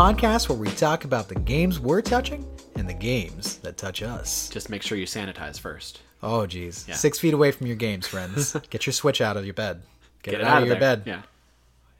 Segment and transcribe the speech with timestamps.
[0.00, 2.42] podcast where we talk about the games we're touching
[2.76, 4.48] and the games that touch us.
[4.48, 6.00] Just make sure you sanitize first.
[6.22, 6.86] Oh, geez.
[6.94, 8.56] Six feet away from your games, friends.
[8.70, 9.82] Get your Switch out of your bed.
[10.22, 10.96] Get, it, it out, of your there.
[10.96, 11.02] bed.
[11.04, 11.20] Yeah.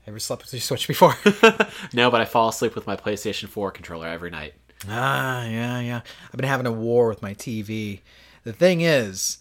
[0.07, 1.13] Ever slept with your Switch before?
[1.93, 4.55] No, but I fall asleep with my PlayStation 4 controller every night.
[4.89, 6.01] Ah, yeah, yeah.
[6.25, 7.99] I've been having a war with my TV.
[8.45, 9.37] The thing is,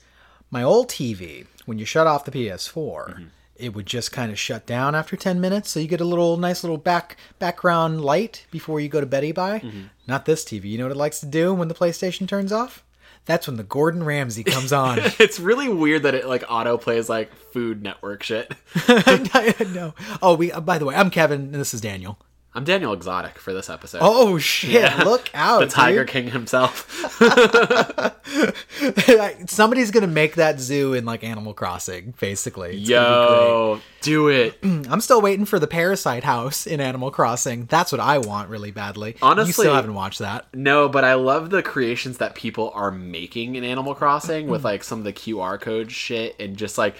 [0.51, 3.29] my old TV, when you shut off the PS4,
[3.61, 6.37] it would just kind of shut down after 10 minutes, so you get a little
[6.37, 9.63] nice little back background light before you go to beddy by.
[10.07, 10.65] Not this TV.
[10.65, 12.85] You know what it likes to do when the PlayStation turns off?
[13.27, 14.99] That's when the Gordon Ramsay comes on.
[15.21, 18.53] It's really weird that it like auto plays like Food Network shit.
[18.75, 19.95] I know.
[20.23, 20.51] Oh, we.
[20.51, 22.19] Uh, by the way, I'm Kevin, and this is Daniel.
[22.53, 24.01] I'm Daniel Exotic for this episode.
[24.03, 24.99] Oh shit!
[25.05, 26.09] Look out, the Tiger dude.
[26.09, 26.89] King himself.
[29.49, 32.81] Somebody's gonna make that zoo in like Animal Crossing, basically.
[32.81, 33.47] It's gonna be great.
[33.47, 34.59] Yo, do it.
[34.65, 37.67] I'm still waiting for the Parasite House in Animal Crossing.
[37.67, 39.11] That's what I want really badly.
[39.11, 40.47] you Honestly- still haven't watched that.
[40.53, 44.83] No, but I love the creations that people are making in Animal Crossing with like
[44.83, 46.97] some of the QR code shit and just like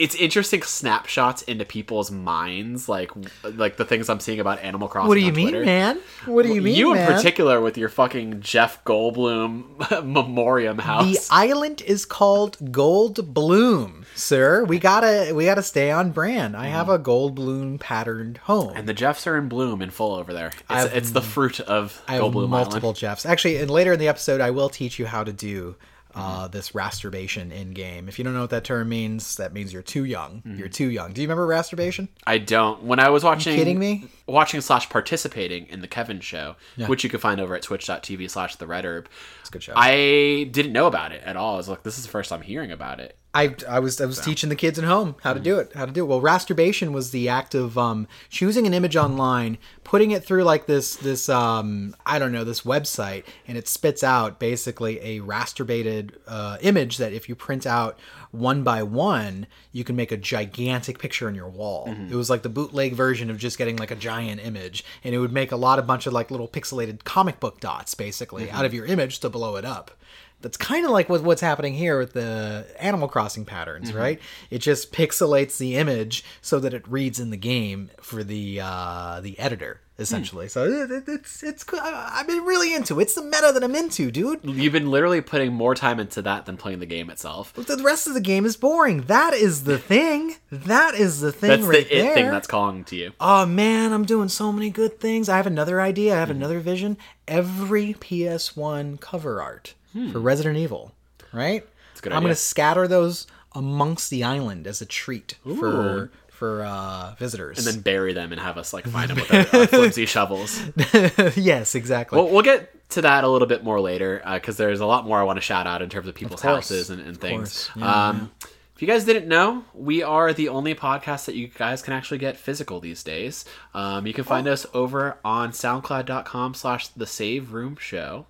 [0.00, 3.10] it's interesting snapshots into people's minds, like
[3.44, 5.08] like the things I'm seeing about Animal Crossing.
[5.08, 5.64] What do you mean, Twitter.
[5.64, 6.00] man?
[6.24, 7.12] What do you mean, You in man?
[7.12, 11.28] particular with your fucking Jeff Goldblum memoriam house.
[11.28, 14.64] The island is called Gold Bloom, sir.
[14.64, 16.56] We gotta we gotta stay on brand.
[16.56, 16.94] I have mm-hmm.
[16.94, 18.72] a gold bloom patterned home.
[18.74, 20.50] and the Jeffs are in bloom in full over there.
[20.70, 22.96] It's, it's the fruit of I have multiple Island.
[22.96, 23.26] Jeffs.
[23.26, 25.76] Actually, and later in the episode, I will teach you how to do
[26.14, 28.08] uh, this rasterbation in game.
[28.08, 30.42] If you don't know what that term means, that means you're too young.
[30.42, 30.58] Mm-hmm.
[30.58, 31.12] You're too young.
[31.12, 32.08] Do you remember rasterbation?
[32.26, 32.82] I don't.
[32.82, 34.06] When I was watching, kidding me?
[34.26, 38.56] Watching slash participating in the Kevin Show, which you can find over at twitch.tv slash
[38.56, 39.08] the Red Herb.
[39.40, 39.72] It's a good show.
[39.76, 41.54] I didn't know about it at all.
[41.54, 43.16] I was like, this is the first time hearing about it.
[43.32, 45.86] I, I was I was teaching the kids at home how to do it how
[45.86, 46.08] to do it.
[46.08, 50.66] Well, rasterbation was the act of um, choosing an image online, putting it through like
[50.66, 56.14] this this um, I don't know this website, and it spits out basically a rasterbated
[56.26, 58.00] uh, image that if you print out
[58.32, 61.88] one by one, you can make a gigantic picture on your wall.
[62.10, 65.18] It was like the bootleg version of just getting like a giant image, and it
[65.18, 68.64] would make a lot of bunch of like little pixelated comic book dots basically out
[68.64, 69.92] of your image to blow it up
[70.40, 73.98] that's kind of like what, what's happening here with the Animal Crossing patterns, mm-hmm.
[73.98, 74.20] right?
[74.50, 79.20] It just pixelates the image so that it reads in the game for the uh,
[79.20, 80.02] the editor, hmm.
[80.02, 80.48] essentially.
[80.48, 83.02] So it, it- it's it's I've been really into it.
[83.04, 84.40] It's the meta that I'm into, dude.
[84.44, 87.52] You've been literally putting more time into that than playing the game itself.
[87.54, 89.02] But The rest of the game is boring.
[89.02, 90.36] That is the thing.
[90.50, 92.14] That is the thing That's right the it there.
[92.14, 93.12] thing that's calling to you.
[93.20, 95.28] Oh man, I'm doing so many good things.
[95.28, 96.14] I have another idea.
[96.14, 96.38] I have mm-hmm.
[96.38, 96.96] another vision.
[97.28, 99.74] Every PS1 cover art
[100.12, 100.92] for Resident Evil,
[101.32, 101.66] right?
[102.06, 102.28] I'm idea.
[102.30, 107.58] to scatter those amongst the island as a treat for for uh, visitors.
[107.58, 110.62] And then bury them and have us like find them with our, our flimsy shovels.
[111.36, 112.16] yes, exactly.
[112.18, 115.18] Well, we'll get to that a little bit more later because there's a lot more
[115.18, 116.54] I want to shout out in terms of people's course.
[116.70, 117.70] houses and, and things.
[117.76, 118.30] Yeah, um,
[118.74, 122.16] If you guys didn't know, we are the only podcast that you guys can actually
[122.18, 123.44] get physical these days.
[123.74, 124.52] Um, you can find Oh.
[124.52, 128.24] us over on soundcloud.com slash the save room show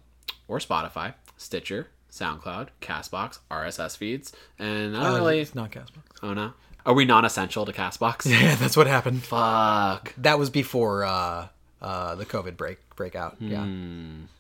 [0.49, 4.33] or Spotify, Stitcher, SoundCloud, Castbox, RSS feeds.
[4.59, 5.41] And I don't Uh, really.
[5.41, 6.03] it's not Castbox.
[6.23, 6.53] Oh, no.
[6.85, 8.27] Are we non essential to Castbox?
[8.31, 9.23] Yeah, that's what happened.
[9.23, 10.15] Fuck.
[10.19, 11.49] That was before uh,
[11.81, 13.37] uh, the COVID break breakout.
[13.41, 13.67] Yeah,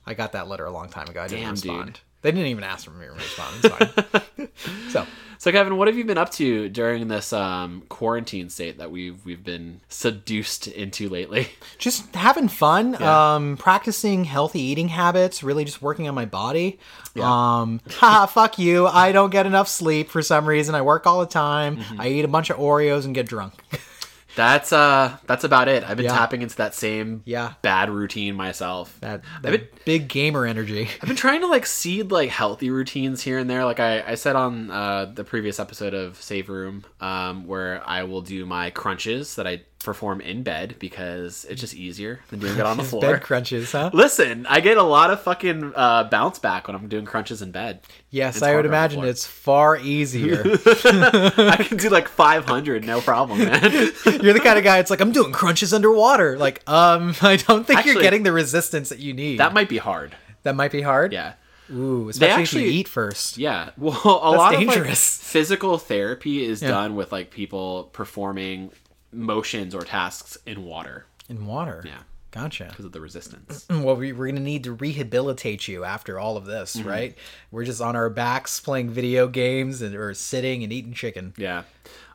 [0.06, 1.22] I got that letter a long time ago.
[1.22, 1.44] I didn't Hmm.
[1.44, 1.84] Damn, respond.
[1.86, 2.00] dude.
[2.22, 3.56] They didn't even ask for me to respond.
[3.64, 4.48] It's fine.
[4.90, 5.06] so
[5.38, 9.24] So Kevin, what have you been up to during this um, quarantine state that we've
[9.24, 11.48] we've been seduced into lately?
[11.78, 13.34] just having fun Yeah.
[13.36, 16.78] um practicing healthy eating habits really just working on my body
[17.18, 21.20] um haha fuck you i don't get enough sleep for some reason i work all
[21.20, 22.00] the time Mm-hmm.
[22.00, 23.54] i eat a bunch of oreos and get drunk
[24.36, 25.82] That's uh that's about it.
[25.84, 26.16] I've been Yeah.
[26.16, 27.54] tapping into that same Yeah.
[27.62, 28.96] bad routine myself.
[29.00, 32.70] that, I've that been, big gamer energy I've been trying to like seed like healthy
[32.70, 33.64] routines here and there.
[33.64, 38.04] Like I, I said on uh, the previous episode of Save Room, um, where I
[38.04, 42.52] will do my crunches that I perform in bed because it's just easier than doing
[42.58, 43.00] it on the floor.
[43.00, 46.86] bed crunches huh Listen, I get a lot of fucking uh, bounce back when I'm
[46.88, 47.80] doing crunches in bed.
[48.10, 50.42] yes It's i would harder on the imagine it's far easier
[50.84, 53.72] I can do like 500, no problem, man.
[53.72, 57.66] you're the kind of guy it's like i'm doing crunches underwater like um i don't
[57.66, 60.14] think you're getting the resistance that you need that might be hard.
[60.42, 61.32] that might be hard Yeah.
[61.72, 63.70] ooh especially if actually- you eat first Yeah.
[63.78, 65.18] Well, a lot of dangerous.
[65.20, 66.68] like, physical therapy is Yeah.
[66.68, 68.70] done with like people performing
[69.12, 71.98] motions or tasks in water in water Yeah.
[72.30, 73.66] gotcha because of the resistance.
[73.70, 76.88] well we, we're gonna need to rehabilitate you after all of this Mm-hmm.
[76.88, 77.18] right
[77.50, 81.62] we're just on our backs playing video games and or sitting and eating chicken Yeah.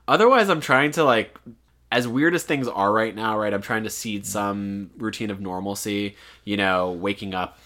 [0.07, 1.35] Otherwise, I'm trying to like
[1.91, 3.51] as weird as things are right now, right?
[3.51, 6.15] I'm trying to seed some routine of normalcy.
[6.43, 7.57] You know, waking up,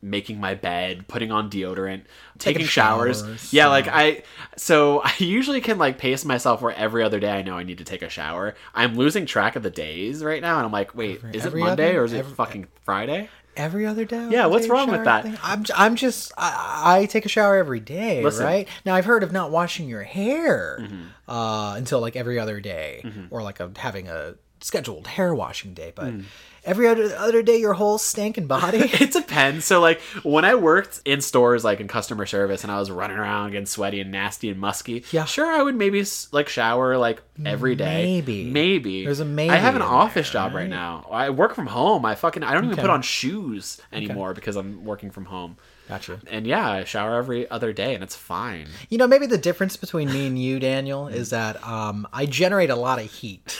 [0.00, 2.02] making my bed, putting on deodorant,
[2.38, 3.20] taking, showers.
[3.20, 4.22] showers, Yeah, like I.
[4.56, 7.78] So I usually can like pace myself where every other day I know I need
[7.78, 8.54] to take a shower.
[8.74, 11.90] I'm losing track of the days right now, and I'm like, wait, is it Monday
[11.90, 13.28] other- or is it fucking Friday?
[13.56, 14.28] Every other day.
[14.30, 15.24] Yeah, what's wrong with that?
[15.24, 15.36] thing?
[15.42, 18.44] I'm, I'm just, I, I take a shower every day, Listen.
[18.44, 18.68] right?
[18.84, 21.02] Now, I've heard of not washing your hair Mm-hmm.
[21.28, 25.92] uh, until like every other day, or like a, having a scheduled hair washing day,
[25.92, 26.24] but Mm.
[26.64, 28.90] Every other, other day, your whole stinking body.
[29.00, 29.64] It depends.
[29.64, 33.16] So like when I worked in stores like in customer service and I was running
[33.16, 35.24] around getting sweaty and nasty and musky, Yeah.
[35.24, 38.02] sure I would maybe like shower like every day.
[38.04, 38.44] Maybe.
[38.50, 39.04] Maybe.
[39.04, 41.06] There's a maybe I have an office there, job right now.
[41.10, 42.04] I work from home.
[42.04, 45.56] I fucking I don't even put on shoes anymore because I'm working from home.
[45.88, 46.20] Gotcha.
[46.30, 48.66] And yeah, I shower every other day and it's fine.
[48.90, 52.68] You know, maybe the difference between me and you, Daniel, is that um, I generate
[52.70, 53.58] a lot of heat.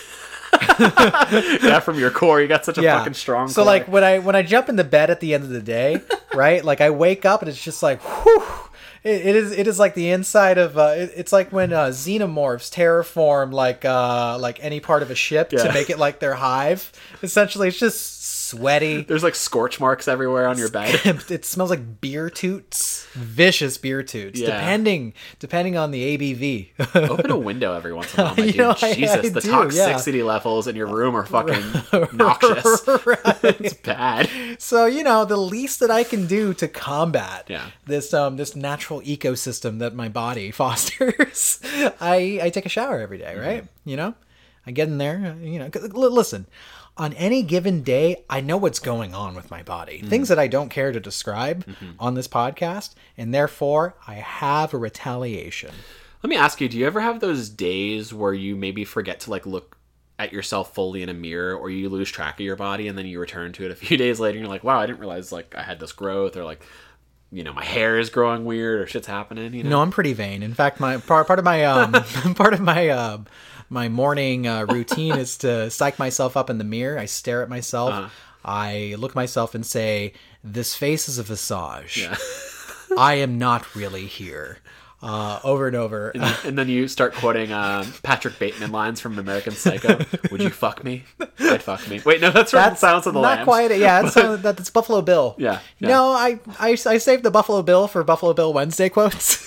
[1.63, 3.49] yeah, from your core, you got such a fucking strong.
[3.49, 3.67] So core.
[3.67, 6.01] like when I when I jump into bed at the end of the day,
[6.35, 6.65] right?
[6.65, 8.43] Like I wake up and it's just like, whew.
[9.05, 11.87] It, it is it is like the inside of uh, it, it's like when uh,
[11.87, 15.63] xenomorphs terraform like uh, like any part of a ship Yeah.
[15.65, 16.91] to make it like their hive.
[17.23, 18.18] Essentially, it's just
[18.51, 19.03] sweaty.
[19.09, 20.95] there's like scorch marks everywhere on your bed.
[21.31, 24.47] it smells like beer toots, vicious beer toots, Yeah.
[24.57, 26.71] depending depending on the ABV.
[27.11, 28.57] Open a window every once in a while, my dude.
[28.57, 32.83] know, Jesus, I the do, toxicity levels in your room are fucking noxious.
[32.87, 34.29] it's bad.
[34.59, 37.67] So you know, the least that I can do to combat Yeah.
[37.87, 41.61] this um this natural ecosystem that my body fosters,
[42.01, 43.63] I I take a shower every day, right?
[43.65, 43.89] Mm-hmm.
[43.91, 44.15] You know,
[44.67, 45.37] I get in there.
[45.41, 45.71] You know.
[45.95, 46.47] listen.
[46.99, 49.99] On any given day, I know what's going on with my body.
[49.99, 50.09] Mm-hmm.
[50.09, 51.65] Things that I don't care to describe
[51.99, 55.71] on this podcast, and therefore I have a retaliation.
[56.23, 59.31] Let me ask you: Do you ever have those days where you maybe forget to
[59.31, 59.77] like look
[60.19, 63.07] at yourself fully in a mirror, or you lose track of your body, and then
[63.07, 65.31] you return to it a few days later, and you're like, "Wow, I didn't realize
[65.31, 66.63] like I had this growth," or like,
[67.31, 69.55] you know, my hair is growing weird, or shit's happening.
[69.55, 69.71] You know?
[69.71, 70.43] No, I'm pretty vain.
[70.43, 71.93] In fact, my part part of my um
[72.35, 73.19] part of my uh,
[73.71, 76.99] my morning uh, routine is to psych myself up in the mirror.
[76.99, 77.93] I stare at myself.
[77.93, 78.09] Uh-huh.
[78.45, 80.13] I look at myself and say,
[80.43, 81.99] "This face is a visage.
[82.03, 82.17] Yeah.
[82.99, 84.59] I am not really here."
[85.01, 86.11] Uh, over and over.
[86.45, 89.99] and then you start quoting um, Patrick Bateman lines from American Psycho.
[90.33, 91.05] Would you fuck me?
[91.39, 92.01] I'd fuck me.
[92.05, 93.45] Wait, no, that's from That's Silence of the not Lambs.
[93.45, 93.71] quite.
[93.79, 95.37] Yeah, that's, that- that's Buffalo Bill.
[95.39, 95.89] Yeah, yeah.
[95.89, 99.47] No, I, I I saved the Buffalo Bill for Buffalo Bill Wednesday quotes.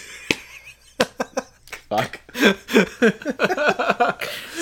[1.91, 2.21] Fuck.
[2.35, 2.53] so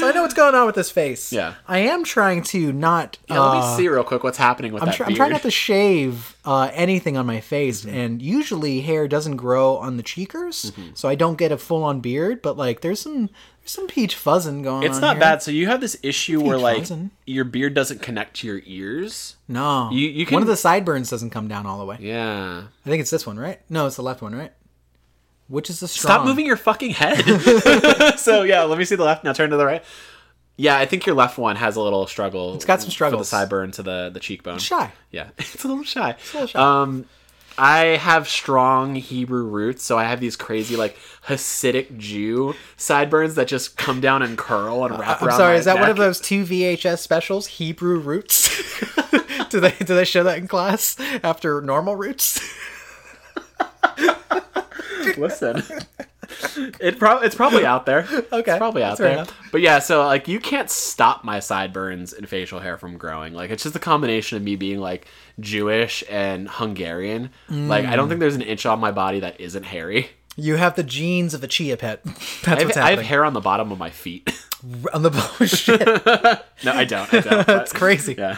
[0.07, 1.31] I know what's going on with this face.
[1.31, 1.53] Yeah.
[1.67, 3.19] I am trying to not.
[3.29, 5.31] Yeah, let uh, me see real quick what's happening with I'm, that try- I'm trying
[5.31, 7.95] not to shave uh, anything on my face, Mm-hmm.
[7.95, 10.91] and usually hair doesn't grow on the cheekers, Mm-hmm.
[10.95, 12.41] so I don't get a full on beard.
[12.41, 13.27] But like, there's some
[13.61, 14.83] there's some peach fuzzing going on.
[14.85, 15.21] It's not here.
[15.21, 15.43] bad.
[15.43, 17.11] So you have this issue where like frozen.
[17.27, 19.35] your beard doesn't connect to your ears.
[19.47, 20.33] No, You- you can...
[20.33, 21.97] one of the sideburns doesn't come down all the way.
[21.99, 22.63] Yeah.
[22.85, 23.59] I think it's this one, right?
[23.69, 24.51] No, it's the left one, right?
[25.49, 26.11] Which is the strong?
[26.11, 27.23] Stop moving your fucking head.
[28.19, 29.23] so yeah, let me see the left.
[29.23, 29.83] Now turn to the right.
[30.55, 32.53] Yeah, I think your left one has a little struggle.
[32.55, 33.29] It's got some For struggles.
[33.29, 34.59] the sideburn to the the cheekbone.
[34.59, 34.91] Shy.
[35.09, 36.11] Yeah, it's a little shy.
[36.11, 36.59] a little shy.
[36.81, 37.05] Um,
[37.57, 40.97] I have strong Hebrew roots, so I have these crazy like
[41.27, 45.37] Hasidic Jew sideburns that just come down and curl and wrap I'm around.
[45.37, 48.49] sorry, my is that one of those two VHS specials, Hebrew Roots?
[49.49, 52.39] do they do they show that in class after normal roots?
[55.17, 55.63] Listen.
[56.79, 58.01] It pro- it's probably out there.
[58.31, 59.13] Okay, It's probably out there.
[59.13, 59.35] enough.
[59.51, 63.33] But yeah, so like you can't stop my sideburns and facial hair from growing.
[63.33, 65.07] Like it's just a combination of me being like
[65.39, 67.31] Jewish and Hungarian.
[67.49, 68.09] Like I don't Mm.
[68.09, 70.09] think there's an inch on my body that isn't hairy.
[70.35, 72.03] You have the genes of a chia pet.
[72.05, 74.29] That's I have, what's I have hair on the bottom of my feet.
[74.93, 75.79] on the oh, shit.
[76.65, 77.13] no, I don't.
[77.13, 77.47] I don't.
[77.47, 78.15] That's crazy.
[78.17, 78.37] Yeah.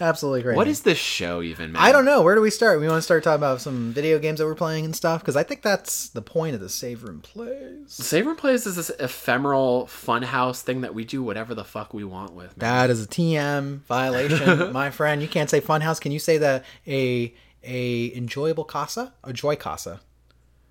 [0.00, 0.56] Absolutely crazy.
[0.56, 1.82] What is this show even, man?
[1.82, 2.22] I don't know.
[2.22, 2.80] Where do we start?
[2.80, 5.36] We want to start talking about some video games that we're playing and stuff because
[5.36, 7.92] I think that's the point of the save room plays.
[7.92, 12.04] Save Room Plays is this ephemeral funhouse thing that we do whatever the fuck we
[12.04, 12.56] want with.
[12.56, 12.58] Man.
[12.58, 15.22] That is a TM violation, my friend.
[15.22, 16.00] You can't say funhouse.
[16.00, 19.14] Can you say that a a enjoyable casa?
[19.22, 20.00] A joy casa?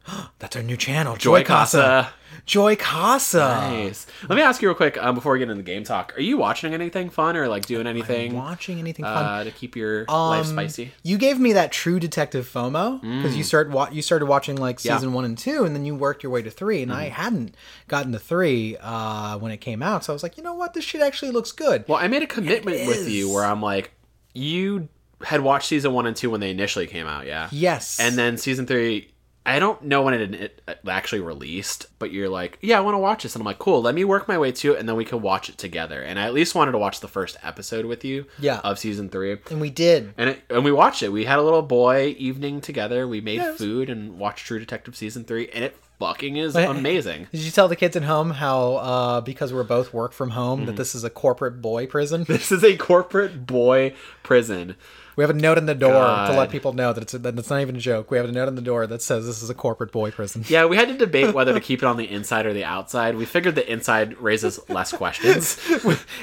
[0.39, 1.77] That's our new channel, Joy, Joy Casa.
[1.77, 2.13] Casa.
[2.45, 3.37] Joy Casa.
[3.71, 4.05] Nice.
[4.27, 6.17] Let me ask you real quick um, before we get into the game talk.
[6.17, 9.23] Are you watching anything fun or like doing anything Watching anything fun?
[9.23, 10.91] uh, to keep your life Um, spicy?
[11.03, 14.83] You gave me that True Detective FOMO because you started wa- you started watching like
[14.83, 14.95] Yeah.
[14.97, 17.55] season one and two, and then you worked your way to three, and I hadn't
[17.87, 20.73] gotten to three uh, when it came out, so I was like, you know what,
[20.73, 21.85] this shit actually looks good.
[21.87, 23.91] Well, I made a commitment with you where I'm like,
[24.33, 24.89] you
[25.23, 27.47] had watched season one and two when they initially came out, yeah.
[27.51, 29.12] Yes, And then season three,
[29.45, 32.99] I don't know when it, it actually released, but you're like, yeah, I want to
[32.99, 33.81] watch this, and I'm like, cool.
[33.81, 36.01] Let me work my way to it, and then we can watch it together.
[36.01, 38.59] And I at least wanted to watch the first episode with you, Yeah.
[38.63, 39.37] of season three.
[39.51, 40.13] And we did.
[40.17, 41.09] And it, and we watched it.
[41.11, 43.05] We had a little boy evening together.
[43.05, 43.57] We made Yes.
[43.57, 47.27] food and watched True Detective season three, and it fucking is amazing.
[47.33, 50.59] Did you tell the kids at home how uh, because we're both work from home
[50.59, 50.67] Mm-hmm.
[50.67, 52.23] that this is a corporate boy prison?
[52.29, 54.75] This is a corporate boy prison.
[55.15, 57.49] We have a note in the door to let people know that it's that it's
[57.49, 58.09] not even a joke.
[58.09, 60.43] We have a note in the door that says this is a corporate boy prison.
[60.47, 63.15] Yeah, we had to debate whether to keep it on the inside or the outside.
[63.15, 65.59] We figured the inside raises less questions.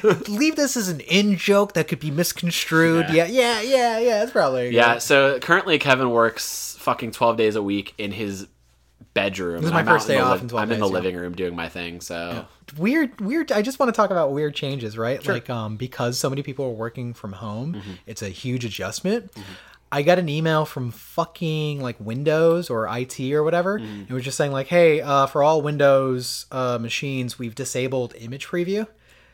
[0.29, 3.07] Leave this as an in joke that could be misconstrued.
[3.11, 3.27] Yeah.
[3.27, 4.19] Yeah, yeah, yeah, yeah.
[4.21, 8.49] That's probably Yeah, so currently Kevin works fucking 12 days a week in his
[9.15, 9.59] bedroom.
[9.59, 10.95] This is my I'm first day off 12 I'm in the days, yeah.
[10.95, 12.47] living room doing my thing, so
[12.79, 15.27] weird weird i just want to talk about weird changes right?
[15.27, 17.93] Like um because so many people are working from home Mm-hmm.
[18.07, 19.31] it's a huge adjustment.
[19.93, 24.03] I got an email from fucking like windows or it or whatever Mm-hmm.
[24.09, 28.47] it was just saying like hey uh, for all windows uh, machines we've disabled image
[28.47, 28.87] preview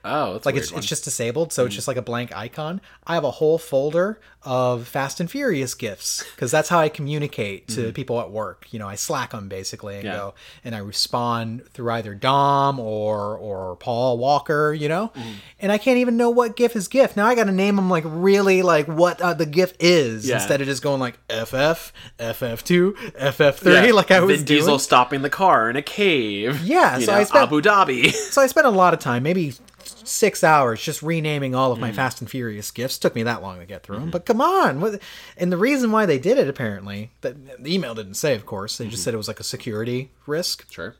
[0.07, 0.79] oh, that's like it's, one.
[0.79, 1.77] it's just disabled so it's hmm.
[1.77, 6.25] just like a blank icon i have a whole folder of fast and furious gifs
[6.35, 7.91] because that's how i communicate to hmm.
[7.91, 10.17] people at work you know i slack them basically and Yeah.
[10.17, 10.35] go
[10.65, 15.33] and i respond through either dom or or paul walker you know hmm.
[15.61, 18.05] and i can't even know what gif is gif now i gotta name them like
[18.07, 20.37] really like what uh, the gif is Yeah.
[20.37, 25.23] instead of just going like ff ff2 ff3 like i was Vin doing Diesel stopping
[25.23, 26.63] the car in a cave.
[26.63, 28.15] Yeah, so know, I spent- Abu Dhabi.
[28.37, 29.55] So I spent a lot of time, maybe
[29.87, 31.95] six hours, just renaming all of my Mm.
[31.95, 32.99] Fast and Furious gifts.
[32.99, 34.81] Took me that long to get through them, but come on!
[34.81, 35.00] What,
[35.37, 38.76] and the reason why they did it, apparently, that the email didn't say, of course.
[38.78, 38.90] They Mm-hmm.
[38.90, 40.71] just said it was like a security risk.
[40.73, 40.95] Sure.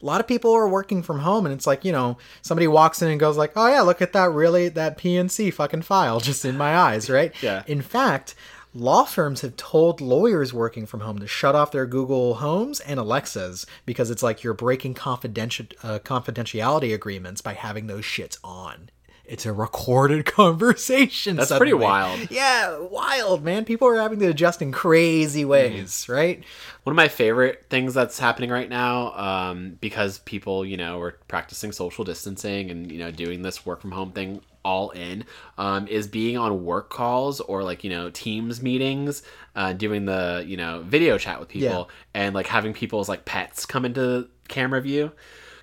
[0.00, 3.02] A lot of people are working from home, and it's like you know, somebody walks
[3.02, 6.44] in and goes like, "Oh yeah, look at that really that PNG fucking file just
[6.46, 7.32] in my eyes," right?
[7.42, 7.62] Yeah.
[7.66, 8.34] In fact.
[8.76, 13.00] Law firms have told lawyers working from home to shut off their Google Homes and
[13.00, 18.90] Alexas because it's like you're breaking confidential uh, confidentiality agreements by having those shits on.
[19.24, 21.36] It's a recorded conversation.
[21.36, 22.30] That's pretty wild.
[22.30, 23.64] Yeah, wild, man.
[23.64, 26.44] People are having to adjust in crazy ways, right?
[26.82, 31.12] One of my favorite things that's happening right now, um, because people, you know, are
[31.28, 35.24] practicing social distancing and, you know, doing this work from home thing all in,
[35.58, 39.22] um, is being on work calls or like, you know, Teams meetings,
[39.54, 43.64] uh, doing the, you know, video chat with people and like having people's like pets
[43.64, 45.12] come into camera view.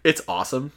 [0.06, 0.72] It's awesome.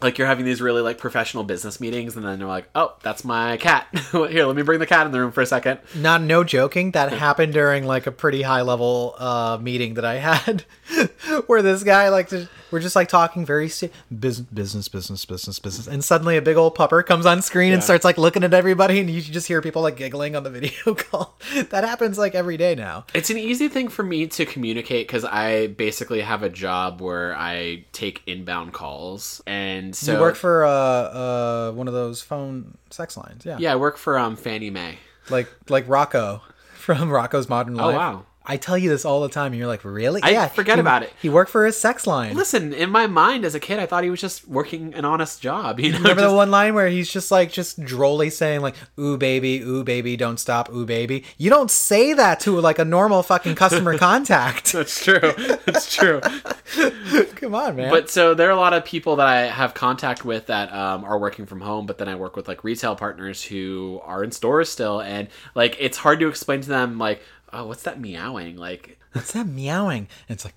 [0.00, 3.24] Like you're having these really like professional business meetings and then they're like, oh, that's
[3.24, 3.86] my cat.
[4.10, 5.78] Here, let me bring the cat in the room for a second.
[5.94, 6.90] Not no joking.
[6.90, 10.64] That happened during like a pretty high level uh, meeting that I had,
[11.46, 12.28] where this guy like
[12.72, 16.56] we're just like talking very se- business, business, business, business, business, and suddenly a big
[16.56, 19.60] old pupper comes on screen and starts like looking at everybody, and you just hear
[19.62, 21.38] people like giggling on the video call.
[21.70, 23.04] that happens like every day now.
[23.14, 27.36] It's an easy thing for me to communicate because I basically have a job where
[27.36, 32.78] I take inbound calls, and so you work for uh, uh, one of those phone
[32.90, 34.98] sex lines, yeah, yeah, I work for um Fannie Mae.
[35.30, 36.40] like like Rocko
[36.74, 37.94] from Rocko's Modern Life.
[37.94, 38.26] Oh, wow.
[38.44, 40.20] I tell you this all the time, and you're like, really?
[40.22, 41.12] I forget he- about it.
[41.20, 42.34] He worked for a sex line.
[42.34, 45.40] Listen, in my mind as a kid, I thought he was just working an honest
[45.40, 45.78] job.
[45.80, 48.74] You know, Remember just- the one line where he's just like just drolly saying like
[48.98, 52.84] "ooh baby, ooh baby, don't stop, ooh baby." You don't say that to like a
[52.84, 54.72] normal fucking customer contact.
[54.72, 55.32] That's true.
[55.66, 56.20] That's true.
[57.36, 57.90] Come on, man.
[57.90, 61.04] But so there are a lot of people that I have contact with that um,
[61.04, 64.30] are working from home, but then I work with like retail partners who are in
[64.32, 68.56] stores still, and like it's hard to explain to them like, oh, what's that meowing?
[68.56, 70.08] Like, what's that meowing?
[70.28, 70.54] And it's like,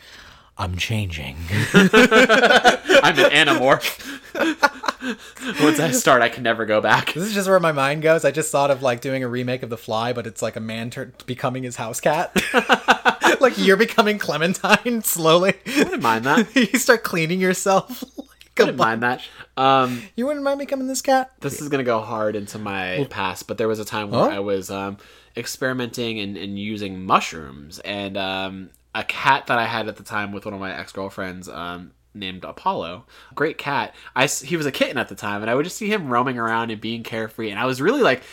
[0.58, 1.36] I'm changing.
[1.74, 4.02] I'm an animorph.
[5.62, 7.14] Once I start, I can never go back.
[7.14, 8.24] this is just where my mind goes.
[8.26, 10.60] I just thought of like doing a remake of The Fly, but it's like a
[10.62, 12.36] man tur- becoming his house cat.
[13.42, 15.56] like you're becoming Clementine slowly.
[15.68, 16.56] I wouldn't mind that.
[16.74, 18.04] you start cleaning yourself.
[18.18, 19.22] like wouldn't mind that.
[19.58, 21.32] Um, You wouldn't mind becoming this cat?
[21.42, 24.38] this is gonna go hard into my past, but there was a time where Huh?
[24.38, 24.98] I was um,
[25.38, 30.32] experimenting and, and using mushrooms, and um, a cat that I had at the time
[30.32, 31.50] with one of my ex girlfriends.
[31.50, 35.56] Um, named Apollo great cat I he was a kitten at the time and I
[35.56, 38.24] would just see him roaming around and being carefree and I was really like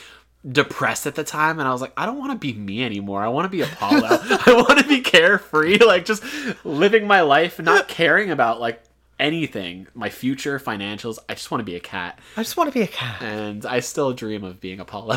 [0.48, 3.22] depressed at the time and I was like I don't want to be me anymore
[3.22, 4.06] I want to be Apollo
[4.46, 6.22] I want to be carefree like just
[6.64, 8.82] living my life not caring about like
[9.18, 12.74] anything my future financials I just want to be a cat I just want to
[12.78, 13.20] be a cat.
[13.20, 15.16] and I still dream of being Apollo.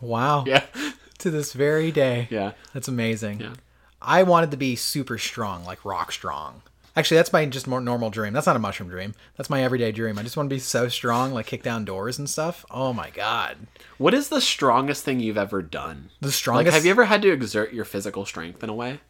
[0.00, 0.42] Wow.
[0.48, 0.64] yeah,
[1.22, 2.26] To this very day.
[2.30, 2.52] yeah.
[2.74, 3.40] That's amazing.
[3.40, 3.54] Yeah.
[4.00, 6.62] I wanted to be super strong, like rock strong.
[6.96, 8.32] Actually, that's my just more normal dream.
[8.32, 9.14] That's not a mushroom dream.
[9.36, 10.18] That's my everyday dream.
[10.18, 12.66] I just want to be so strong, like kick down doors and stuff.
[12.70, 13.56] Oh my god.
[13.98, 16.10] What is the strongest thing you've ever done?
[16.20, 19.00] The Like, strongest have you ever had to exert your physical strength in a way?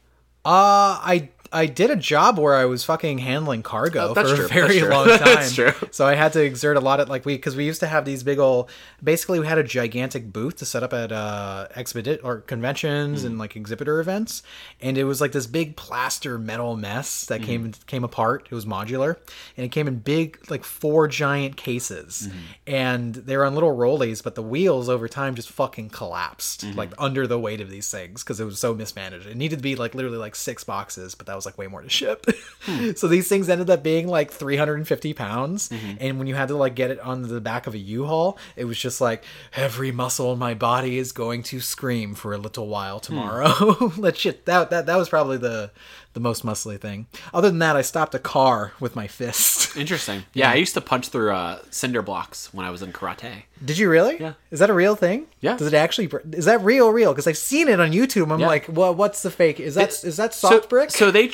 [0.44, 4.44] Uh, I I did a job where I was fucking handling cargo Oh, for true.
[4.46, 5.18] a very long time.
[5.18, 5.72] That's true.
[5.90, 8.06] So I had to exert a lot of like we because we used to have
[8.06, 8.70] these big old.
[9.04, 13.26] Basically, we had a gigantic booth to set up at uh exhibit or conventions Hmm.
[13.26, 14.42] and like exhibitor events,
[14.80, 18.48] and it was like this big plaster metal mess that came came apart.
[18.50, 19.16] It was modular,
[19.58, 22.38] and it came in big like four giant cases, Hmm.
[22.66, 26.78] and they were on little rollies, but the wheels over time just fucking collapsed Mm-hmm.
[26.78, 29.26] like under the weight of these things because it was so mismanaged.
[29.26, 31.82] It needed to be like literally like six boxes, but that was like way more
[31.82, 32.26] to ship.
[32.62, 32.90] Hmm.
[32.96, 35.96] so these things ended up being like 350 pounds, Mm-hmm.
[36.00, 38.64] and when you had to like get it on the back of a U-Haul, it
[38.64, 39.24] was just like
[39.54, 43.04] every muscle in my body is going to scream for a little while Hmm.
[43.04, 43.88] tomorrow.
[44.00, 45.70] that shit that that that was probably the
[46.14, 47.06] the most muscly thing.
[47.32, 49.76] Other than that, I stopped a car with my fist.
[49.76, 50.24] Interesting.
[50.34, 53.44] Yeah, I used to punch through uh, cinder blocks when I was in karate.
[53.64, 54.18] Did you really?
[54.20, 54.34] Yeah.
[54.50, 55.26] Is that a real thing?
[55.40, 55.56] Yeah.
[55.56, 56.10] Does it actually?
[56.32, 56.90] Is that real?
[56.90, 57.12] Real?
[57.12, 58.30] Because I've seen it on YouTube.
[58.32, 58.46] I'm Yeah.
[58.46, 59.58] like, well, what's the fake?
[59.60, 60.90] Is that It's- is that soft so, brick?
[60.90, 61.30] So they,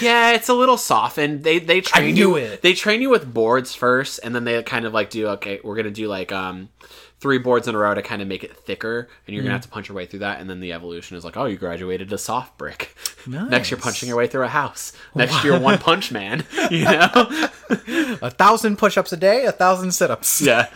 [0.00, 1.44] yeah, it's a little softened.
[1.44, 2.36] They they train you.
[2.36, 2.62] it.
[2.62, 5.60] They train you with boards first, and then they kind of like do okay.
[5.64, 6.68] We're gonna do like um
[7.20, 9.62] three boards in a row to kind of make it thicker, and you're gonna have
[9.62, 10.40] to punch your way through that.
[10.40, 12.94] And then the evolution is like, oh, you graduated to soft brick.
[13.26, 14.92] Next, you're punching your way through a house.
[15.14, 16.44] Next, you're one punch man.
[16.70, 17.10] You know?
[18.22, 20.40] a thousand push-ups a day, a thousand sit-ups.
[20.42, 20.68] yeah.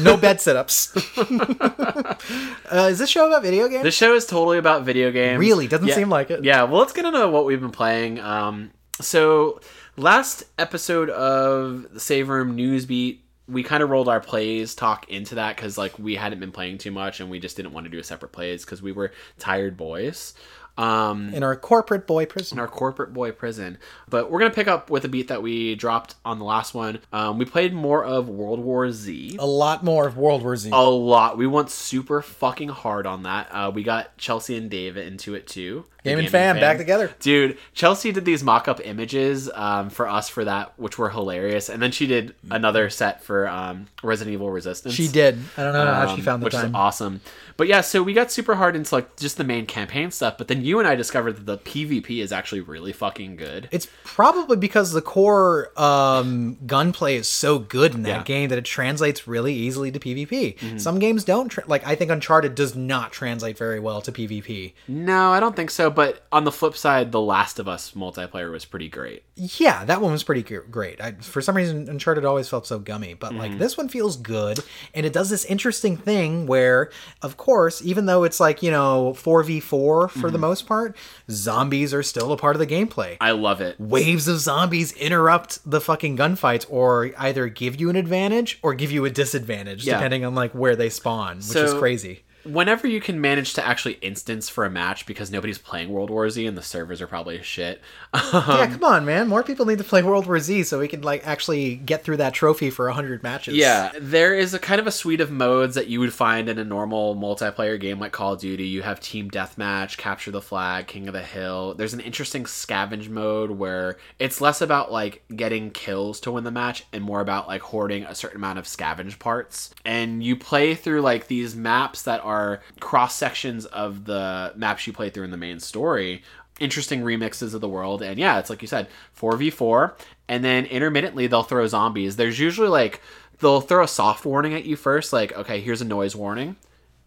[0.00, 0.96] No bed sit-ups.
[1.18, 3.82] uh, is this show about video games?
[3.82, 5.38] This show is totally about video games.
[5.40, 5.66] Really?
[5.68, 5.94] Doesn't Yeah.
[5.94, 6.44] seem like it.
[6.44, 8.20] Yeah, well, let's get into what we've been playing.
[8.20, 8.70] Um,
[9.00, 9.60] so,
[9.96, 13.18] last episode of the Save Room Newsbeat,
[13.48, 16.78] we kind of rolled our plays talk into that because, like, we hadn't been playing
[16.78, 19.12] too much and we just didn't want to do a separate plays because we were
[19.38, 20.34] tired boys.
[20.78, 22.56] Um, In our corporate boy prison.
[22.56, 23.78] in our corporate boy prison.
[24.08, 27.00] But we're gonna pick up with a beat that we dropped on the last one.
[27.12, 29.36] Um, we played more of World War Z.
[29.38, 30.70] a lot more of World War Z.
[30.72, 31.36] A lot.
[31.36, 33.48] We went super fucking hard on that.
[33.50, 35.84] Uh, we got Chelsea and David into it too.
[36.02, 37.12] The Gaming fan, back together.
[37.20, 41.68] Dude, Chelsea did these mock up images um, for us for that, which were hilarious.
[41.68, 44.96] And then she did another set for um, Resident Evil Resistance.
[44.96, 45.38] She did.
[45.56, 46.62] I don't know how she um, found the which time.
[46.62, 47.20] Which is awesome.
[47.56, 50.38] But yeah, so we got super hard into like just the main campaign stuff.
[50.38, 53.68] But then you and I discovered that the PvP is actually really fucking good.
[53.70, 58.14] It's probably because the core um, gunplay is so good in that Yeah.
[58.16, 58.24] Mm-hmm.
[58.24, 60.80] game that it translates really easily to PvP.
[60.80, 61.48] Some games don't.
[61.48, 64.74] Tra- like I think Uncharted does not translate very well to PvP.
[64.88, 65.90] No, I don't think so.
[65.90, 69.24] But on the flip side, The Last of Us multiplayer was pretty great.
[69.34, 71.00] Yeah, that one was pretty great.
[71.00, 73.38] I, for some reason, Uncharted always felt so gummy, but Mm-hmm.
[73.40, 74.58] like this one feels good,
[74.94, 76.90] and it does this interesting thing where,
[77.22, 77.41] of course,
[77.82, 80.32] even though it's like you know four v four for Mm-hmm.
[80.32, 80.96] the most part,
[81.30, 83.16] zombies are still a part of the gameplay.
[83.20, 83.78] I love it.
[83.80, 88.92] Waves of zombies interrupt the fucking gunfights, or either give you an advantage or give
[88.92, 89.94] you a disadvantage, Yeah.
[89.94, 92.22] depending on like where they spawn, which is crazy.
[92.44, 96.28] Whenever you can manage to actually instance for a match because nobody's playing World War
[96.28, 97.80] Z and the servers are probably shit.
[98.14, 99.28] yeah, um, come on, man.
[99.28, 102.18] More people need to play World War Z so we can like actually get through
[102.18, 103.54] that trophy for hundred matches.
[103.54, 106.58] Yeah, there is a kind of a suite of modes that you would find in
[106.58, 108.64] a normal multiplayer game like Call of Duty.
[108.64, 111.74] You have Team Deathmatch, Capture the Flag, King of the Hill.
[111.74, 116.50] There's an interesting scavenge mode where it's less about like getting kills to win the
[116.50, 119.74] match and more about like hoarding a certain amount of scavenge parts.
[119.84, 122.31] And you play through like these maps that are
[122.80, 126.22] cross sections of the maps you play through in the main story.
[126.60, 128.02] Interesting remixes of the world.
[128.02, 129.94] And yeah it's like you said 4v4
[130.28, 132.16] and then intermittently they'll throw zombies.
[132.16, 133.00] There's usually like
[133.38, 136.56] they'll throw a soft warning at you first like okay here's a noise warning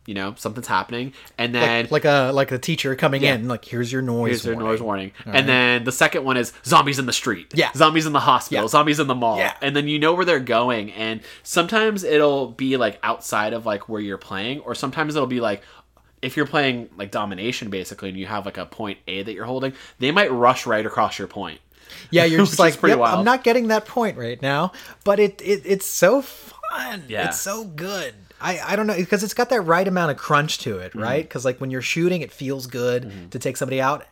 [0.05, 3.91] you know something's happening and then like a like a teacher coming in, like here's
[3.91, 4.43] your noise.
[4.43, 4.69] Here's warning.
[4.69, 5.11] noise warning.
[5.25, 7.53] And then the second one is zombies in the street.
[7.53, 7.71] Yeah.
[7.73, 8.65] Zombies in the hospital.
[8.65, 8.67] Yeah.
[8.67, 9.37] Zombies in the mall.
[9.37, 9.55] Yeah.
[9.61, 10.91] And then you know where they're going.
[10.91, 15.41] And sometimes it'll be like outside of like where you're playing, or sometimes it'll be
[15.41, 15.61] like
[16.21, 19.45] if you're playing like domination basically and you have like a point A that you're
[19.45, 21.59] holding, they might rush right across your point.
[22.09, 23.07] Yeah, you're just like, pretty yep.
[23.07, 24.71] I'm not getting that point right now,
[25.03, 27.03] but it, it it's so fun.
[27.07, 27.27] Yeah.
[27.27, 28.15] It's so good.
[28.41, 30.99] I, I don't know because it's got that right amount of crunch to it, Mm-hmm.
[31.01, 31.23] right?
[31.23, 34.05] Because like when you're shooting, it feels good to take somebody out,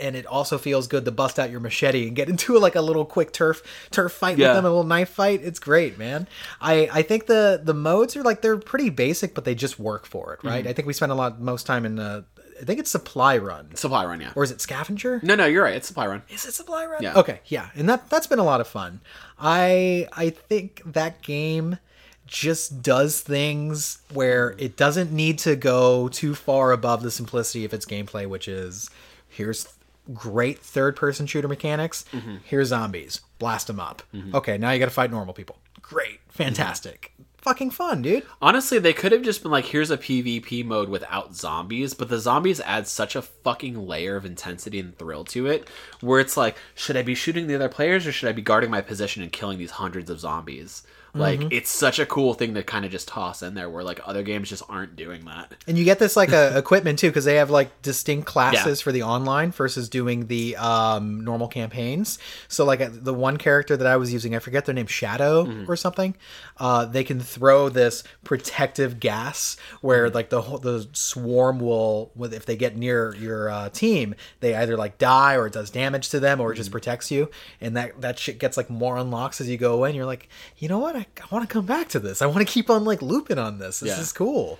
[0.00, 2.80] and it also feels good to bust out your machete and get into like a
[2.80, 4.48] little quick turf turf fight Yeah.
[4.48, 5.40] with them, a little knife fight.
[5.42, 6.26] It's great, man.
[6.60, 10.06] I I think the the modes are like they're pretty basic, but they just work
[10.06, 10.48] for it, Mm-hmm.
[10.48, 10.66] right?
[10.66, 12.22] I think we spend a lot most time in uh,
[12.60, 14.32] I think it's supply run Supply run, yeah.
[14.34, 15.20] or is it scavenger?
[15.22, 15.74] No, no, you're right.
[15.74, 16.22] It's supply run.
[16.30, 17.02] Is it Supply Run?
[17.02, 17.12] Yeah.
[17.14, 19.00] Okay, yeah, and that that's been a lot of fun.
[19.38, 21.78] I I think that game
[22.26, 27.72] just does things where it doesn't need to go too far above the simplicity of
[27.72, 28.90] its gameplay, which is
[29.28, 29.68] here's
[30.12, 32.04] great third person shooter mechanics.
[32.12, 32.36] Mm-hmm.
[32.44, 34.02] Here's zombies, blast them up.
[34.14, 34.34] Mm-hmm.
[34.36, 35.58] Okay, now you got to fight normal people.
[35.80, 36.32] Great, mm-hmm.
[36.32, 37.12] fantastic.
[37.46, 38.26] fucking fun, dude.
[38.42, 42.18] Honestly, they could have just been like, here's a PvP mode without zombies, but the
[42.18, 45.68] zombies add such a fucking layer of intensity and thrill to it,
[46.00, 48.70] where it's like, should I be shooting the other players or should I be guarding
[48.70, 50.82] my position and killing these hundreds of zombies?
[51.16, 51.48] Like, Mm-hmm.
[51.52, 54.22] it's such a cool thing to kind of just toss in there, where like other
[54.22, 55.54] games just aren't doing that.
[55.66, 58.84] And you get this like uh, equipment too, because they have like distinct classes Yeah.
[58.84, 62.18] for the online versus doing the um, normal campaigns.
[62.48, 65.44] So like uh, the one character that I was using, I forget their name, Shadow
[65.46, 65.70] Mm-hmm.
[65.70, 66.14] or something.
[66.58, 69.86] Uh, they can throw this protective gas Mm-hmm.
[69.86, 74.14] where like the whole, the swarm will, with if they get near your uh, team,
[74.40, 76.60] they either like die or it does damage to them or it Mm-hmm.
[76.60, 77.30] just protects you.
[77.60, 79.94] And that that shit gets like more unlocks as you go in.
[79.94, 80.96] You're like, you know what?
[80.96, 82.22] I, I want to come back to this.
[82.22, 83.80] I want to keep on like looping on this.
[83.80, 84.00] This Yeah.
[84.00, 84.58] is cool.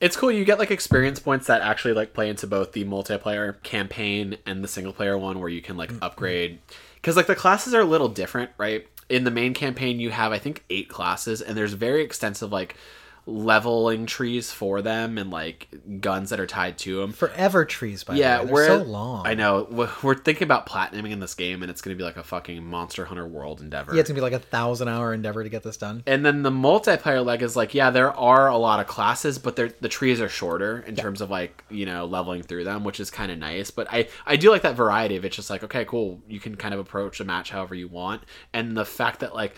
[0.00, 0.32] It's cool.
[0.32, 4.62] You get like experience points that actually like play into both the multiplayer campaign and
[4.64, 6.02] the single player one, where you can like mm-hmm.
[6.02, 6.58] upgrade.
[6.96, 8.86] Because like the classes are a little different, right?
[9.08, 12.76] In the main campaign, you have I think eight classes, and there's very extensive like
[13.24, 15.68] leveling trees for them and like
[16.00, 17.12] guns that are tied to them.
[17.12, 18.46] forever trees by Yeah, the way.
[18.46, 19.26] They're we're so long.
[19.26, 22.04] I know we're- we're thinking about platinuming in this game, and it's going to be
[22.04, 23.94] like a fucking Monster Hunter World endeavor.
[23.94, 26.02] Yeah, it's gonna be like a thousand hour endeavor to get this done.
[26.06, 29.54] And then the multiplayer leg is like, yeah, there are a lot of classes, but
[29.56, 33.10] the trees are shorter in terms of like you know leveling through them, which is
[33.10, 33.70] kind of nice.
[33.70, 36.56] But I I do like that variety of it's just like okay, cool, you can
[36.56, 39.54] kind of approach a match however you want, and the fact that like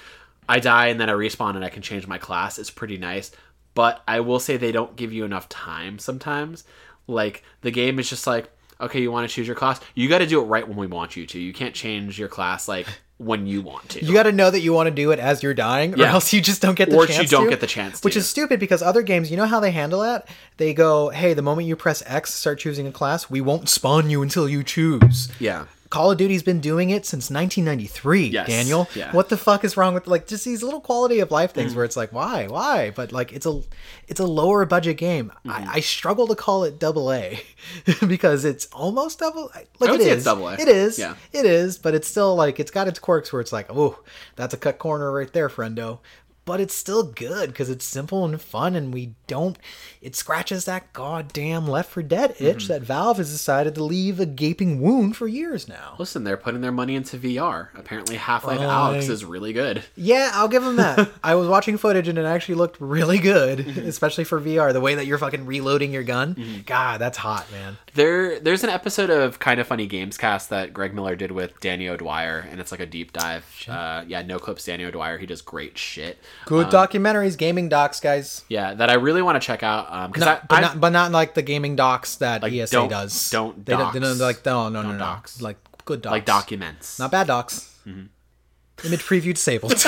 [0.46, 3.30] I die and then I respawn and I can change my class is pretty nice.
[3.74, 6.64] But I will say they don't give you enough time sometimes.
[7.06, 10.18] Like the game is just like, okay, you want to choose your class, you got
[10.18, 11.38] to do it right when we want you to.
[11.38, 12.86] You can't change your class like
[13.18, 14.04] when you want to.
[14.04, 16.12] You got to know that you want to do it as you're dying, or Yeah.
[16.12, 17.22] else you just don't get the Or chance.
[17.22, 17.50] you don't to.
[17.50, 20.26] get the chance which is stupid because other games, you know how they handle that?
[20.56, 24.10] They go, "Hey, the moment you press X, start choosing a class, we won't spawn
[24.10, 25.64] you until you choose." yeah.
[25.94, 28.88] Call of Duty's been doing it since 1993, Yes, Daniel.
[28.96, 29.12] yeah.
[29.12, 31.54] What the fuck is wrong with like just these little quality of life Mm.
[31.54, 32.90] things where it's like, why, why?
[32.90, 33.60] But like, it's a,
[34.08, 35.30] it's a lower budget game.
[35.46, 35.50] Mm-hmm.
[35.50, 37.40] I, I struggle to call it double A
[38.08, 39.50] because it's almost double.
[39.78, 40.54] Like it is double A.
[40.54, 40.98] It is.
[40.98, 41.14] Yeah.
[41.32, 41.78] It is.
[41.78, 43.98] But it's still like it's got its quirks where it's like, oh,
[44.36, 46.00] that's a cut corner right there, friendo.
[46.46, 49.56] But it's still good because it's simple and fun, and we don't.
[50.02, 52.68] It scratches that goddamn Left 4 Dead itch Mm-hmm.
[52.72, 55.94] that Valve has decided to leave a gaping wound for years now.
[55.98, 57.68] Listen, they're putting their money into VR.
[57.74, 58.68] Apparently, Half Life Right.
[58.68, 59.82] Alyx is really good.
[59.96, 61.08] Yeah, I'll give them that.
[61.24, 63.88] I was watching footage and it actually looked really good, Mm-hmm.
[63.88, 64.72] especially for VR.
[64.74, 67.78] The way that you're fucking reloading your gun, God, that's hot, man.
[67.94, 71.58] There, there's an episode of Kind of Funny Games Cast that Greg Miller did with
[71.60, 73.44] Danny O'Dwyer, and it's like a deep dive.
[73.68, 74.64] Uh, yeah, no clips.
[74.64, 76.18] Danny O'Dwyer, he does great shit.
[76.46, 78.44] Good documentaries, gaming docs, guys.
[78.48, 79.90] Yeah, that I really want to check out.
[79.90, 82.52] Um, because Not, I, but I not, but not like the gaming docs that Like,
[82.52, 83.30] ESA don't- does.
[83.30, 85.40] don't they don't, they don't like no, no, no, Don't no, docs.
[85.40, 86.98] like good docs, like documents.
[86.98, 87.70] not bad docs.
[87.86, 89.72] Image preview disabled.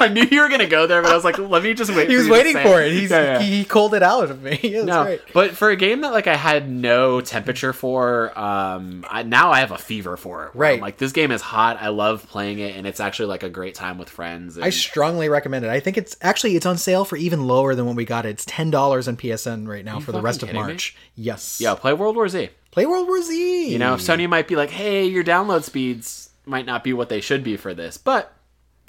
[0.00, 2.08] I knew you were gonna go there, but I was like, let me just wait.
[2.08, 2.92] he was waiting for it.
[2.92, 3.38] He's, Yeah, yeah.
[3.40, 4.56] He called it out of me.
[4.62, 5.20] That's no, right.
[5.32, 9.60] but for a game that like I had no temperature for, um, I, now I
[9.60, 10.54] have a fever for it.
[10.54, 10.80] where I'm Right.
[10.80, 11.78] like this game is hot.
[11.80, 14.56] I love playing it, and it's actually like a great time with friends.
[14.56, 15.70] And, I strongly recommend it.
[15.70, 18.30] I think it's actually it's on sale for even lower than when we got it.
[18.30, 20.66] It's ten dollars on PSN right now for the rest of kidding me?
[20.68, 20.96] March.
[21.16, 21.60] Yes.
[21.60, 22.50] yeah, play World War Z.
[22.70, 23.68] Play World War Z.
[23.70, 27.20] You know, Sony might be like, hey, your download speeds might not be what they
[27.20, 28.32] should be for this, but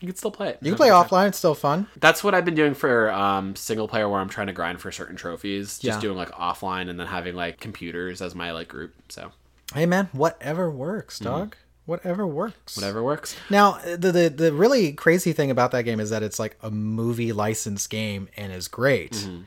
[0.01, 0.59] you can still play it.
[0.61, 1.29] you can play offline.
[1.29, 1.87] It's still fun.
[1.97, 4.91] That's what I've been doing for um, single player, where I'm trying to grind for
[4.91, 5.79] certain trophies.
[5.79, 5.99] Just Yeah.
[6.01, 8.93] doing like offline, and then having like computers as my like group.
[9.09, 9.31] So
[9.73, 11.55] Hey man, whatever works, dog.
[11.85, 12.73] Whatever works.
[12.73, 12.81] Mm-hmm.
[12.81, 13.35] whatever works.
[13.49, 16.69] Now, the, the the really crazy thing about that game is that it's like a
[16.69, 19.13] movie licensed game and is great.
[19.13, 19.41] Mm-hmm.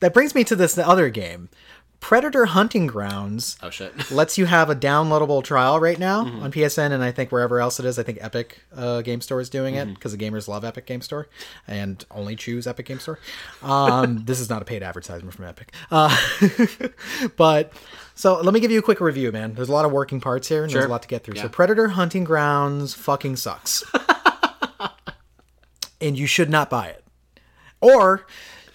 [0.00, 1.48] That brings me to this other game,
[2.00, 3.58] Predator Hunting Grounds.
[3.62, 4.10] Oh shit.
[4.12, 6.42] lets you have a downloadable trial right now Mm-hmm.
[6.44, 7.98] on PSN and I think wherever else it is.
[7.98, 9.90] I think Epic uh, Game Store is doing Mm-hmm.
[9.90, 11.28] it because the gamers love Epic Game Store
[11.66, 13.18] and only choose Epic Game Store.
[13.62, 16.16] Um, this is not a paid advertisement from Epic, uh,
[17.36, 17.72] but
[18.14, 19.54] so let me give you a quick review, man.
[19.54, 21.34] There's a lot of working parts here and there's a lot to get through.
[21.36, 23.84] So Predator Hunting Grounds fucking sucks,
[26.00, 27.04] and you should not buy it,
[27.80, 28.24] or.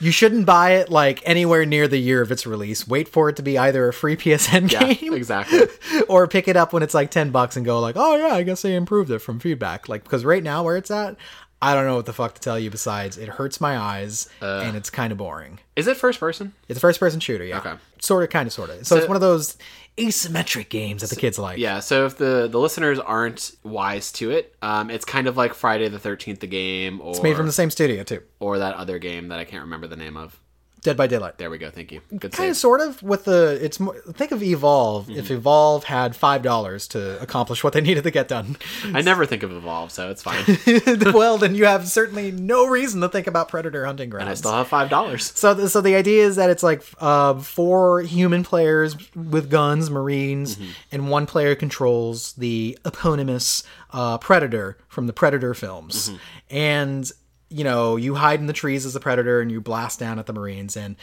[0.03, 2.87] You shouldn't buy it like anywhere near the year of its release.
[2.87, 5.61] Wait for it to be either a free PSN Yeah, game exactly.
[6.09, 8.43] or pick it up when it's like 10 bucks and go like oh yeah i
[8.43, 11.15] guess they improved it from feedback like because right now where it's at
[11.61, 14.61] i don't know what the fuck to tell you besides it hurts my eyes uh,
[14.63, 16.53] and it's kind of boring Is it first person?
[16.67, 17.73] it's a first person shooter yeah Okay.
[17.99, 19.55] sort of kind of sort of so, it's one of those
[19.97, 21.79] asymmetric games that the kids like Yeah.
[21.79, 25.88] So if the the listeners aren't wise to it, um, it's kind of like Friday
[25.89, 28.99] the Thirteenth, the game, or it's made from the same studio too or that other
[28.99, 30.39] game that I can't remember the name of.
[30.83, 31.37] Dead by Daylight.
[31.37, 31.69] There we go.
[31.69, 32.01] Thank you.
[32.17, 35.09] Good Kind of, sort of, with the it's more, think of Evolve.
[35.09, 35.33] If Mm-hmm.
[35.35, 38.57] Evolve had five dollars to accomplish what they needed to get done,
[38.93, 40.43] I never think of Evolve, so it's fine.
[41.13, 44.23] well, then you have certainly no reason to think about Predator Hunting Grounds.
[44.23, 45.31] and I still have five dollars.
[45.35, 49.89] So, th- so the idea is that it's like uh, four human players with guns,
[49.89, 50.71] Marines, Mm-hmm.
[50.91, 56.09] and one player controls the eponymous uh, Predator from the Predator films.
[56.09, 56.17] Mm-hmm.
[56.55, 57.11] And
[57.53, 60.25] you know, you hide in the trees as a predator and you blast down at
[60.25, 60.75] the Marines.
[60.75, 60.95] And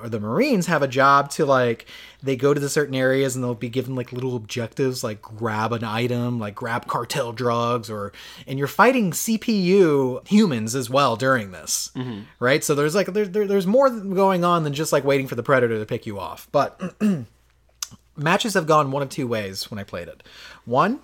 [0.00, 1.86] or the Marines have a job to like
[2.22, 5.72] they go to the certain areas and they'll be given like little objectives, like grab
[5.72, 8.12] an item, like grab cartel drugs, or
[8.46, 12.22] and you're fighting CPU humans as well during this, mm-hmm.
[12.40, 12.64] right?
[12.64, 15.42] So there's like there, there, there's more going on than just like waiting for the
[15.42, 16.48] predator to pick you off.
[16.50, 16.94] But
[18.16, 20.22] matches have gone one of two ways when I played it.
[20.64, 21.00] One,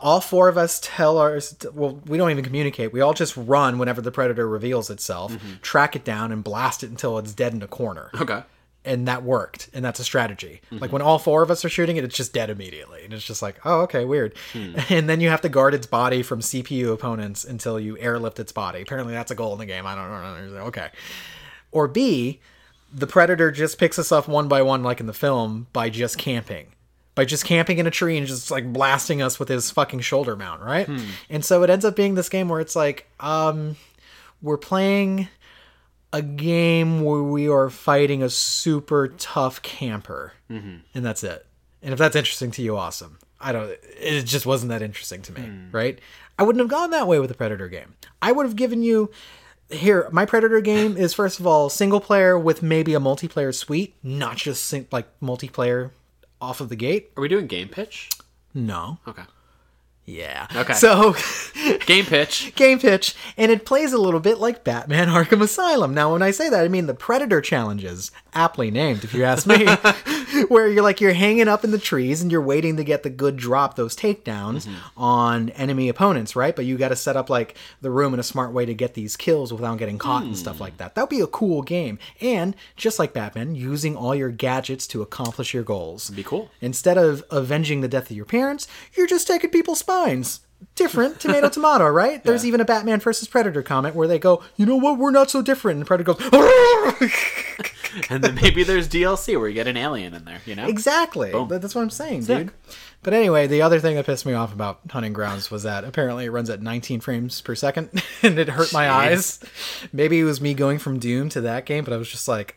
[0.00, 1.40] all four of us tell our
[1.72, 2.92] well, we don't even communicate.
[2.92, 5.54] We all just run whenever the predator reveals itself, mm-hmm.
[5.62, 8.10] track it down, and blast it until it's dead in a corner.
[8.14, 8.42] Okay.
[8.86, 10.60] And that worked, and that's a strategy.
[10.66, 10.78] Mm-hmm.
[10.78, 13.24] Like when all four of us are shooting it, it's just dead immediately, and it's
[13.24, 14.36] just like, oh, okay, weird.
[14.52, 14.74] Hmm.
[14.90, 18.52] And then you have to guard its body from CPU opponents until you airlift its
[18.52, 18.82] body.
[18.82, 19.86] Apparently, that's a goal in the game.
[19.86, 20.60] I don't know.
[20.66, 20.90] Okay.
[21.72, 22.40] Or B,
[22.92, 26.16] the predator just picks us off one by one, like in the film, by just
[26.16, 26.66] camping.
[27.14, 30.34] By just camping in a tree and just like blasting us with his fucking shoulder
[30.34, 30.86] mount, right?
[30.86, 30.98] Hmm.
[31.30, 33.76] And so it ends up being this game where it's like, um,
[34.42, 35.28] we're playing
[36.12, 40.76] a game where we are fighting a super tough camper, mm-hmm.
[40.94, 41.44] and that's it.
[41.82, 43.18] And if that's interesting to you, awesome.
[43.40, 43.76] I don't.
[44.00, 45.70] It just wasn't that interesting to me, hmm.
[45.72, 45.98] right?
[46.38, 47.94] I wouldn't have gone that way with a Predator game.
[48.22, 49.10] I would have given you
[49.70, 50.08] here.
[50.12, 54.36] My Predator game is first of all single player with maybe a multiplayer suite, not
[54.36, 55.90] just like multiplayer
[56.44, 57.10] off of the gate.
[57.16, 58.10] Are we doing game pitch?
[58.52, 58.98] No.
[59.08, 59.22] Okay.
[60.06, 60.46] Yeah.
[60.54, 60.74] Okay.
[60.74, 61.14] So
[61.86, 62.54] Game pitch.
[62.54, 65.94] game pitch, and it plays a little bit like Batman Arkham Asylum.
[65.94, 69.46] Now, when I say that, I mean the Predator challenges, aptly named, if you ask
[69.46, 69.66] me,
[70.48, 73.10] where you're like you're hanging up in the trees and you're waiting to get the
[73.10, 74.74] good drop, those takedowns mm-hmm.
[74.96, 76.54] on enemy opponents, right?
[76.54, 78.92] But you got to set up like the room in a smart way to get
[78.94, 80.64] these kills without getting caught and stuff hmm.
[80.64, 80.94] like that.
[80.94, 85.00] That would be a cool game, and just like Batman, using all your gadgets to
[85.00, 86.10] accomplish your goals.
[86.10, 86.50] Be cool.
[86.60, 89.78] Instead of avenging the death of your parents, you're just taking people's
[90.76, 92.22] Different, tomato, tomato, right?
[92.24, 95.30] There's even a Batman versus Predator comment where they go, you know what, we're not
[95.30, 95.76] so different.
[95.78, 96.20] And Predator goes,
[98.10, 100.66] And then maybe there's DLC where you get an alien in there, you know?
[100.66, 101.30] exactly.
[101.30, 101.46] Boom.
[101.48, 102.46] That- That's what I'm saying, Sick.
[102.46, 102.52] dude.
[103.04, 106.24] But anyway, the other thing that pissed me off about Hunting Grounds was that apparently
[106.24, 108.90] it runs at 19 frames per second, and it hurt my Jeez.
[108.90, 109.40] eyes.
[109.92, 112.56] Maybe it was me going from Doom to that game, but I was just like,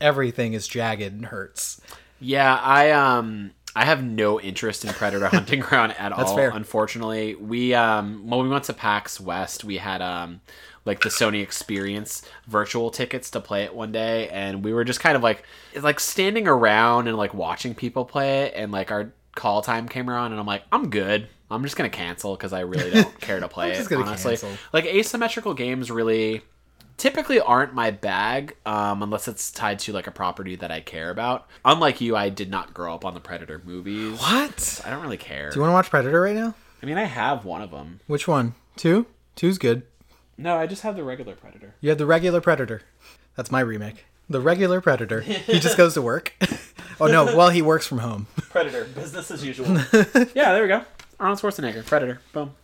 [0.00, 1.80] everything is jagged and hurts.
[2.20, 6.34] Yeah, I um I have no interest in Predator Hunting Ground at all.
[6.34, 6.48] fair.
[6.50, 10.40] Unfortunately, we um when we went to PAX West, we had um
[10.86, 15.00] like the Sony Experience virtual tickets to play it one day, and we were just
[15.00, 15.44] kind of like
[15.80, 20.08] like standing around and like watching people play it, and like our call time came
[20.08, 21.28] around, and I'm like, I'm good.
[21.50, 23.92] I'm just gonna cancel because I really don't care to play it.
[23.92, 24.52] honestly, cancel.
[24.72, 26.42] like asymmetrical games really
[26.96, 31.10] typically aren't my bag um, unless it's tied to like a property that I care
[31.10, 31.46] about.
[31.64, 34.18] Unlike you, I did not grow up on the Predator movies.
[34.18, 34.80] What?
[34.84, 35.50] I don't really care.
[35.50, 36.54] Do you want to watch Predator right now?
[36.82, 38.00] I mean, I have one of them.
[38.06, 38.54] Which one?
[38.76, 39.06] Two?
[39.34, 39.82] Two's good.
[40.38, 41.74] No, I just have the regular Predator.
[41.80, 42.82] You have the regular Predator.
[43.36, 44.04] That's my remake.
[44.28, 45.20] The regular Predator.
[45.20, 46.34] He just goes to work.
[47.00, 48.26] oh no, well he works from home.
[48.50, 49.68] Predator, business as usual.
[50.34, 50.82] yeah, there we go.
[51.18, 52.20] Arnold Schwarzenegger, Predator.
[52.32, 52.54] Boom.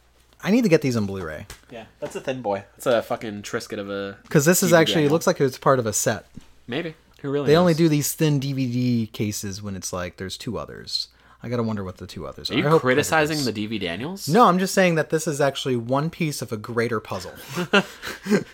[0.44, 2.64] I need to get these on Blu-ray Yeah, that's a thin boy.
[2.76, 4.18] It's a fucking Triscuit of a.
[4.22, 6.26] because this is DVD actually it looks like it's part of a set.
[6.66, 6.94] Maybe.
[7.20, 7.46] Who really?
[7.46, 11.08] They only do these thin DVD cases when it's like there's two others.
[11.44, 12.54] I gotta wonder what the two others are.
[12.54, 14.28] Are you criticizing the DV Daniels?
[14.28, 17.32] No, I'm just saying that this is actually one piece of a greater puzzle.
[17.56, 17.84] and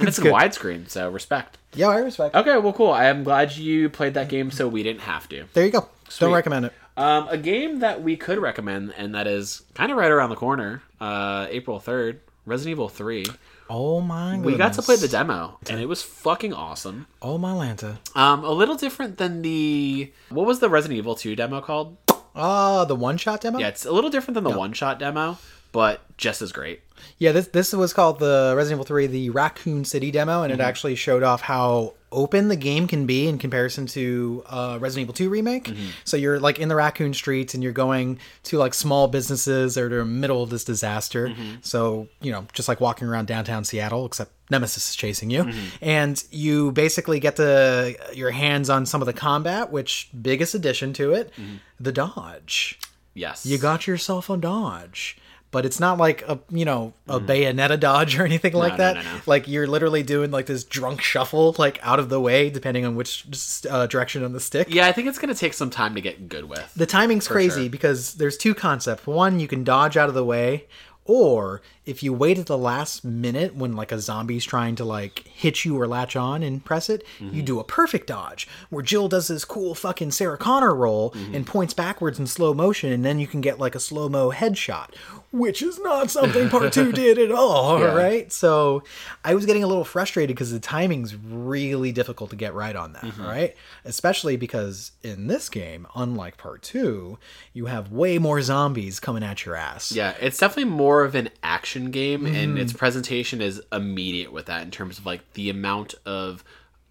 [0.00, 0.32] it's in good.
[0.32, 1.58] widescreen, so respect.
[1.74, 2.34] yeah, I respect.
[2.34, 2.90] Okay, well, cool.
[2.90, 5.44] I am glad you played that game, so we didn't have to.
[5.52, 5.88] There you go.
[6.08, 6.26] Sweet.
[6.26, 6.72] Don't recommend it.
[6.96, 10.36] Um, a game that we could recommend, and that is kind of right around the
[10.36, 13.26] corner, uh, April 3rd, Resident Evil 3.
[13.68, 14.46] Oh my goodness.
[14.46, 17.06] We got to play the demo, and it was fucking awesome.
[17.22, 17.98] Oh my Lanta.
[18.14, 20.12] Um, a little different than the.
[20.28, 21.96] What was the Resident Evil 2 demo called?
[22.36, 23.58] Ah, the one shot demo?
[23.58, 25.38] Yeah, it's a little different than the one shot demo,
[25.72, 26.80] but just as great.
[27.18, 30.60] Yeah, this this was called the Resident Evil 3 the Raccoon City demo and it
[30.60, 35.14] actually showed off how open the game can be in comparison to uh, Resident Evil
[35.14, 35.64] 2 remake.
[35.64, 35.86] Mm-hmm.
[36.04, 39.82] So you're like in the raccoon streets and you're going to like small businesses that
[39.82, 41.28] are in the middle of this disaster.
[41.28, 41.56] Mm-hmm.
[41.62, 45.44] So, you know, just like walking around downtown Seattle except Nemesis is chasing you.
[45.44, 45.66] Mm-hmm.
[45.82, 50.54] And you basically get to uh, your hands on some of the combat, which biggest
[50.54, 51.32] addition to it,
[51.80, 52.78] the dodge.
[53.14, 53.46] Yes.
[53.46, 55.16] You got yourself a dodge.
[55.54, 57.26] But it's not like a you know a mm.
[57.26, 58.96] bayonetta dodge or anything like no, that.
[58.96, 59.20] no, no.
[59.24, 62.96] Like you're literally doing like this drunk shuffle like out of the way depending on
[62.96, 63.24] which
[63.70, 64.66] uh, direction on the stick.
[64.68, 66.74] Yeah, I think it's gonna take some time to get good with.
[66.74, 67.70] The timing's crazy sure.
[67.70, 69.06] because there's two concepts.
[69.06, 70.66] One, you can dodge out of the way,
[71.04, 75.26] or if you wait at the last minute when like a zombie's trying to like
[75.26, 77.40] hit you or latch on and press it, you mm-hmm.
[77.44, 81.34] do a perfect dodge where Jill does this cool fucking Sarah Connor roll mm-hmm.
[81.34, 84.32] and points backwards in slow motion, and then you can get like a slow mo
[84.32, 84.94] headshot,
[85.34, 87.94] which is not something part two did at all, Yeah.
[87.94, 88.32] right?
[88.32, 88.82] So
[89.24, 92.92] I was getting a little frustrated because the timing's really difficult to get right on
[92.94, 93.22] that, Mm-hmm.
[93.24, 93.56] right?
[93.84, 97.18] Especially because in this game, unlike part two,
[97.52, 99.90] you have way more zombies coming at your ass.
[99.92, 102.58] Yeah, it's definitely more of an action game, and Mm-hmm.
[102.58, 106.44] its presentation is immediate with that in terms of like the amount of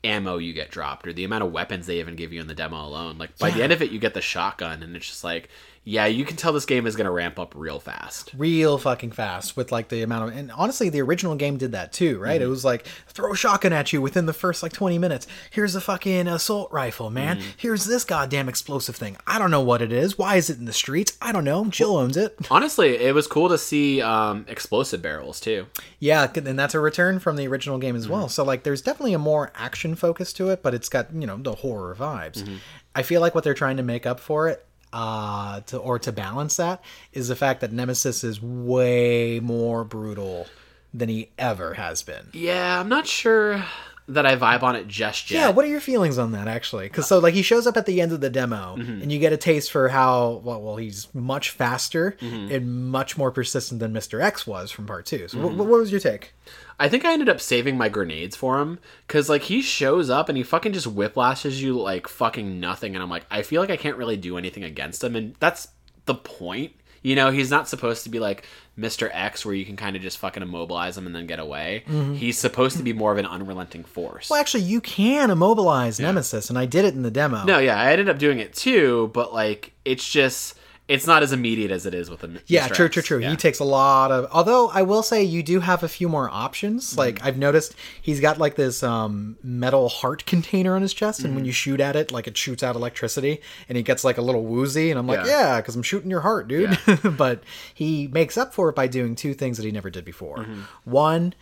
[0.06, 2.53] ammo you get dropped or the amount of weapons they even give you in the
[2.53, 3.17] demo alone.
[3.17, 5.47] Like by the end of it, you get the shotgun, and it's just like,
[5.86, 8.32] yeah, you can tell this game is gonna ramp up real fast.
[8.38, 11.91] real fucking fast with like the amount of and honestly the original game did that
[11.91, 12.43] too right Mm-hmm.
[12.46, 15.76] it was like throw a shotgun at you within the first like 20 minutes here's
[15.76, 17.50] a fucking assault rifle man Mm-hmm.
[17.58, 20.65] here's this goddamn explosive thing i don't know what it is why is it in
[20.65, 24.46] the streets i don't know jill owns it Honestly, it was cool to see um,
[24.48, 25.65] explosive barrels too.
[26.00, 28.13] yeah and that's a return from the original game as Mm-hmm.
[28.13, 31.28] well so like there's definitely a more action focus to it but it's got you
[31.28, 32.56] know the horror vibes Mm-hmm.
[32.96, 36.12] i feel like what they're trying to make up for it uh to or to
[36.12, 40.47] balance that is the fact that nemesis is way more brutal
[40.93, 42.29] than he ever has been.
[42.34, 43.63] Yeah, I'm not sure
[44.08, 45.39] that I vibe on it just yet.
[45.39, 46.86] Yeah, what are your feelings on that actually?
[46.86, 49.02] Because so like he shows up at the end of the demo, Mm-hmm.
[49.02, 52.54] and you get a taste for how well, well he's much faster Mm-hmm.
[52.54, 55.28] and much more persistent than Mister X was from Part Two.
[55.28, 55.48] So Mm-hmm.
[55.56, 56.34] wh- what was your take?
[56.80, 60.28] I think I ended up saving my grenades for him because like he shows up
[60.28, 63.70] and he fucking just whiplashes you like fucking nothing, and I'm like, I feel like
[63.70, 65.68] I can't really do anything against him, and that's
[66.06, 66.74] the point.
[67.04, 68.46] You know, he's not supposed to be like
[68.80, 69.10] Mr.
[69.13, 71.84] X where you can kind of just fucking immobilize him and then get away.
[71.88, 72.16] Mm-hmm.
[72.16, 74.30] He's supposed to be more of an unrelenting force.
[74.30, 77.44] Well, actually, you can immobilize Nemesis, and I did it in the demo.
[77.44, 81.32] No, yeah, I ended up doing it too, but like it's just it's not as
[81.32, 82.39] immediate as it is with him.
[82.48, 83.19] Yeah, true, true, true.
[83.19, 84.28] He takes a lot of.
[84.34, 86.98] Although I will say you do have a few more options.
[86.98, 91.36] Like I've noticed, he's got like this um, metal heart container on his chest, and
[91.36, 94.22] when you shoot at it, like it shoots out electricity, and he gets like a
[94.22, 94.89] little woozy.
[94.91, 95.52] And I'm like, Yeah.
[95.54, 96.78] yeah, because I'm shooting your heart, dude.
[97.17, 97.43] but
[97.74, 100.46] he makes up for it by doing two things that he never did before.
[100.84, 101.34] One,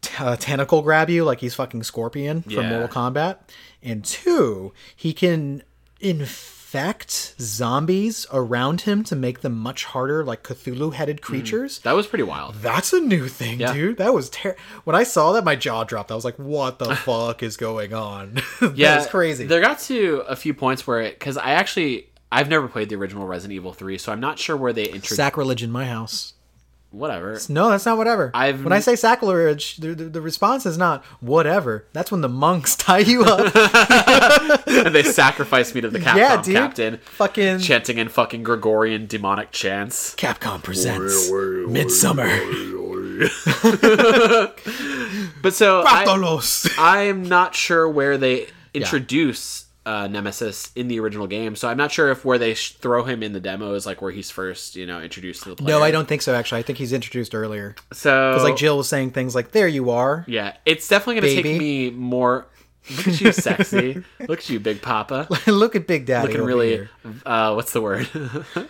[0.00, 3.36] t- uh, tentacle grab you like he's fucking Scorpion from Mortal Kombat,
[3.82, 5.62] and two, he can
[6.00, 6.56] infect
[7.40, 11.24] zombies around him to make them much harder, like Cthulhu-headed hmm.
[11.24, 11.80] creatures.
[11.80, 12.54] That was pretty wild.
[12.56, 13.72] That's a new thing, Yeah.
[13.72, 13.96] dude.
[13.96, 16.12] That was ter- when I saw that, my jaw dropped.
[16.12, 18.40] I was like, "What the fuck is going on?"
[18.74, 19.46] Yeah, That's crazy.
[19.46, 22.96] There got to a few points where it because I actually I've never played the
[22.96, 26.34] original Resident Evil three, so I'm not sure where they introduced Sacrilege in my house.
[26.90, 27.38] Whatever.
[27.48, 28.30] No, that's not whatever.
[28.34, 31.86] I've- when I say sacrilege, the, the, the response is not whatever.
[31.92, 33.54] That's when the monks tie you up.
[34.66, 36.54] and they sacrifice me to the Capcom yeah, dude.
[36.54, 40.14] captain, Fucking chanting in fucking Gregorian demonic chants.
[40.16, 41.30] Capcom presents
[41.68, 42.28] Midsummer.
[45.42, 46.04] But so I,
[46.78, 51.90] I'm not sure where they introduce uh, Nemesis in the original game, so I'm not
[51.90, 54.76] sure if where they sh- throw him in the demo is like where he's first,
[54.76, 55.78] you know, introduced to the player.
[55.78, 56.32] No, I don't think so.
[56.34, 57.74] Actually, I think he's introduced earlier.
[57.92, 61.34] So Because like Jill was saying things like, "There you are." Yeah, it's definitely gonna
[61.34, 61.42] Baby.
[61.50, 62.46] take me more.
[62.96, 64.02] Look at you, sexy.
[64.20, 65.28] Look at you, Big Papa.
[65.46, 66.28] Look at Big Daddy.
[66.28, 66.88] Looking really.
[67.26, 68.08] Uh, what's the word?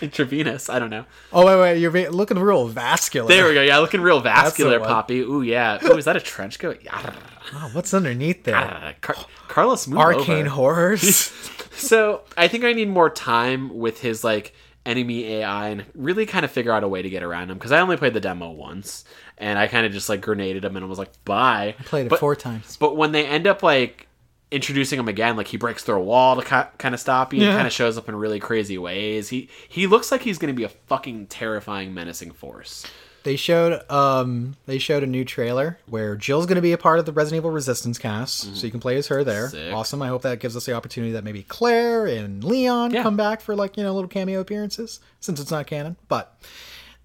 [0.00, 0.68] Intravenous.
[0.68, 1.04] I don't know.
[1.32, 1.80] Oh wait, wait.
[1.80, 3.28] You're looking real vascular.
[3.28, 3.62] There we go.
[3.62, 4.78] Yeah, looking real vascular.
[4.80, 5.20] Poppy.
[5.20, 5.78] Ooh, yeah.
[5.84, 6.80] Ooh, is that a trench coat?
[6.84, 7.14] Yeah.
[7.54, 8.56] Oh, what's underneath there?
[8.56, 9.16] Ah, Car-
[9.48, 10.48] Carlos, move Arcane over.
[10.50, 11.32] horrors.
[11.72, 14.54] So I think I need more time with his like
[14.86, 17.72] enemy AI and really kind of figure out a way to get around him because
[17.72, 19.04] I only played the demo once
[19.40, 21.74] and I kind of just like grenaded him and was like bye.
[21.78, 22.76] I Played it But- four times.
[22.78, 24.06] But when they end up like
[24.52, 27.40] introducing him again, like he breaks through a wall to ki- kind of stop you,
[27.40, 27.48] Yeah.
[27.50, 29.28] and kind of shows up in really crazy ways.
[29.28, 32.84] He he looks like he's going to be a fucking terrifying, menacing force.
[33.22, 36.98] They showed um they showed a new trailer where Jill's going to be a part
[36.98, 39.50] of the Resident Evil Resistance cast, so you can play as her there.
[39.50, 39.72] Sick.
[39.74, 40.00] Awesome.
[40.00, 43.02] I hope that gives us the opportunity that maybe Claire and Leon Yeah.
[43.02, 45.96] come back for like you know little cameo appearances since it's not canon.
[46.08, 46.34] But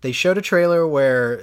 [0.01, 1.41] they showed a trailer where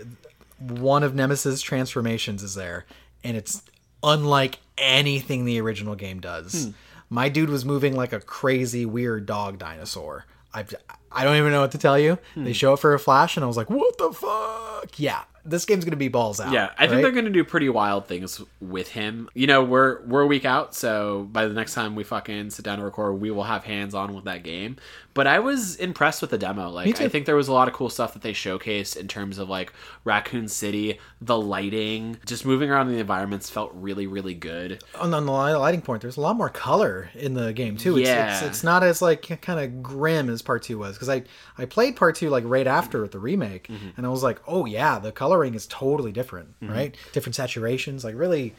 [0.70, 2.86] one of Nemesis transformations is there,
[3.24, 3.62] and it's
[4.02, 6.64] unlike anything the original game does.
[6.64, 6.70] Hmm.
[7.10, 10.24] My dude was moving like a crazy weird dog dinosaur.
[10.54, 10.64] I
[11.10, 12.18] I don't even know what to tell you.
[12.34, 12.52] They hmm.
[12.52, 15.84] show it for a flash, and I was like, "What the fuck?" yeah, this game's
[15.84, 16.52] gonna be balls out.
[16.52, 17.02] Yeah, I think right?
[17.02, 19.28] they're going to do pretty wild things with him.
[19.34, 22.64] You know, we're we're a week out, so by the next time we fucking sit
[22.64, 24.76] down to record, we will have hands on with that game.
[25.14, 26.70] But I was impressed with the demo.
[26.70, 27.04] Like, too.
[27.04, 29.46] I think there was a lot of cool stuff that they showcased in terms of
[29.48, 29.70] like
[30.04, 34.82] Raccoon City, the lighting, just moving around in the environments felt really, really good.
[34.98, 37.98] on, on the lighting point, there's a lot more color in the game too.
[37.98, 38.32] It's, Yeah.
[38.38, 41.24] it's, it's not as like kind of grim as part two was because I
[41.58, 43.88] I played part two like right after the remake, Mm-hmm.
[43.98, 46.96] and I was like, oh yeah, the coloring is totally different, right?
[47.12, 48.54] Different saturations, like really.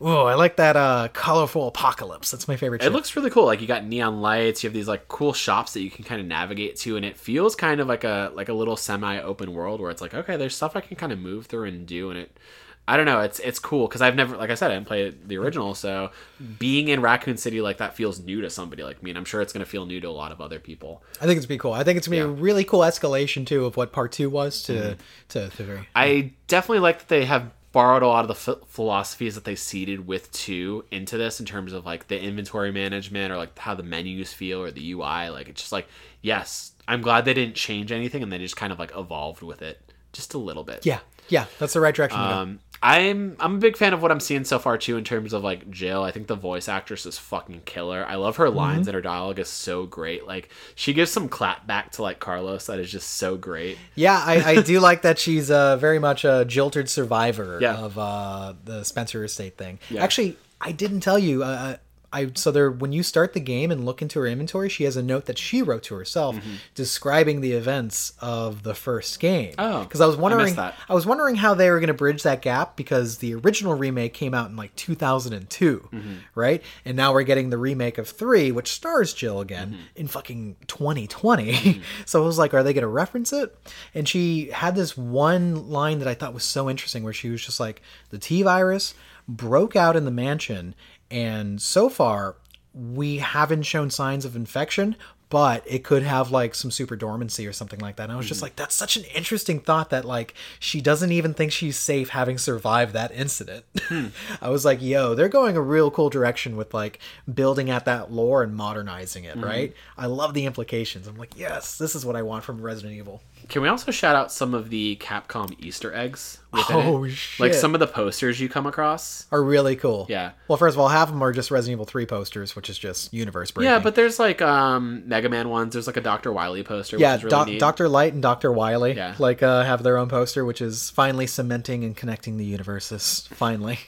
[0.00, 2.30] Oh, I like that uh, colorful apocalypse.
[2.30, 2.82] That's my favorite.
[2.82, 3.44] It looks really cool.
[3.44, 6.20] Like you got neon lights, you have these like cool shops that you can kind
[6.20, 9.52] of navigate to, and it feels kind of like a like a little semi open
[9.54, 12.10] world where it's like, okay, there's stuff I can kind of move through and do,
[12.10, 12.38] and it.
[12.86, 13.20] I don't know.
[13.20, 16.10] It's it's cool because I've never, like I said, I didn't play the original, so
[16.58, 19.40] being in Raccoon City like that feels new to somebody like me, and I'm sure
[19.40, 21.02] it's gonna feel new to a lot of other people.
[21.20, 21.72] I think it's be cool.
[21.72, 24.62] I think it's gonna be a really cool escalation too of what part two was
[24.64, 24.98] to Mm-hmm.
[25.28, 25.80] to, to.
[25.96, 29.56] I definitely like that they have borrowed a lot of the ph philosophies that they
[29.56, 33.74] seeded with two into this in terms of like the inventory management or like how
[33.74, 35.30] the menus feel or the UI.
[35.30, 35.88] Like it's just like
[36.22, 39.62] yes, I'm glad they didn't change anything and they just kind of like evolved with
[39.62, 39.80] it
[40.12, 40.86] just a little bit.
[40.86, 42.30] Yeah, yeah, that's the right direction to go.
[42.30, 45.32] Um, I'm I'm a big fan of what I'm seeing so far too in terms
[45.32, 46.02] of like Jill.
[46.02, 48.04] I think the voice actress is fucking killer.
[48.06, 48.56] I love her Mm-hmm.
[48.56, 50.26] lines and her dialogue is so great.
[50.26, 53.78] Like she gives some clap back to like Carlos that is just so great.
[53.94, 57.76] Yeah, I, I do like that she's uh, very much a jilted survivor Yeah.
[57.76, 59.78] of uh, the Spencer Estate thing.
[59.88, 60.04] Yeah.
[60.04, 61.42] Actually, I didn't tell you.
[61.42, 61.76] Uh,
[62.14, 64.96] I so there when you start the game and look into her inventory, she has
[64.96, 66.36] a note that she wrote to herself
[66.74, 69.54] describing the events of the first game.
[69.58, 70.74] Oh, because I was wondering, that.
[70.88, 74.14] I was wondering how they were going to bridge that gap because the original remake
[74.14, 76.12] came out in like 2002, Mm-hmm.
[76.34, 76.62] right?
[76.84, 79.80] And now we're getting the remake of three, which stars Jill again Mm-hmm.
[79.96, 81.82] in fucking 2020.
[82.06, 83.56] so I was like, are they going to reference it?
[83.94, 87.44] And she had this one line that I thought was so interesting, where she was
[87.44, 88.94] just like, the T virus
[89.26, 90.74] broke out in the mansion,
[91.10, 92.36] and so far
[92.74, 94.96] we haven't shown signs of infection.
[95.30, 98.04] But it could have like some super dormancy or something like that.
[98.04, 98.44] And I was just hmm.
[98.44, 102.38] like, that's such an interesting thought that like she doesn't even think she's safe having
[102.38, 103.64] survived that incident.
[103.88, 104.08] Hmm.
[104.40, 107.00] I was like, yo, they're going a real cool direction with like
[107.32, 109.44] building at that lore and modernizing it, hmm.
[109.44, 109.74] right?
[109.98, 111.06] I love the implications.
[111.06, 113.20] I'm like, yes, this is what I want from Resident Evil.
[113.48, 116.38] Can we also shout out some of the Capcom Easter eggs?
[116.52, 117.10] Oh, it?
[117.10, 117.40] shit.
[117.40, 119.26] Like some of the posters you come across.
[119.32, 120.06] Are really cool.
[120.08, 120.32] Yeah.
[120.48, 122.78] Well, first of all, half of them are just Resident Evil 3 posters, which is
[122.78, 123.70] just universe breaking.
[123.72, 125.72] Yeah, but there's like um Mega Man ones.
[125.74, 126.32] There's like a Dr.
[126.32, 126.96] Wily poster.
[126.96, 127.88] yeah, really Dr.
[127.88, 128.52] Light and Dr.
[128.52, 129.14] Wily Yeah.
[129.18, 133.28] like uh, have their own poster, which is finally cementing and connecting the universes.
[133.32, 133.78] Finally,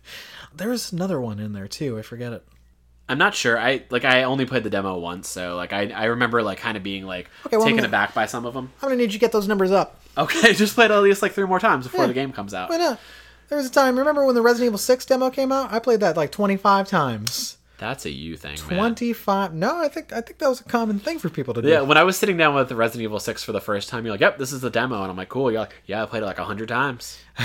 [0.54, 1.98] there's another one in there too.
[1.98, 2.42] I forget it.
[3.08, 3.58] I'm not sure.
[3.58, 6.76] I like I only played the demo once, so like I I remember like kind
[6.76, 8.70] of being like Okay, well, taken gonna- aback by some of them.
[8.80, 10.00] I'm gonna need you to get those numbers up.
[10.16, 12.06] Okay, just played at least like three more times before Yeah.
[12.08, 12.70] the game comes out.
[12.70, 12.98] Why not?
[13.48, 13.98] There was a time.
[13.98, 15.70] Remember when the Resident Evil 6 demo came out?
[15.70, 17.58] I played that like 25 times.
[17.78, 18.78] That's a you thing, man.
[18.78, 19.52] 25.
[19.52, 21.68] No, I think I think that was a common thing for people to do.
[21.68, 24.04] Yeah, when I was sitting down with the Resident Evil 6 for the first time,
[24.04, 26.06] you're like, "Yep, this is the demo," and I'm like, "Cool." You're like, "Yeah, I
[26.06, 27.18] played it like a hundred times."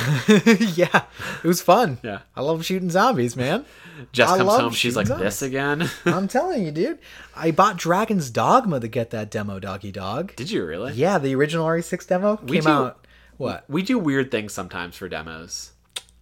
[0.76, 1.04] yeah,
[1.44, 1.98] it was fun.
[2.04, 2.20] Yeah.
[2.36, 3.66] I love shooting zombies, man.
[4.12, 5.26] Jess I comes home, she's like, zombies.
[5.26, 7.00] "This again?" I'm telling you, dude.
[7.36, 10.36] I bought Dragon's Dogma to get that demo, doggy dog.
[10.36, 10.94] Did you really?
[10.94, 13.08] Yeah, the original RE6 demo came do- out.
[13.38, 13.64] What?
[13.70, 15.72] We do weird things sometimes for demos.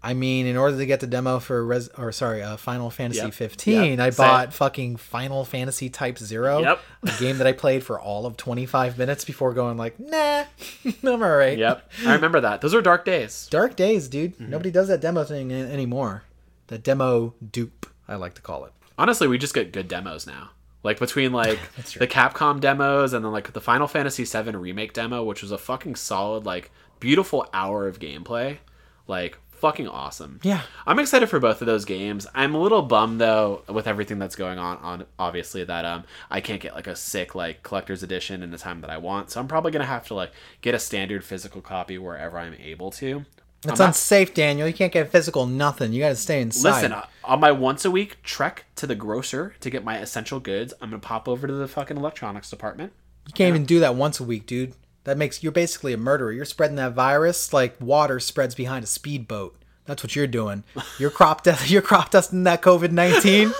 [0.07, 3.19] I mean, in order to get the demo for Res or sorry, uh, Final Fantasy
[3.23, 3.33] Yep.
[3.33, 3.99] 15, Yep.
[3.99, 4.25] I Same.
[4.25, 6.79] bought fucking Final Fantasy Type Zero, Yep.
[7.03, 10.45] a game that I played for all of 25 minutes before going like, nah,
[11.03, 11.57] I'm alright.
[11.57, 12.61] Yep, I remember that.
[12.61, 13.47] Those were dark days.
[13.49, 14.35] Dark days, dude.
[14.35, 14.49] Mm-hmm.
[14.49, 16.23] Nobody does that demo thing anymore.
[16.67, 18.71] The demo dupe, I like to call it.
[18.97, 20.51] Honestly, we just get good demos now.
[20.83, 21.59] Like between like
[21.99, 25.57] the Capcom demos and then like the Final Fantasy VII remake demo, which was a
[25.57, 28.59] fucking solid, like beautiful hour of gameplay.
[29.07, 30.39] Like fucking awesome.
[30.43, 30.61] Yeah.
[30.85, 32.27] I'm excited for both of those games.
[32.35, 36.41] I'm a little bummed though with everything that's going on on obviously that um I
[36.41, 39.31] can't get like a sick like collector's edition in the time that I want.
[39.31, 40.31] So I'm probably going to have to like
[40.61, 43.25] get a standard physical copy wherever I'm able to.
[43.65, 44.67] It's not- unsafe, Daniel.
[44.67, 45.91] You can't get physical nothing.
[45.91, 46.69] You got to stay inside.
[46.75, 50.39] Listen, uh, on my once a week trek to the grocer to get my essential
[50.39, 52.93] goods, I'm gonna pop over to the fucking electronics department.
[53.25, 54.73] you can't even do that once a week, dude.
[55.07, 56.33] That makes you're basically a murderer.
[56.33, 59.55] You're spreading that virus like water spreads behind a speedboat.
[59.85, 60.65] That's what you're doing.
[60.99, 61.69] You're crop death.
[61.71, 63.53] You're crop dusting that COVID nineteen.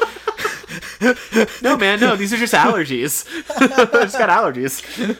[1.61, 3.25] No, man, no, these are just allergies.
[3.57, 5.17] I just got allergies.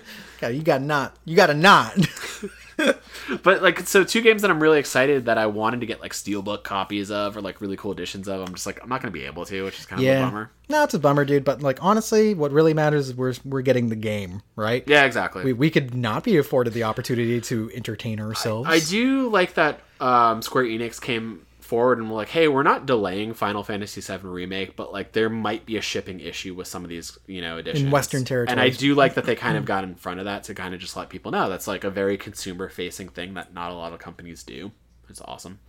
[0.53, 1.15] you got not.
[1.23, 1.95] You got a not.
[3.43, 6.13] but like so two games that I'm really excited that I wanted to get like
[6.13, 8.41] steelbook copies of or like really cool editions of.
[8.41, 10.51] I'm just like I'm not gonna be able to, which is kind of a bummer.
[10.69, 11.43] No, it's a bummer, dude.
[11.43, 14.83] But like honestly, what really matters is we're we're getting the game, right?
[14.85, 15.43] Yeah, exactly.
[15.43, 18.69] We, we could not be afforded the opportunity to entertain ourselves.
[18.69, 22.85] I do like that um, Square Enix came forward and were like, "Hey, we're not
[22.85, 26.83] delaying Final Fantasy VII remake, but like there might be a shipping issue with some
[26.83, 28.51] of these, you know, editions In Western territory.
[28.51, 30.73] And I do like that they kind of got in front of that to kind
[30.73, 33.75] of just let people know that's like a very consumer facing thing that not a
[33.75, 34.71] lot of companies do.
[35.09, 35.59] It's awesome.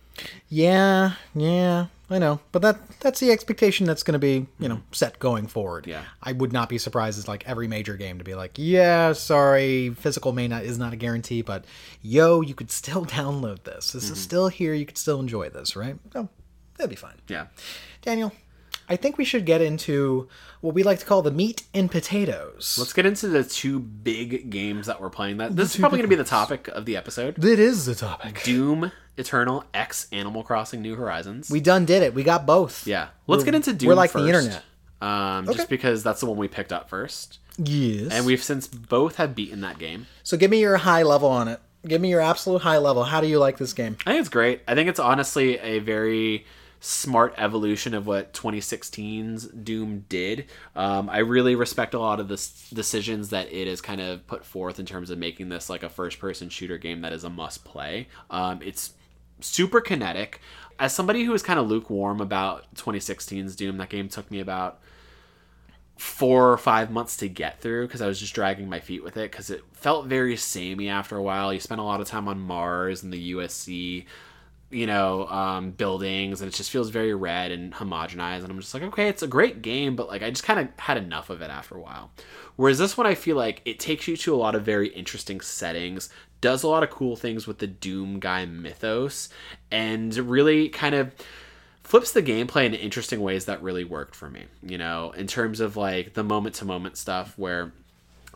[0.49, 2.39] Yeah, yeah, I know.
[2.51, 4.93] But that that's the expectation that's going to be, you know, mm-hmm.
[4.93, 5.87] set going forward.
[5.87, 6.03] Yeah.
[6.21, 9.91] I would not be surprised as like every major game to be like, yeah, sorry,
[9.91, 11.65] physical may not is not a guarantee, but
[12.01, 13.91] yo, you could still download this.
[13.91, 14.17] This is mm-hmm.
[14.17, 14.73] still here.
[14.73, 15.97] You could still enjoy this, right?
[16.15, 16.29] Oh,
[16.77, 17.15] that'd be fine.
[17.27, 17.47] Yeah.
[18.01, 18.31] Daniel,
[18.89, 20.27] I think we should get into
[20.61, 22.75] what we like to call the meat and potatoes.
[22.79, 25.37] Let's get into the two big games that we're playing.
[25.37, 27.43] That this is probably going to be the topic of the episode.
[27.43, 28.43] it is the topic.
[28.43, 31.49] Doom Eternal X Animal Crossing New Horizons.
[31.49, 32.13] We done did it.
[32.13, 32.87] We got both.
[32.87, 33.09] yeah.
[33.27, 34.63] Let's We're- get into Doom we're like first, the internet.
[35.01, 35.57] Um, Okay.
[35.57, 37.39] just because that's the one we picked up first.
[37.57, 38.11] Yes.
[38.11, 40.07] And we've since both have beaten that game.
[40.23, 41.59] So give me your high level on it.
[41.87, 43.03] Give me your absolute high level.
[43.05, 43.97] How do you like this game?
[44.05, 44.61] I think it's great.
[44.67, 46.45] I think it's honestly a very
[46.81, 50.45] smart evolution of what 2016's Doom did.
[50.75, 54.25] Um, I really respect a lot of the s- decisions that it has kind of
[54.27, 57.23] put forth in terms of making this like a first person shooter game that is
[57.23, 58.07] a must play.
[58.29, 58.91] Um, it's
[59.41, 60.41] super kinetic.
[60.79, 64.79] As somebody who was kind of lukewarm about 2016's Doom, that game took me about
[65.99, 69.17] four or five months to get through because I was just dragging my feet with
[69.17, 71.53] it because it felt very samey after a while.
[71.53, 74.05] You spent a lot of time on Mars and the UAC,
[74.71, 78.43] you know, um, buildings, and it just feels very red and homogenized.
[78.43, 80.69] And I'm just like, okay, it's a great game, but like I just kind of
[80.79, 82.11] had enough of it after a while.
[82.55, 85.41] Whereas this one, I feel like it takes you to a lot of very interesting
[85.41, 86.09] settings,
[86.41, 89.29] does a lot of cool things with the Doom guy mythos,
[89.71, 91.13] and really kind of
[91.83, 94.45] flips the gameplay in interesting ways that really worked for me.
[94.61, 97.73] You know, in terms of like the moment to moment stuff where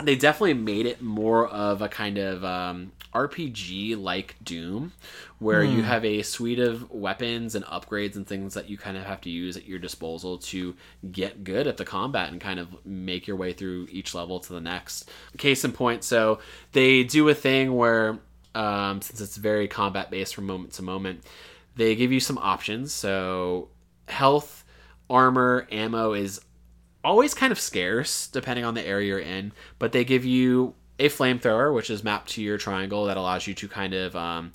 [0.01, 4.91] they definitely made it more of a kind of um, RPG like Doom,
[5.37, 9.03] where you have a suite of weapons and upgrades and things that you kind of
[9.03, 10.75] have to use at your disposal to
[11.11, 14.53] get good at the combat and kind of make your way through each level to
[14.53, 15.09] the next.
[15.37, 16.39] Case in point, so
[16.71, 18.19] they do a thing where,
[18.55, 21.23] um, since it's very combat based from moment to moment,
[21.75, 22.93] they give you some options.
[22.93, 23.69] So
[24.07, 24.63] health,
[25.09, 26.41] armor, ammo is
[27.03, 31.09] always kind of scarce depending on the area you're in, but they give you a
[31.09, 34.51] flamethrower, which is mapped to your triangle that allows you to kind of um,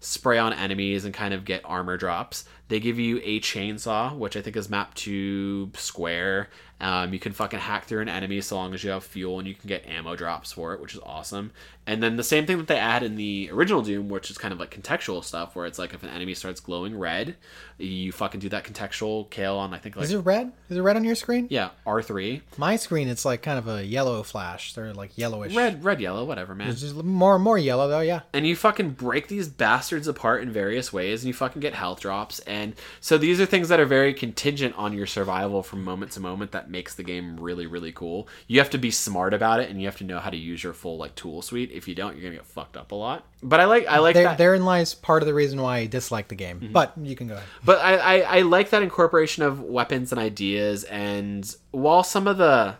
[0.00, 2.44] spray on enemies and kind of get armor drops.
[2.68, 6.48] They give you a chainsaw, which I think is mapped to square.
[6.80, 9.46] Um, you can fucking hack through an enemy so long as you have fuel, and
[9.46, 11.52] you can get ammo drops for it, which is awesome.
[11.86, 14.52] And then the same thing that they add in the original Doom, which is kind
[14.52, 17.34] of like contextual stuff, where it's like if an enemy starts glowing red,
[17.78, 20.52] you fucking do that contextual kill on I think like Is it red?
[20.70, 21.48] Is it red on your screen?
[21.50, 22.42] yeah R three.
[22.56, 24.74] My screen, it's like kind of a yellow flash.
[24.74, 25.54] They're like yellowish.
[25.56, 28.00] red red yellow whatever man It's just more more yellow though.
[28.00, 28.20] Yeah.
[28.32, 32.00] and you fucking break these bastards apart in various ways and you fucking get health
[32.00, 36.12] drops and so these are things that are very contingent on your survival from moment
[36.12, 39.58] to moment that makes the game really really cool you have to be smart about
[39.58, 41.88] it and you have to know how to use your full like tool suite if
[41.88, 43.26] you don't you're gonna get fucked up a lot.
[43.42, 44.38] But i like i like There, that.
[44.38, 46.60] therein lies part of the reason why I dislike the game.
[46.60, 46.72] Mm-hmm.
[46.72, 47.46] But you can go ahead.
[47.64, 50.84] but I, I, I like that incorporation of weapons and ideas.
[50.84, 52.76] And while some of the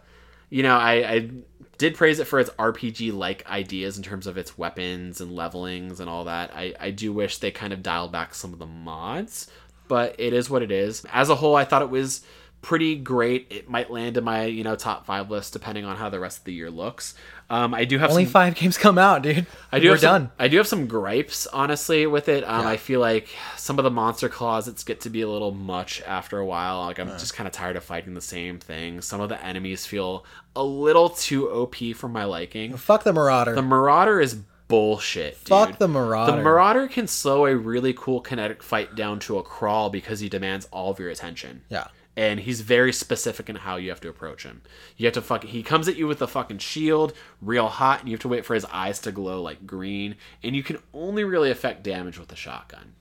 [0.50, 1.30] you know i, I
[1.78, 5.98] did praise it for its rpg like ideas in terms of its weapons and levelings
[5.98, 8.66] and all that I, I do wish they kind of dialed back some of the
[8.66, 9.50] mods.
[9.88, 11.04] But it is what it is.
[11.12, 12.20] As a whole i thought it was
[12.62, 16.08] pretty great it might land in my you know top five list depending on how
[16.08, 17.14] the rest of the year looks
[17.50, 19.46] um, i do have Only some five games come out, dude.
[19.70, 20.30] I do We're have some, done.
[20.38, 22.44] I do have some gripes, honestly, with it.
[22.44, 26.02] Um, I feel like some of the monster closets get to be a little much
[26.02, 26.86] after a while.
[26.86, 29.00] Like I'm just kind of tired of fighting the same thing.
[29.00, 30.24] Some of the enemies feel
[30.56, 32.76] a little too OP for my liking.
[32.76, 33.54] Fuck the Marauder.
[33.54, 34.34] The Marauder is
[34.68, 35.38] bullshit.
[35.40, 35.48] Dude.
[35.48, 36.32] Fuck the Marauder.
[36.32, 40.28] The Marauder can slow a really cool kinetic fight down to a crawl because he
[40.28, 41.88] demands all of your attention yeah.
[42.16, 44.62] And he's very specific in how you have to approach him.
[44.96, 45.44] You have to fuck.
[45.44, 48.44] he comes at you with a fucking shield, real hot, and you have to wait
[48.44, 52.28] for his eyes to glow like green, and you can only really affect damage with
[52.28, 52.94] the shotgun.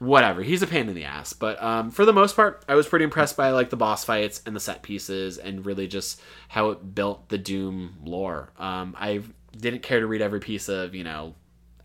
[0.00, 2.88] Whatever, he's a pain in the ass, but um, for the most part, I was
[2.88, 6.70] pretty impressed by like the boss fights and the set pieces, and really just how
[6.70, 8.50] it built the Doom lore.
[8.58, 9.22] Um, I
[9.56, 11.34] didn't care to read every piece of you know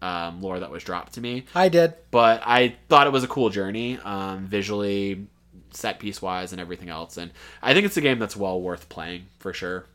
[0.02, 1.94] um, lore that was dropped to me, I did.
[2.10, 5.28] but I thought it was a cool journey, um, visually,
[5.72, 7.18] set piece wise, and everything else.
[7.18, 9.86] And I think it's a game that's well worth playing for sure.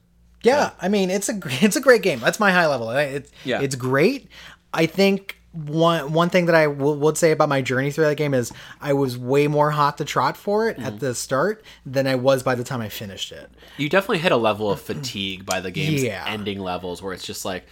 [0.43, 2.21] Yeah, I mean it's a it's a great game.
[2.21, 2.91] That's my high level.
[2.91, 3.61] It's Yeah.
[3.63, 4.29] it's great.
[4.73, 8.17] I think one one thing that I w- would say about my journey through that
[8.17, 10.87] game is I was way more hot to trot for it Mm-hmm.
[10.87, 13.49] at the start than I was by the time I finished it.
[13.79, 16.25] You definitely hit a level of fatigue by the game's Yeah.
[16.27, 17.67] ending levels where it's just like,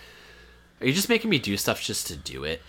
[0.81, 2.63] are you just making me do stuff just to do it?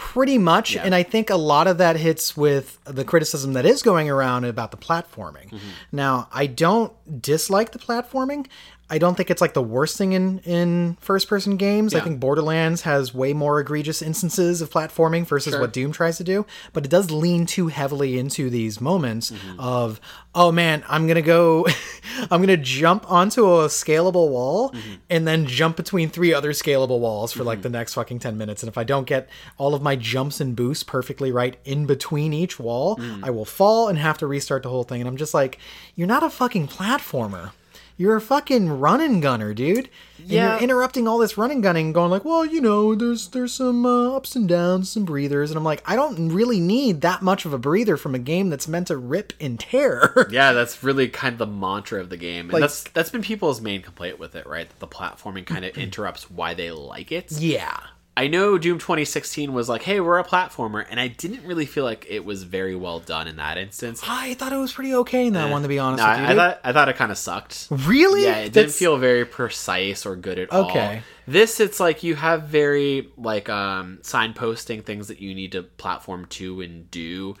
[0.00, 0.82] Pretty much, Yeah.
[0.84, 4.44] and I think a lot of that hits with the criticism that is going around
[4.44, 5.50] about the platforming.
[5.50, 5.58] Mm-hmm.
[5.92, 8.46] Now, I don't dislike the platforming.
[8.92, 11.94] I don't think it's like the worst thing in in first person games.
[11.94, 15.60] I think Borderlands has way more egregious instances of platforming versus Sure.
[15.60, 19.60] what Doom tries to do, but it does lean too heavily into these moments Mm-hmm.
[19.60, 20.00] of
[20.34, 21.66] oh man, I'm going to go
[22.30, 24.94] I'm going to jump onto a scalable wall Mm-hmm.
[25.08, 28.62] and then jump between three other scalable walls for like the next fucking 10 minutes
[28.62, 32.32] and if I don't get all of my jumps and boosts perfectly right in between
[32.32, 33.20] each wall, Mm.
[33.22, 35.58] I will fall and have to restart the whole thing and I'm just like
[35.94, 37.52] you're not a fucking platformer.
[38.00, 39.90] You're a fucking running gunner, dude.
[40.18, 40.52] And Yeah.
[40.54, 44.16] you're interrupting all this running gunning, going like, well, you know, there's there's some uh,
[44.16, 47.52] ups and downs, some breathers, and I'm like, I don't really need that much of
[47.52, 50.28] a breather from a game that's meant to rip and tear.
[50.30, 53.20] Yeah, that's really kind of the mantra of the game, and Like- that's that's been
[53.22, 54.66] people's main complaint with it, right?
[54.68, 57.30] That the platforming kind of interrupts why they like it.
[57.32, 57.76] yeah.
[58.16, 61.84] I know Doom 2016 was like, "Hey, we're a platformer," and I didn't really feel
[61.84, 64.02] like it was very well done in that instance.
[64.06, 66.26] I thought it was pretty okay in that one, to be honest No, with you.
[66.26, 67.68] I, I thought I thought it kind of sucked.
[67.70, 68.24] really?
[68.24, 70.68] Yeah, it didn't feel very precise or good at all.
[70.70, 71.02] Okay.
[71.26, 76.26] This it's like you have very like um signposting things that you need to platform
[76.30, 77.36] to and do.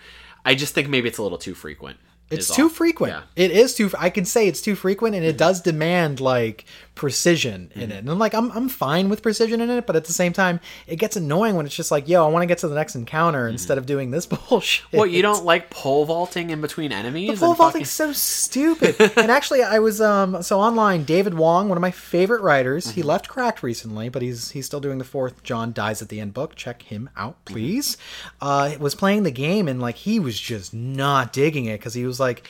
[0.46, 1.98] I just think maybe it's a little too frequent.
[2.30, 2.68] It's too all.
[2.68, 3.12] frequent.
[3.12, 3.22] Yeah.
[3.44, 3.90] It is too.
[3.98, 6.64] I can say it's too frequent, and it does demand like
[7.00, 7.96] precision in it.
[8.00, 10.60] And I'm like, I'm I'm fine with precision in it, but at the same time,
[10.86, 12.94] it gets annoying when it's just like, yo, I want to get to the next
[12.94, 14.84] encounter instead of doing this bullshit.
[14.92, 17.40] What you don't like pole vaulting in between enemies?
[17.40, 18.96] Pole vaulting's fucking- so stupid.
[19.16, 21.04] and actually, I was um so online.
[21.04, 22.94] David Wong, one of my favorite writers, Mm-hmm.
[22.96, 26.20] he left Cracked recently, but he's he's still doing the fourth John dies at the
[26.20, 26.54] end book.
[26.54, 27.54] Check him out, Mm-hmm.
[27.54, 27.96] please.
[28.42, 32.04] Uh, was playing the game and like he was just not digging it because he
[32.04, 32.46] was like,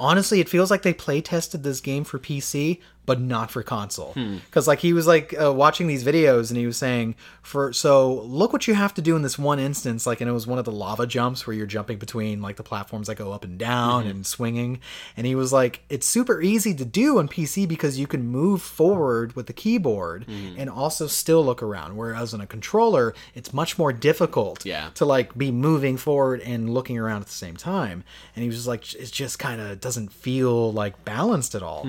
[0.00, 2.80] honestly, it feels like they play tested this game for PC.
[3.06, 4.36] But not for console, Hmm.
[4.46, 8.14] because like he was like uh, watching these videos and he was saying, "For so
[8.22, 10.58] look what you have to do in this one instance." Like, and it was one
[10.58, 13.58] of the lava jumps where you're jumping between like the platforms that go up and
[13.58, 14.80] down and swinging.
[15.18, 18.62] And he was like, "It's super easy to do on PC because you can move
[18.62, 20.26] forward with the keyboard
[20.56, 21.96] and also still look around.
[21.98, 24.88] Whereas on a controller, it's much more difficult Yeah.
[24.94, 28.02] to like be moving forward and looking around at the same time."
[28.34, 31.86] And he was like, "It just kind of doesn't feel like balanced at all."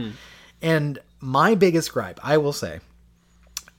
[0.61, 2.79] And my biggest gripe, I will say,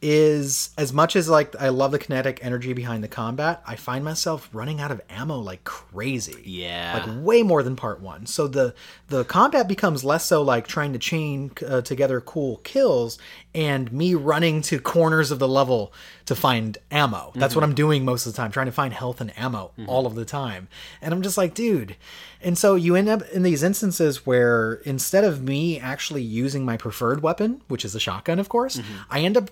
[0.02, 4.04] is as much as like I love the kinetic energy behind the combat, I find
[4.04, 6.42] myself running out of ammo like crazy.
[6.44, 7.02] Yeah.
[7.02, 8.26] Like way more than part 1.
[8.26, 8.74] So the
[9.08, 13.18] the combat becomes less so like trying to chain uh, together cool kills
[13.54, 15.94] and me running to corners of the level
[16.26, 17.32] to find ammo.
[17.34, 17.70] That's what mm-hmm.
[17.70, 19.88] I'm doing most of the time, trying to find health and ammo mm-hmm.
[19.88, 20.68] all of the time.
[21.00, 21.96] And I'm just like, dude.
[22.42, 26.76] And so you end up in these instances where instead of me actually using my
[26.76, 28.94] preferred weapon, which is a shotgun, of course, mm-hmm.
[29.08, 29.50] I end up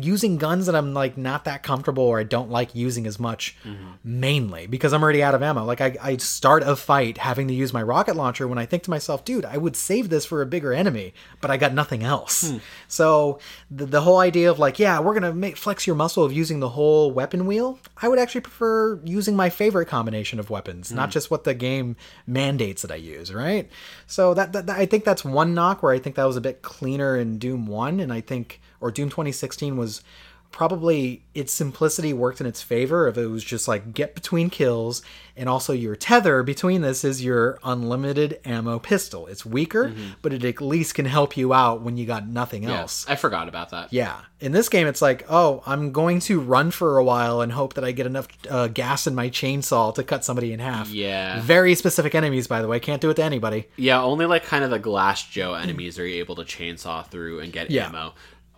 [0.00, 3.56] using guns that I'm like not that comfortable or I don't like using as much
[3.64, 3.92] mm-hmm.
[4.04, 5.64] mainly because I'm already out of ammo.
[5.64, 8.82] Like I, I start a fight having to use my rocket launcher when I think
[8.84, 12.02] to myself, dude, I would save this for a bigger enemy, but I got nothing
[12.02, 12.50] else.
[12.50, 12.58] Hmm.
[12.88, 13.38] So
[13.70, 16.60] the, the whole idea of like, yeah, we're gonna make flex your muscle of using
[16.60, 17.78] the whole weapon wheel.
[18.00, 21.12] I would actually prefer using my favorite combination of weapons, not hmm.
[21.12, 23.70] just what the game mandates that I use, right?
[24.06, 26.40] So that, that, that- I think that's one knock where I think that was a
[26.40, 30.02] bit cleaner in Doom One, and I think or Doom 2016 was
[30.50, 35.00] probably its simplicity worked in its favor if it was just like get between kills
[35.34, 40.44] and also your tether between this is your unlimited ammo pistol it's weaker but it
[40.44, 43.70] at least can help you out when you got nothing else Yes, I forgot about
[43.70, 43.90] that.
[43.94, 47.50] yeah in this game it's like oh i'm going to run for a while and
[47.52, 50.90] hope that i get enough uh, gas in my chainsaw to cut somebody in half
[50.90, 51.40] Yeah.
[51.40, 54.64] very specific enemies by the way can't do it to anybody Yeah, only like kind
[54.64, 57.86] of the Glass Joe enemies are you able to chainsaw through and get Yeah.
[57.86, 58.12] ammo.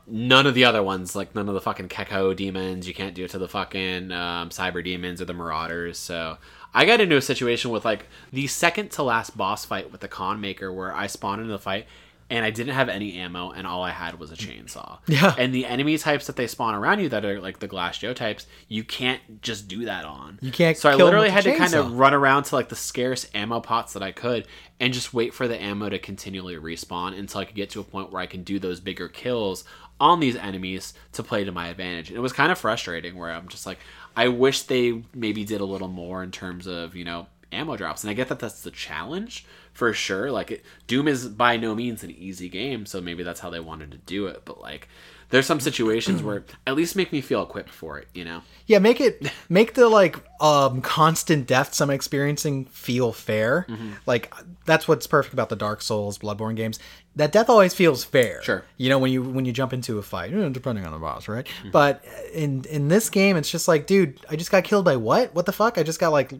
[0.07, 3.31] None of the other ones, like none of the fucking Cacodemons, you can't do it
[3.31, 5.99] to the fucking um, Cyber demons or the Marauders.
[5.99, 6.37] So
[6.75, 10.09] I got into a situation with like the second to last boss fight with the
[10.09, 11.87] Khan Maykr where I spawned into the fight
[12.31, 14.99] and I didn't have any ammo and all I had was a chainsaw.
[15.07, 15.35] Yeah.
[15.39, 18.15] And the enemy types that they spawn around you that are like the Glass Joe
[18.15, 20.39] types, you can't just do that on.
[20.43, 23.29] You can't So I literally had to kind of run around to like the scarce
[23.35, 24.49] ammo pots that I could
[24.81, 27.85] and just wait for the ammo to continually respawn until I could get to a
[27.85, 29.65] point where I can do those bigger kills
[30.05, 32.11] on these enemies to play to my advantage.
[32.11, 33.79] And it was kind of frustrating where I'm just like,
[34.15, 38.05] I wish they maybe did a little more in terms of, you know, ammo drops.
[38.05, 40.31] And I get that that's the challenge for sure.
[40.31, 43.61] Like, it, Doom is by no means an easy game, so maybe that's how they
[43.61, 44.43] wanted to do it.
[44.45, 44.89] But like,
[45.31, 48.09] there's some situations where at least make me feel equipped for it.
[48.13, 48.43] You know.
[48.67, 53.67] Yeah, make it make the like um constant deaths I'm experiencing feel fair.
[53.69, 53.93] Mm-hmm.
[54.07, 54.33] Like
[54.65, 56.79] that's what's perfect about the Dark Souls, Bloodborne games.
[57.17, 58.43] That death always feels fair.
[58.43, 58.65] Sure.
[58.77, 61.47] You know when you when you jump into a fight, depending on the boss, right?
[61.47, 61.71] Mm-hmm.
[61.71, 65.33] But in in this game, it's just like, dude, I just got killed by what?
[65.35, 65.79] What the fuck?
[65.79, 66.33] I just got like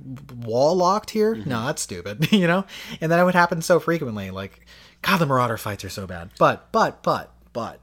[0.43, 1.37] wall locked here.
[1.37, 1.49] Mm-hmm.
[1.49, 2.33] No, that's stupid.
[2.33, 2.65] you know,
[3.01, 4.33] and that would happen so frequently.
[4.33, 4.67] Like,
[5.03, 6.31] God, the Marauder fights are so bad.
[6.41, 7.81] But but but but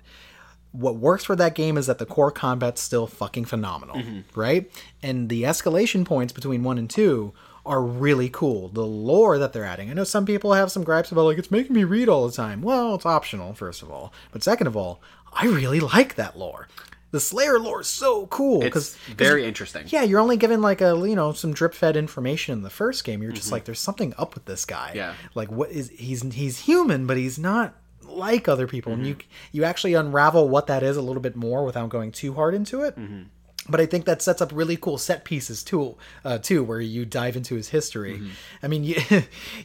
[0.74, 4.39] what works for that game is that the core combat's still fucking phenomenal, Mm-hmm.
[4.39, 4.72] right?
[5.04, 7.34] And the escalation points between one and two
[7.66, 8.70] are really cool.
[8.70, 9.89] The lore that they're adding.
[9.89, 12.34] I know some people have some gripes about like it's making me read all the
[12.36, 12.62] time.
[12.62, 14.12] Well, it's optional, first of all.
[14.32, 15.01] But second of all,
[15.34, 16.68] I really like that lore.
[17.12, 19.84] The Slayer lore is so cool It's because very interesting.
[19.89, 23.03] yeah, you're only given like a you know some drip fed information in the first
[23.03, 23.22] game.
[23.22, 24.89] You're just like, there's something up with this guy.
[24.89, 24.97] Mm-hmm.
[24.97, 25.14] Yeah.
[25.36, 28.93] Like what is he's he's human, but he's not like other people.
[28.93, 29.28] And you Mm-hmm.
[29.51, 32.82] you actually unravel what that is a little bit more without going too hard into
[32.82, 32.97] it.
[32.97, 33.24] Mm-hmm.
[33.70, 35.95] But I think that sets up really cool set pieces too,
[36.26, 38.16] uh, too, where you dive into his history.
[38.16, 38.30] Mm-hmm.
[38.64, 38.95] I mean, you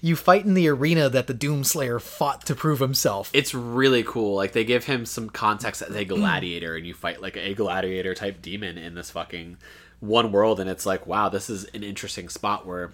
[0.00, 3.30] you fight in the arena that the Doomslayer fought to prove himself.
[3.32, 4.36] It's really cool.
[4.36, 8.14] Like they give him some context as a gladiator, and you fight like a gladiator
[8.14, 9.56] type demon in this fucking
[10.00, 12.92] one world, and it's like, wow, this is an interesting spot where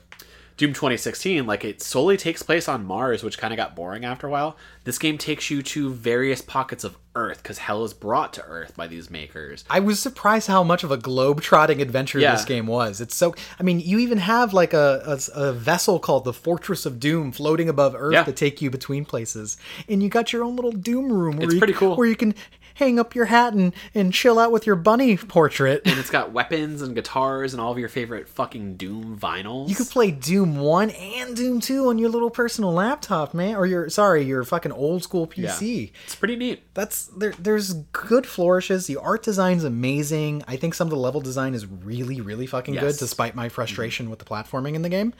[0.57, 4.27] Doom 2016, like it solely takes place on Mars, which kind of got boring after
[4.27, 4.57] a while.
[4.85, 8.75] This game takes you to various pockets of Earth because hell is brought to Earth
[8.77, 9.65] by these Maykrs.
[9.71, 12.33] I was surprised how much of a globe-trotting adventure Yeah.
[12.33, 13.01] this game was.
[13.01, 13.35] It's so.
[13.59, 15.03] I mean, you even have like a,
[15.35, 18.25] a, a vessel called the Fortress of Doom floating above Earth Yeah.
[18.25, 19.57] to take you between places,
[19.89, 21.37] and you got your own little Doom room.
[21.37, 21.97] Where It's you, pretty cool.
[21.97, 22.35] Where you can
[22.75, 25.83] hang up your hat and and chill out with your bunny portrait.
[25.85, 29.69] And it's got weapons and guitars and all of your favorite fucking Doom vinyls.
[29.69, 33.67] You could play Doom One and Doom Two on your little personal laptop, man, or
[33.67, 35.51] your sorry, your fucking old school Yeah.
[35.51, 35.93] PC.
[36.05, 36.63] It's pretty neat.
[36.75, 41.21] that's there there's good flourishes the art design's amazing i think some of the level
[41.21, 45.13] design is really really fucking good despite my frustration with the platforming in the game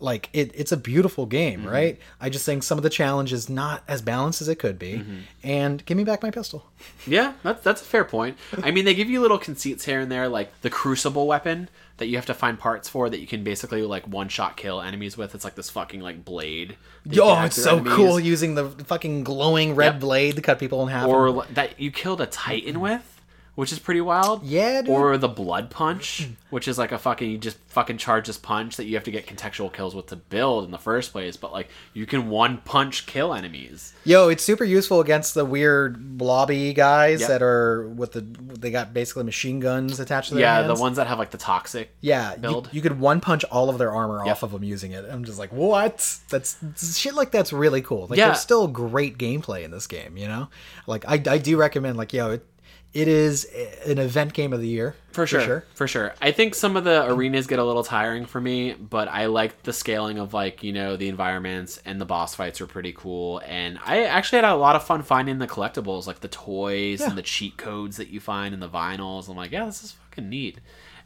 [0.00, 1.70] like it, it's a beautiful game mm-hmm.
[1.70, 4.78] right i just think some of the challenge is not as balanced as it could
[4.78, 5.18] be mm-hmm.
[5.42, 6.70] and give me back my pistol
[7.06, 8.36] Yeah, that's that's a fair point.
[8.62, 12.06] I mean, they give you little conceits here and there, like the Crucible weapon that
[12.06, 15.16] you have to find parts for that you can basically like one shot kill enemies
[15.16, 15.34] with.
[15.34, 16.76] It's like this fucking like blade.
[17.06, 17.94] that you oh, can oh it's so enemies.
[17.94, 20.00] cool using the fucking glowing red Yep.
[20.00, 23.17] blade to cut people in half Or that you killed a Titan with.
[23.58, 24.44] Which is pretty wild.
[24.44, 24.90] Yeah, dude.
[24.90, 28.76] Or the blood punch, which is like a fucking you just fucking charge this punch
[28.76, 31.50] that you have to get contextual kills with to build in the first place, but
[31.50, 33.94] like you can one punch kill enemies.
[34.04, 37.28] Yo, it's super useful against the weird blobby guys Yep.
[37.30, 40.78] that are with the they got basically machine guns attached to their Yeah, hands.
[40.78, 41.90] the ones that have like the toxic.
[42.00, 42.68] Yeah, you, build.
[42.70, 45.04] you could one punch all of their armor off of them using it.
[45.10, 46.16] I'm just like, what?
[46.28, 48.06] That's shit like that's really cool.
[48.06, 48.26] Like, Yeah.
[48.26, 50.16] there's still great gameplay in this game.
[50.16, 50.48] You know,
[50.86, 52.46] like I, I do recommend like yo, it,
[52.94, 53.44] it is
[53.86, 56.14] an event game of the year For sure, for sure.
[56.22, 59.62] I think some of the arenas get a little tiring for me, but I like
[59.64, 63.42] the scaling of like you know the environments and the boss fights are pretty cool.
[63.46, 67.10] And I actually had a lot of fun finding the collectibles, like the toys Yeah.
[67.10, 69.28] and the cheat codes that you find in the vinyls.
[69.28, 70.58] I'm like, yeah, this is fucking neat.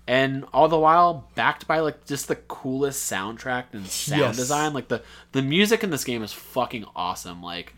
[0.07, 4.37] And all the while backed by like just the coolest soundtrack and sound Yes.
[4.37, 4.73] design.
[4.73, 5.03] Like the
[5.33, 7.43] the music in this game is fucking awesome.
[7.43, 7.75] Like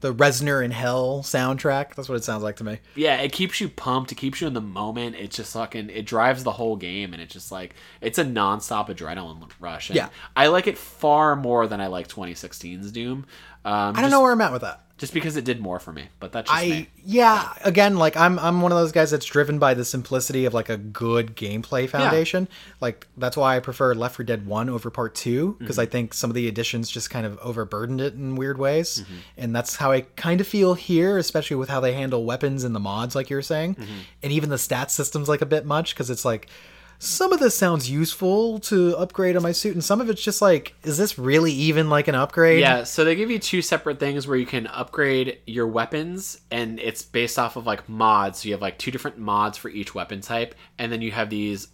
[0.00, 1.94] The Reznor in Hell soundtrack.
[1.94, 2.78] That's what it sounds like to me.
[2.94, 4.12] yeah, it keeps you pumped.
[4.12, 5.16] It keeps you in the moment.
[5.16, 5.88] It's just fucking.
[5.88, 9.88] It drives the whole game, and it's just like it's a nonstop adrenaline rush.
[9.88, 10.10] And Yeah.
[10.36, 13.24] I like it far more than I like 2016's Doom.
[13.64, 14.80] Um, I don't know where I'm at with that.
[14.98, 16.88] just because it did more for me, but that's just I me.
[17.04, 20.52] yeah, again, like I'm I'm one of those guys that's driven by the simplicity of
[20.54, 22.46] like a good gameplay foundation.
[22.80, 25.80] Like that's why I prefer Left 4 Dead 1 over Part 2 because Mm-hmm.
[25.80, 29.00] I think some of the additions just kind of overburdened it in weird ways.
[29.02, 29.14] Mm-hmm.
[29.38, 32.74] And that's how I kind of feel here, especially with how they handle weapons and
[32.74, 33.76] the mods like you're saying.
[33.76, 33.98] Mm-hmm.
[34.22, 36.48] And even the stat system's like a bit much cuz it's like
[36.98, 40.40] some of this sounds useful to upgrade on my suit and some of it's just
[40.40, 42.60] like is this really even like an upgrade?
[42.60, 46.78] Yeah, so they give you two separate things where you can upgrade your weapons, and
[46.80, 48.40] it's based off of like mods.
[48.40, 51.30] So you have like two different mods for each weapon type, and then you have
[51.30, 51.68] these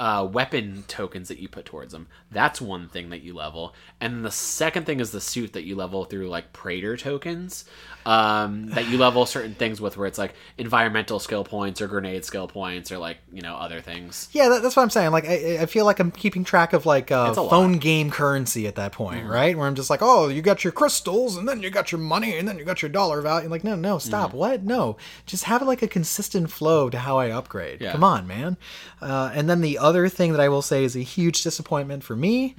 [0.00, 2.06] uh, weapon tokens that you put towards them.
[2.30, 5.76] That's one thing that you level, and the second thing is the suit that you
[5.76, 7.64] level through like Praetor tokens
[8.06, 12.24] um, that you level certain things with, where it's like environmental skill points or grenade
[12.24, 14.28] skill points or like you know other things.
[14.32, 15.10] Yeah, that, that's what I'm saying.
[15.10, 17.50] Like, I, I feel like I'm keeping track of like uh, a lot.
[17.50, 19.56] phone game currency at that point, right?
[19.56, 22.38] Where I'm just like, oh, you got your crystals, and then you got your money,
[22.38, 23.42] and then you got your dollar value.
[23.42, 24.32] And Like, no, no, stop.
[24.32, 24.62] What?
[24.62, 24.96] No,
[25.26, 27.80] just have like a consistent flow to how I upgrade.
[27.80, 27.92] Yeah.
[27.92, 28.56] Come on, man.
[29.00, 32.14] Uh, and then the other thing that I will say is a huge disappointment for
[32.14, 32.54] me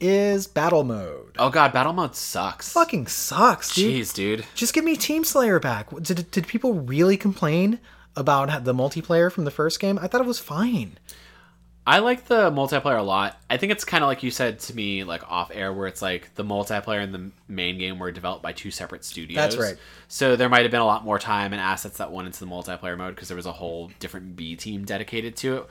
[0.00, 1.34] is battle mode.
[1.38, 2.72] Oh god, battle mode sucks.
[2.72, 3.94] Fucking sucks, dude.
[3.94, 4.44] Jeez, dude.
[4.54, 5.90] Just give me Team Slayer back.
[6.02, 7.80] Did, did people really complain
[8.16, 9.98] about the multiplayer from the first game.
[10.00, 10.98] I thought it was fine.
[11.86, 13.38] I like the multiplayer a lot.
[13.50, 16.00] I think it's kind of like you said to me, like off air, where it's
[16.00, 19.36] like the multiplayer and the main game were developed by two separate studios.
[19.36, 19.76] That's right.
[20.08, 22.46] So there might have been a lot more time and assets that went into the
[22.46, 25.66] multiplayer mode because there was a whole different B team dedicated to it,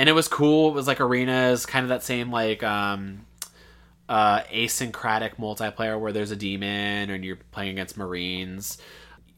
[0.00, 0.70] and it was cool.
[0.70, 3.26] It was like arenas, kind of that same like um,
[4.08, 8.78] uh, asyncratic multiplayer where there's a demon and you're playing against marines.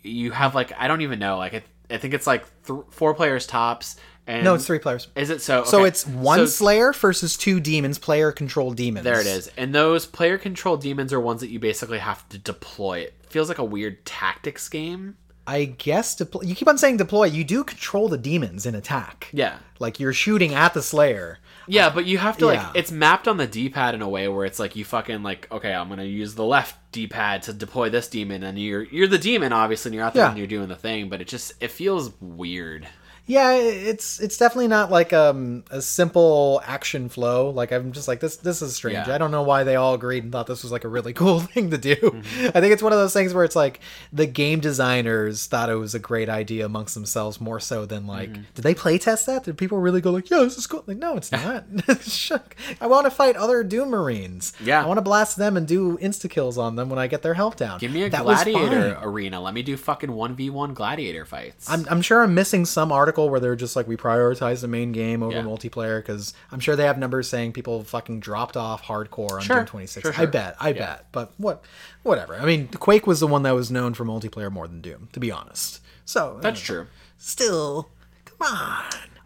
[0.03, 3.13] You have like I don't even know like I, I think it's like th- four
[3.13, 3.97] players tops.
[4.25, 5.09] And No, it's three players.
[5.17, 5.65] Is it so?
[5.65, 9.03] So it's one So- Slayer versus two demons, player controlled demons.
[9.03, 9.51] There it is.
[9.57, 13.01] And those player controlled demons are ones that you basically have to deploy.
[13.01, 15.17] It feels like a weird tactics game.
[15.47, 16.43] I guess deploy.
[16.43, 17.25] You keep on saying deploy.
[17.27, 19.29] You do control the demons in attack.
[19.33, 19.59] Yeah.
[19.81, 21.39] Like you're shooting at the Slayer.
[21.67, 22.71] Yeah, but you have to like Yeah.
[22.75, 25.73] it's mapped on the D-pad in a way where it's like you fucking like okay,
[25.75, 29.53] I'm gonna use the left D-pad to deploy this demon, and you're you're the demon
[29.53, 30.29] obviously, and you're out there Yeah.
[30.31, 32.87] and you're doing the thing, but it just it feels weird.
[33.25, 37.51] Yeah, it's it's definitely not like um, a simple action flow.
[37.51, 38.37] Like I'm just like this.
[38.37, 39.07] This is strange.
[39.07, 39.15] Yeah.
[39.15, 41.39] I don't know why they all agreed and thought this was like a really cool
[41.41, 41.95] thing to do.
[41.95, 42.47] Mm-hmm.
[42.49, 43.79] I think it's one of those things where it's like
[44.13, 48.31] the game designers thought it was a great idea amongst themselves more so than like
[48.31, 48.43] Mm-hmm.
[48.55, 49.45] did they play test that?
[49.45, 50.83] Did people really go like, yeah, this is cool?
[50.87, 51.65] Like, no, it's not.
[52.81, 54.53] I want to fight other Doom Marines.
[54.63, 54.83] Yeah.
[54.83, 57.35] I want to blast them and do insta kills on them when I get their
[57.35, 57.79] health down.
[57.79, 59.41] Give me a That gladiator arena.
[59.41, 61.71] Let me do fucking one v one gladiator fights.
[61.71, 64.93] I'm, I'm sure I'm missing some article where they're just like we prioritize the main
[64.93, 65.43] game over Yeah.
[65.43, 69.57] multiplayer because I'm sure they have numbers saying people fucking dropped off hardcore on Sure.
[69.59, 70.03] Doom 26.
[70.15, 71.65] Sure, I bet, I bet, but what,
[72.03, 72.35] whatever.
[72.37, 75.21] I mean, Quake was the one that was known for multiplayer more than Doom, to
[75.21, 75.81] be honest.
[76.05, 76.87] So That's true.
[77.19, 77.89] Still,
[78.25, 78.85] come on.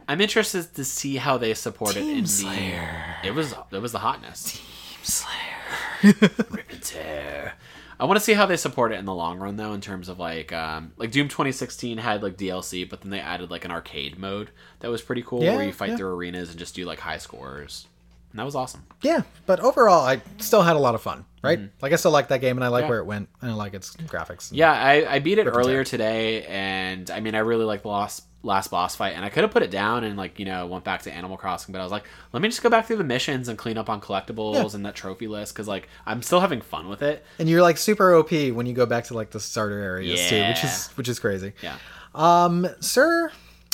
[0.09, 2.29] I'm interested to see how they support it Team in the.
[2.29, 3.17] Slayer.
[3.25, 4.53] It was it was the hotness.
[4.53, 4.63] Team
[5.03, 6.15] Slayer.
[6.51, 7.55] Rip and tear.
[7.99, 10.09] I want to see how they support it in the long run, though, in terms
[10.09, 13.71] of like, um, like Doom 2016 had like DLC, but then they added like an
[13.71, 15.97] arcade mode that was pretty cool, Yeah, where you fight yeah.
[15.97, 17.87] through arenas and just do like high scores,
[18.33, 18.85] and that was awesome.
[19.03, 21.25] Yeah, but overall, I still had a lot of fun.
[21.43, 21.61] Right?
[21.81, 22.87] Like I still like that game, and I like Mm-hmm.
[22.87, 22.91] Yeah.
[22.91, 24.49] where it went, and I like its graphics.
[24.53, 28.25] Yeah, I, I beat it earlier today, and I mean, I really like the last
[28.43, 30.85] last boss fight, and I could have put it down and like you know went
[30.85, 33.05] back to Animal Crossing, but I was like, let me just go back through the
[33.05, 34.69] missions and clean up on collectibles Yeah.
[34.77, 37.25] and that trophy list because like I'm still having fun with it.
[37.39, 40.43] And you're like super OP when you go back to like the starter areas too,
[40.49, 41.55] which is which is crazy.
[41.63, 41.77] Yeah,
[42.15, 43.33] Um, sir,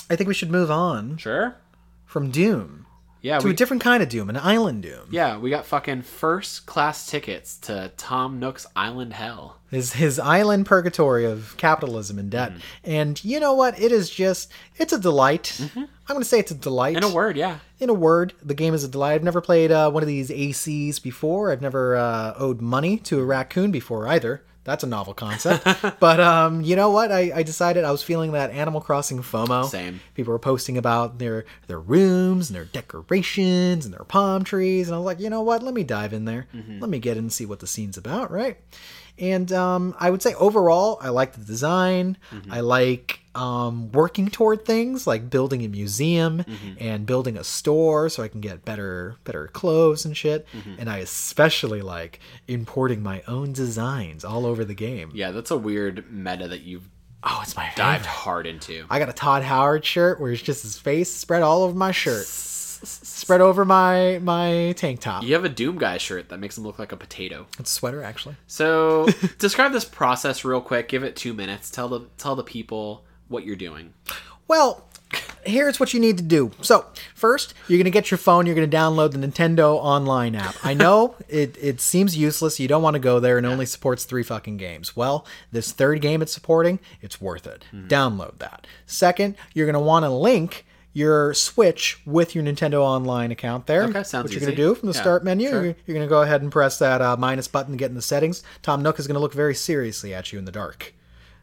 [0.09, 1.57] I think we should move on sure.
[2.07, 2.87] from Doom
[3.23, 5.07] Yeah, to we, a different kind of Doom, an island Doom.
[5.11, 9.59] Yeah, we got fucking first class tickets to Tom Nook's Island Hell.
[9.71, 12.53] His his island purgatory of capitalism and debt.
[12.85, 13.81] And you know what?
[13.81, 15.59] It is just it's a delight.
[15.77, 16.97] I'm gonna say it's a delight.
[16.97, 17.59] In a word, yeah.
[17.79, 19.15] In a word, the game is a delight.
[19.15, 21.53] I've never played uh, one of these ACs before.
[21.53, 24.43] I've never uh, owed money to a raccoon before either.
[24.65, 25.65] That's a novel concept.
[26.01, 27.11] but um, you know what?
[27.11, 29.69] I, I decided I was feeling that Animal Crossing FOMO.
[29.69, 30.01] Same.
[30.15, 34.95] People were posting about their their rooms and their decorations and their palm trees, and
[34.95, 35.63] I was like, you know what?
[35.63, 36.47] Let me dive in there.
[36.81, 38.59] Let me get in and see what the scene's about, right?
[39.19, 42.17] And um, I would say overall, I like the design.
[42.51, 46.45] I like um, working toward things like building a museum
[46.81, 50.47] and building a store so I can get better better clothes and shit.
[50.79, 55.11] And I especially like importing my own designs all over the game.
[55.15, 56.89] Yeah, that's a weird meta that you've
[57.25, 58.17] Oh, it's my dived favorite.
[58.17, 58.85] hard into.
[58.91, 61.93] I got a Todd Howard shirt where it's just his face spread all over my
[61.93, 62.27] shirt,
[62.83, 65.23] spread over my my tank top.
[65.23, 67.47] You have a Doom Guy shirt that makes him look like a potato.
[67.59, 68.37] It's a sweater actually.
[68.47, 69.09] So
[69.39, 70.89] describe this process real quick.
[70.89, 71.71] Give it two minutes.
[71.71, 73.95] Tell the tell the people what you're doing.
[74.49, 74.87] Well,
[75.45, 76.53] here's what you need to do.
[76.61, 80.35] So, first, you're going to get your phone, you're going to download the Nintendo Online
[80.35, 80.55] app.
[80.63, 82.61] I know it, it seems useless.
[82.61, 84.97] You don't want to go there and only supports three fucking games.
[84.97, 87.65] Well, this third game it's supporting, it's worth it.
[87.71, 87.89] Hmm.
[87.89, 88.67] Download that.
[88.87, 93.85] Second, you're going to want to link your Switch with your Nintendo Online account there.
[93.85, 95.65] Okay, sounds What you're going to do from the Yeah, start menu, sure.
[95.65, 97.95] you're, you're going to go ahead and press that uh, minus button to get in
[97.95, 98.43] the settings.
[98.63, 100.93] Tom Nook is going to look very seriously at you in the dark.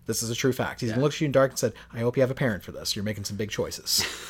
[0.06, 0.82] This is a true fact.
[0.82, 2.32] He's going to look at you in the dark and said, I hope you have
[2.32, 2.96] a parent for this.
[2.96, 4.04] You're making some big choices.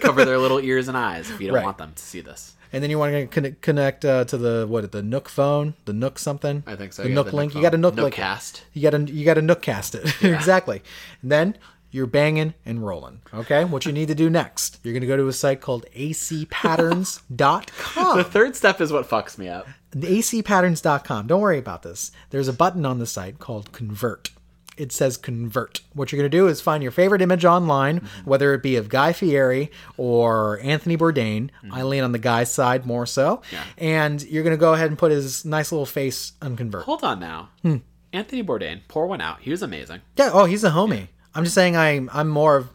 [0.00, 1.64] Cover their little ears and eyes if you don't Right.
[1.64, 2.54] want them to see this.
[2.72, 5.74] and then you want to connect, connect uh, to the, what, the Nook phone?
[5.84, 6.62] The Nook something?
[6.66, 7.02] I think so.
[7.02, 7.52] The yeah, Nook the link.
[7.52, 7.60] phone.
[7.60, 8.18] You got to Nook link.
[8.18, 8.20] it.
[8.20, 8.62] Nookcast.
[8.72, 10.24] You got to you got to Nookcast it.
[10.34, 10.82] exactly.
[11.22, 11.58] And then
[11.96, 13.22] you're banging and rolling.
[13.32, 13.64] Okay?
[13.64, 18.16] What you need to do next, you're going to go to a site called acpatterns.com.
[18.16, 19.66] The third step is what fucks me up.
[19.92, 21.26] acpatterns.com.
[21.26, 22.12] Don't worry about this.
[22.30, 24.30] There's a button on the site called convert.
[24.76, 25.80] It says convert.
[25.94, 28.90] What you're going to do is find your favorite image online, whether it be of
[28.90, 31.48] Guy Fieri or Anthony Bourdain.
[31.72, 33.40] I lean on the guy's side more so.
[33.50, 33.64] Yeah.
[33.78, 36.84] And you're going to go ahead and put his nice little face on convert.
[36.84, 37.48] Hold on now.
[37.62, 37.76] Hmm.
[38.12, 39.40] Anthony Bourdain, pour one out.
[39.40, 40.02] He was amazing.
[40.16, 41.08] Yeah, oh, he's a homie.
[41.36, 42.70] I'm just saying I'm I'm more of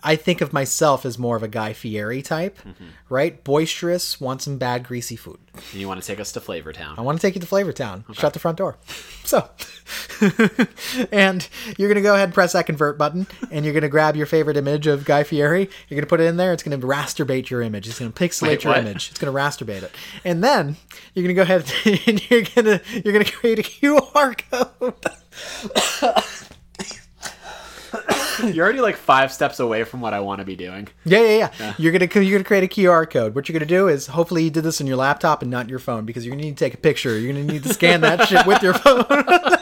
[0.00, 2.84] I think of myself as more of a Guy Fieri type, Mm-hmm.
[3.08, 3.42] right?
[3.42, 5.40] Boisterous, want some bad greasy food.
[5.72, 6.94] And you want to take us to Flavor Town.
[6.96, 8.04] I want to take you to Flavor Town.
[8.12, 8.78] Shut the front door.
[9.24, 9.50] So,
[11.12, 14.26] and you're gonna go ahead and press that convert button, and you're gonna grab your
[14.26, 15.68] favorite image of Guy Fieri.
[15.88, 16.52] You're gonna put it in there.
[16.52, 17.88] It's gonna rasterbate your image.
[17.88, 18.80] It's gonna pixelate Wait, your what?
[18.86, 19.10] image.
[19.10, 19.90] It's gonna rasterbate it,
[20.24, 20.76] and then
[21.14, 21.64] you're gonna go ahead
[22.06, 26.44] and you're gonna you're gonna create a QR code.
[28.44, 30.88] You're already like five steps away from what I want to be doing.
[31.04, 31.74] Yeah, yeah, yeah.
[31.78, 33.34] You're gonna you're gonna create a QR code.
[33.34, 35.78] What you're gonna do is hopefully you did this on your laptop and not your
[35.80, 37.18] phone because you're gonna need to take a picture.
[37.18, 39.04] You're gonna need to scan that shit with your phone.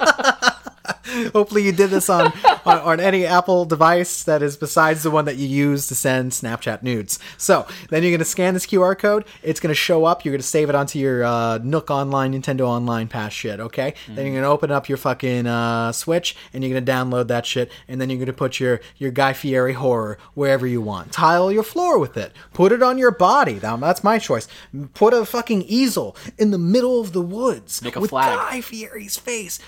[1.33, 2.33] hopefully you did this on,
[2.65, 6.33] on on any Apple device that is besides the one that you use to send
[6.33, 7.19] Snapchat nudes.
[7.37, 9.25] So then you're gonna scan this QR code.
[9.43, 10.25] It's gonna show up.
[10.25, 13.61] You're gonna save it onto your uh, Nook Online, Nintendo Online pass shit.
[13.61, 13.95] Okay.
[14.09, 17.71] Then you're gonna open up your fucking uh, Switch and you're gonna download that shit.
[17.89, 21.13] And then you're gonna put your your Guy Fieri horror wherever you want.
[21.13, 22.33] Tile your floor with it.
[22.53, 23.59] Put it on your body.
[23.63, 24.49] Now that's my choice.
[24.95, 28.37] Put a fucking easel in the middle of the woods Make a with flag.
[28.37, 29.59] Guy Fieri's face.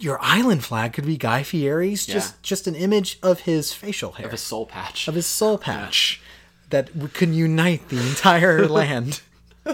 [0.00, 2.06] Your island flag could be Guy Fieri's.
[2.06, 2.38] Just Yeah.
[2.42, 5.08] just an image of his facial hair, Of his soul patch.
[5.08, 6.20] of his soul patch,
[6.70, 9.20] that can unite the entire land.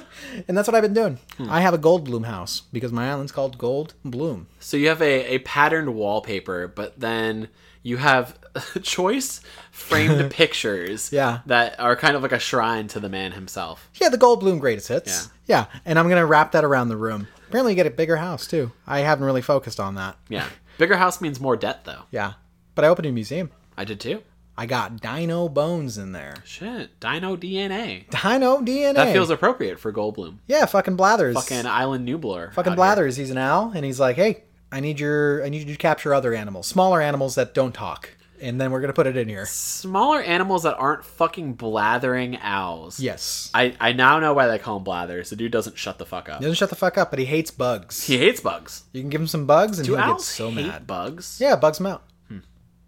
[0.48, 1.18] and that's what I've been doing.
[1.36, 1.50] Hmm.
[1.50, 4.46] I have a gold bloom house because my island's called Gold Bloom.
[4.58, 7.48] So you have a, a patterned wallpaper, but then
[7.82, 8.38] you have
[8.82, 11.40] choice framed pictures Yeah.
[11.46, 13.88] that are kind of like a shrine to the man himself.
[14.00, 15.28] Yeah, the Gold Bloom greatest hits.
[15.46, 15.66] Yeah.
[15.84, 17.28] and I'm gonna wrap that around the room.
[17.48, 18.72] Apparently, you get a bigger house too.
[18.86, 20.16] I haven't really focused on that.
[20.28, 20.46] Yeah.
[20.78, 22.02] Bigger house means more debt, though.
[22.10, 22.32] Yeah,
[22.74, 23.50] but I opened a museum.
[23.76, 24.22] I did too.
[24.56, 26.34] I got dino bones in there.
[26.44, 26.98] Shit.
[27.00, 28.08] Dino DNA.
[28.10, 28.94] Dino DNA.
[28.94, 30.38] That feels appropriate for Goldblum.
[30.46, 31.34] yeah, fucking Blathers.
[31.34, 32.52] Fucking Island Nublar.
[32.54, 33.16] fucking Blathers.
[33.16, 36.14] He's an owl, and he's like, "Hey, I need your, I need you to capture
[36.14, 38.08] other animals, smaller animals that don't talk,
[38.40, 42.98] and then we're gonna put it in here." Smaller animals that aren't fucking blathering owls.
[42.98, 43.50] Yes.
[43.52, 45.28] I, I now know why they call him Blathers.
[45.28, 46.38] The dude doesn't shut the fuck up.
[46.38, 48.06] He doesn't shut the fuck up, but he hates bugs.
[48.06, 48.84] He hates bugs.
[48.92, 50.86] You can give him some bugs, and Do he'll get owls so hate mad.
[50.86, 51.38] bugs?
[51.38, 52.04] Yeah, bugs him out.
[52.28, 52.38] Hmm.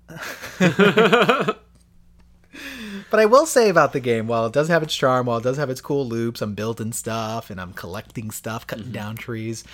[3.11, 5.45] but I will say about the game, while it does have its charm, while it
[5.45, 8.95] does have its cool loops, I'm building stuff and I'm collecting stuff, cutting mm-hmm.
[8.95, 9.64] down trees.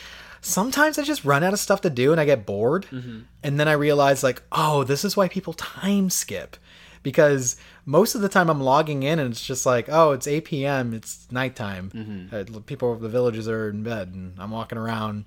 [0.41, 2.87] Sometimes I just run out of stuff to do and I get bored.
[2.91, 3.21] Mm-hmm.
[3.43, 6.57] And then I realize, like, oh, this is why people time skip.
[7.03, 10.45] Because most of the time I'm logging in and it's just like, oh, it's 8
[10.45, 11.91] p.m., it's nighttime.
[11.95, 12.57] Mm-hmm.
[12.57, 15.25] Uh, people, of the villagers are in bed and I'm walking around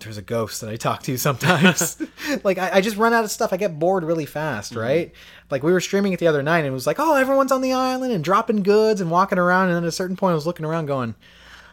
[0.00, 2.00] there's a ghost that I talk to sometimes.
[2.44, 3.52] like I, I just run out of stuff.
[3.52, 4.80] I get bored really fast, mm-hmm.
[4.80, 5.12] right?
[5.50, 7.62] Like we were streaming it the other night and it was like, oh, everyone's on
[7.62, 9.68] the island and dropping goods and walking around.
[9.68, 11.14] And then at a certain point, I was looking around going,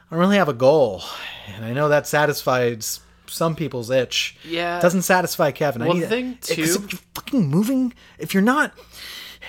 [0.09, 1.03] I don't really have a goal,
[1.55, 4.37] and I know that satisfies some people's itch.
[4.47, 4.77] Yeah.
[4.77, 5.81] It doesn't satisfy Kevin.
[5.81, 8.71] I Well, need a- too- if you're fucking moving, if you're not,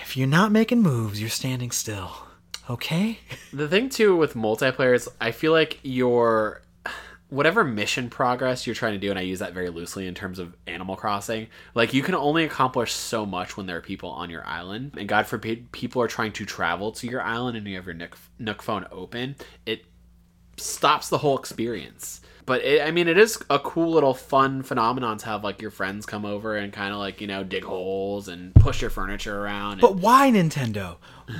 [0.03, 2.11] if you're not making moves, you're standing still.
[2.71, 3.19] Okay.
[3.53, 6.63] The thing too with multiplayer is I feel like your
[7.29, 10.39] whatever mission progress you're trying to do, and I use that very loosely in terms
[10.39, 14.31] of Animal Crossing, like you can only accomplish so much when there are people on
[14.31, 14.93] your island.
[14.99, 17.95] And God forbid people are trying to travel to your island and you have your
[17.95, 19.37] Nook, Nook phone open.
[19.65, 19.85] It
[20.57, 22.21] stops the whole experience.
[22.45, 25.73] But it, I mean, it is a cool little fun phenomenon to have like your
[25.73, 29.41] friends come over and kind of like you know dig holes and push your furniture
[29.41, 29.73] around.
[29.73, 30.99] and- But why Nintendo?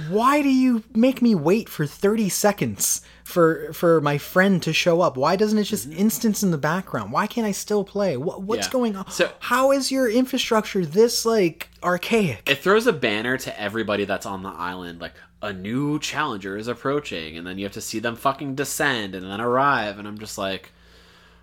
[0.09, 5.01] Why do you make me wait for 30 seconds for for my friend to show
[5.01, 5.17] up?
[5.17, 7.13] Why doesn't it just instance in the background?
[7.13, 8.17] Why can't I still play?
[8.17, 8.73] What, what's Yeah.
[8.73, 9.09] going on?
[9.09, 12.51] So- How is your infrastructure this like archaic?
[12.51, 16.67] it throws a banner to everybody that's on the island like a new challenger is
[16.69, 20.19] approaching and then you have to see them fucking descend and then arrive and i'm
[20.19, 20.73] just like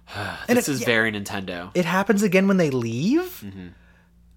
[0.48, 0.86] this it- is yeah.
[0.86, 3.44] very nintendo It happens again when they leave?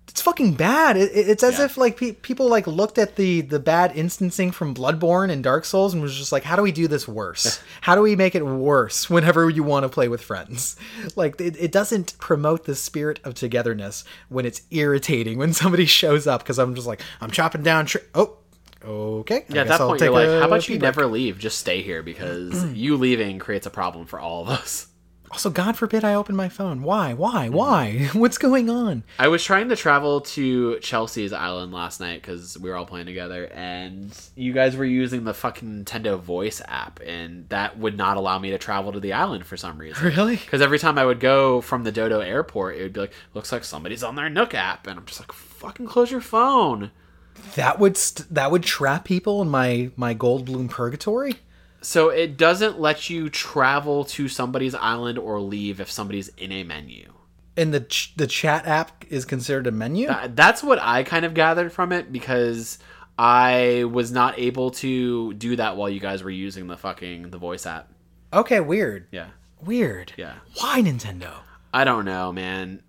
[0.08, 0.96] It's fucking bad.
[0.96, 1.60] It, it- it's as Mm-hmm.
[1.60, 1.64] Yeah.
[1.66, 5.64] if like pe- people like looked at the the bad instancing from Bloodborne and Dark
[5.64, 7.60] Souls and was just like, how do we do this worse?
[7.82, 10.76] how do we make it worse whenever you want to play with friends?
[11.16, 16.26] Like it, it doesn't promote the spirit of togetherness when it's irritating when somebody shows
[16.26, 17.88] up because I'm just like I'm chopping down.
[18.14, 18.38] Oh,
[18.86, 19.44] okay.
[19.48, 21.38] I yeah at that I'll point you're like how about you pee break." never leave
[21.38, 24.88] just stay here because you leaving creates a problem for all of us
[25.32, 26.82] Also, God forbid I open my phone.
[26.84, 27.12] Why?
[27.12, 27.48] Why?
[27.48, 28.08] Why?
[28.12, 29.02] What's going on?
[29.18, 33.06] i was trying to travel to chelsea's island last night because we were all playing
[33.06, 38.16] together and you guys were using the fucking nintendo voice app and that would not
[38.16, 40.36] allow me to travel to the island for some reason Really?
[40.36, 43.50] Because every time I would go from the Dodo airport, it would be like, looks
[43.50, 44.86] like somebody's on their Nook app.
[44.86, 46.92] And I'm just like, fucking close your phone.
[47.54, 51.36] That would st- that would trap people in my my gold bloom purgatory.
[51.80, 56.64] So it doesn't let you travel to somebody's island or leave if somebody's in a
[56.64, 57.12] menu.
[57.56, 60.08] And the ch- the chat app is considered a menu.
[60.08, 62.78] Uh, That's what I kind of gathered from it because
[63.18, 67.38] I was not able to do that while you guys were using the fucking the
[67.38, 67.88] voice app.
[68.32, 69.06] okay, weird.
[69.10, 69.28] Yeah.
[69.62, 70.12] Weird.
[70.18, 70.34] Yeah.
[70.60, 71.30] Why Nintendo?
[71.72, 72.82] I don't know, man.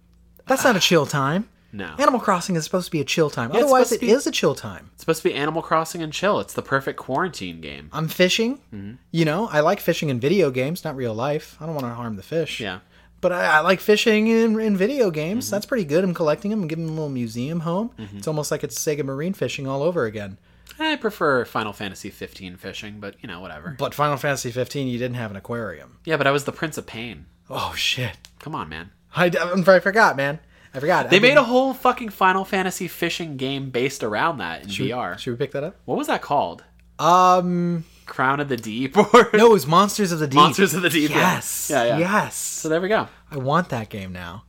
[0.48, 1.48] That's not a chill time.
[1.72, 1.94] No.
[2.00, 3.52] Animal Crossing is supposed to be a chill time.
[3.52, 4.90] it's Otherwise, supposed it to be- is a chill time.
[4.94, 6.40] It's supposed to be Animal Crossing and chill.
[6.40, 7.90] It's the perfect quarantine game.
[7.94, 8.58] I'm fishing.
[8.74, 8.94] Mm-hmm.
[9.12, 11.58] You know, I like fishing in video games, not real life.
[11.60, 12.60] I don't want to harm the fish.
[12.60, 12.80] Yeah.
[13.20, 15.46] But I, I like fishing in, in video games.
[15.46, 15.52] Mm-hmm.
[15.56, 16.04] That's pretty good.
[16.04, 17.92] I'm collecting them and giving them a little museum home.
[17.98, 20.38] It's almost like it's Sega Marine fishing all over again.
[20.80, 23.76] I prefer Final Fantasy 15 fishing, but you know, whatever.
[23.80, 25.98] But Final Fantasy 15, you didn't have an aquarium.
[26.06, 27.26] Yeah, but I was the Prince of Pain.
[27.50, 28.18] Oh shit!
[28.40, 28.92] Come on, man.
[29.16, 30.40] I, I forgot, man.
[30.78, 31.10] I forgot.
[31.10, 35.18] They made a whole fucking Final Fantasy fishing game based around that in should, VR.
[35.18, 35.76] Should we pick that up?
[35.86, 36.64] What was that called?
[37.00, 40.36] Um, Crown of the Deep or no, it was Monsters of the Deep.
[40.36, 41.10] Monsters of the Deep?
[41.10, 41.18] yeah.
[41.18, 41.70] Yes.
[41.72, 41.98] Yeah, yeah.
[41.98, 42.36] Yes.
[42.36, 43.08] So there we go.
[43.32, 44.44] I want that game now.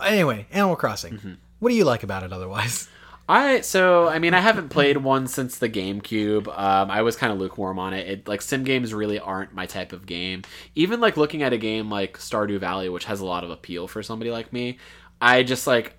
[0.00, 1.14] Anyway, Animal Crossing.
[1.14, 1.32] Mm-hmm.
[1.58, 2.88] What do you like about it otherwise?
[3.28, 6.48] I so I mean I haven't played one since the GameCube.
[6.48, 8.08] Um, I was kind of lukewarm on it.
[8.08, 10.42] It like sim games really aren't my type of game.
[10.74, 13.86] Even like looking at a game like Stardew Valley, which has a lot of appeal
[13.86, 14.78] for somebody like me,
[15.22, 15.94] I just like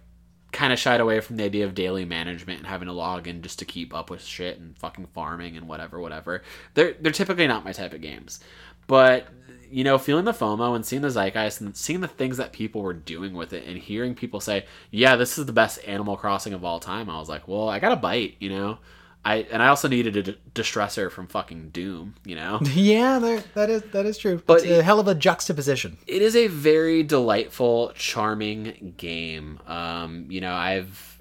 [0.52, 3.42] kind of shied away from the idea of daily management and having to log in
[3.42, 6.44] just to keep up with shit and fucking farming and whatever, whatever.
[6.74, 8.42] They're they're typically not my type of games.
[8.86, 9.30] But
[9.72, 12.82] you know, feeling the FOMO and seeing the zeitgeist and seeing the things that people
[12.82, 16.54] were doing with it and hearing people say, "Yeah, this is the best Animal Crossing
[16.54, 18.78] of all time," I was like, "Well, I got a bite," you know.
[19.26, 22.60] I and I also needed a d- distressor from fucking Doom, you know.
[22.74, 24.42] yeah, there, that is that is true.
[24.46, 25.98] But it's a hell of a juxtaposition.
[26.08, 29.60] it is a very delightful, charming game.
[29.66, 31.13] Um, you know, I've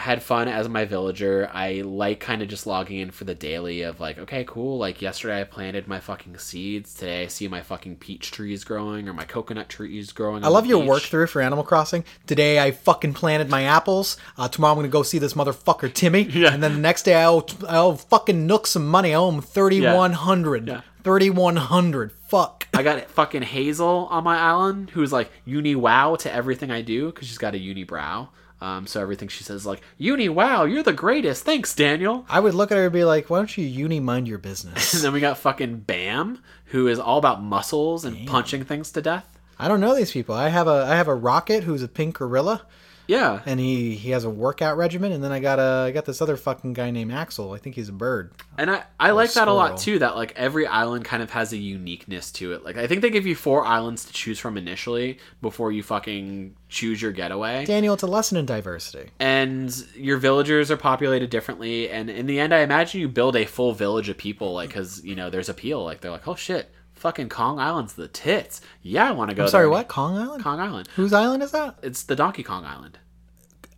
[0.00, 1.48] had fun as my villager.
[1.52, 4.78] I like kind of just logging in for the daily of like, okay, cool.
[4.78, 6.94] Like yesterday, I planted my fucking seeds.
[6.94, 10.44] Today, I see my fucking peach trees growing or my coconut trees growing.
[10.44, 12.04] I love your work through for Animal Crossing.
[12.26, 14.16] Today I fucking planted my apples.
[14.36, 16.28] Uh, tomorrow I'm gonna go see this motherfucker Timmy.
[16.40, 16.54] Yeah.
[16.54, 19.12] And then the next day I'll I'll fucking nook some money.
[19.12, 20.68] I owe him thirty one hundred.
[20.68, 20.80] Yeah.
[21.02, 22.12] Thirty one hundred.
[22.28, 22.68] Fuck.
[22.72, 27.06] I got fucking Hazel on my island, who's like uni wow to everything I do
[27.06, 28.30] because she's got a uni brow.
[28.60, 31.44] Um, so everything she says is like uni wow, you're the greatest.
[31.44, 32.26] Thanks, Daniel.
[32.28, 34.94] I would look at her and be like, "Why don't you uni mind your business?"
[35.00, 39.02] And then we got fucking Bam, who is all about muscles and punching things to
[39.02, 39.26] death.
[39.58, 40.34] I don't know these people.
[40.34, 42.66] I have a I have a rocket who's a pink gorilla,
[43.10, 43.40] Yeah.
[43.44, 45.12] and he he has a workout regimen.
[45.12, 47.52] And then I got a I got this other fucking guy named Axel.
[47.52, 48.32] I think he's a bird.
[48.56, 51.52] And I, I like that a lot too, that like every island kind of has
[51.52, 52.64] a uniqueness to it.
[52.64, 56.54] Like I think they give you four islands to choose from initially before you fucking
[56.68, 57.64] choose your getaway.
[57.64, 59.10] Daniel, it's a lesson in diversity.
[59.18, 63.44] and your villagers are populated differently and in the end i imagine you build a
[63.44, 66.70] full village of people like because you know there's appeal like they're like oh shit
[67.00, 69.70] fucking kong island's the tits yeah i want to go I'm sorry, there.
[69.70, 69.88] what?
[69.88, 70.42] Kong Island?
[70.44, 71.76] kong island Whose island is that?
[71.82, 72.98] it's the donkey kong island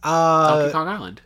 [0.03, 1.23] Uh, donkey kong island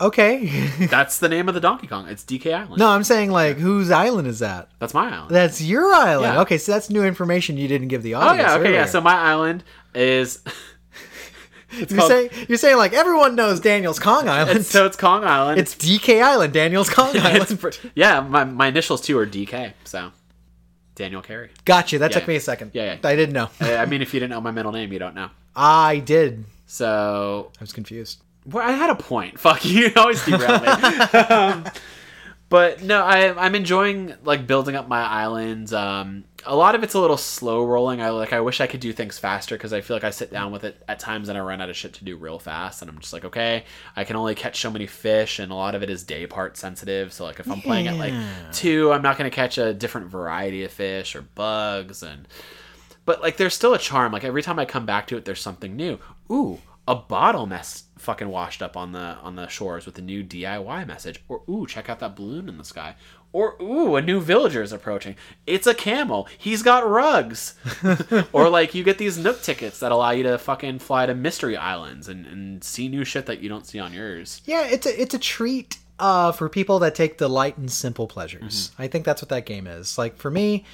[0.00, 0.46] okay.
[0.90, 3.90] that's the name of the donkey kong it's dk island no, I'm saying like whose
[3.92, 4.68] island is that?
[4.80, 6.34] that's my island That's your island.
[6.34, 6.40] Yeah.
[6.42, 8.48] Okay, so that's new information you didn't give the audience.
[8.50, 9.62] oh yeah okay yeah so my island
[9.94, 10.42] is
[11.70, 14.58] it's you're called saying you're saying like everyone knows Daniel's Kong Island.
[14.60, 17.78] it's, so it's kong island It's DK Island, Daniel's Kong Island.
[17.94, 20.10] yeah my, my initials too are dk so
[20.94, 21.98] daniel carey Gotcha.
[21.98, 22.70] That Yeah, took me a second.
[22.74, 23.08] yeah, yeah.
[23.08, 23.48] I didn't know.
[23.60, 25.30] I mean, if you didn't know my middle name, you don't know.
[25.56, 26.44] I did.
[26.66, 28.22] So, I was confused.
[28.46, 29.38] well, I had a point.
[29.46, 30.66] Fuck you, always derail me.
[31.18, 31.64] um,
[32.48, 35.72] but no, I, I'm enjoying like building up my islands.
[35.72, 38.00] Um, a lot of it's a little slow rolling.
[38.02, 38.32] I like.
[38.32, 40.64] I wish I could do things faster because I feel like I sit down with
[40.64, 42.82] it at times and I run out of shit to do real fast.
[42.82, 43.64] And I'm just like, okay,
[43.96, 46.56] I can only catch so many fish, and a lot of it is day part
[46.56, 47.12] sensitive.
[47.12, 48.14] So like, if I'm playing at like
[48.52, 52.26] two, I'm not going to catch a different variety of fish or bugs and
[53.04, 55.40] but like there's still a charm like every time i come back to it there's
[55.40, 55.98] something new
[56.30, 60.22] ooh a bottle mess fucking washed up on the on the shores with a new
[60.22, 62.94] diy message or ooh check out that balloon in the sky
[63.34, 65.14] or ooh a new villager is approaching
[65.46, 67.54] it's a camel he's got rugs
[68.32, 71.56] or like you get these nook tickets that allow you to fucking fly to mystery
[71.56, 75.00] islands and, and see new shit that you don't see on yours Yeah, it's a
[75.00, 78.70] it's a treat uh, for people that take delight in simple pleasures.
[78.70, 78.82] Mm-hmm.
[78.82, 79.98] I think that's what that game is.
[79.98, 80.64] Like for me,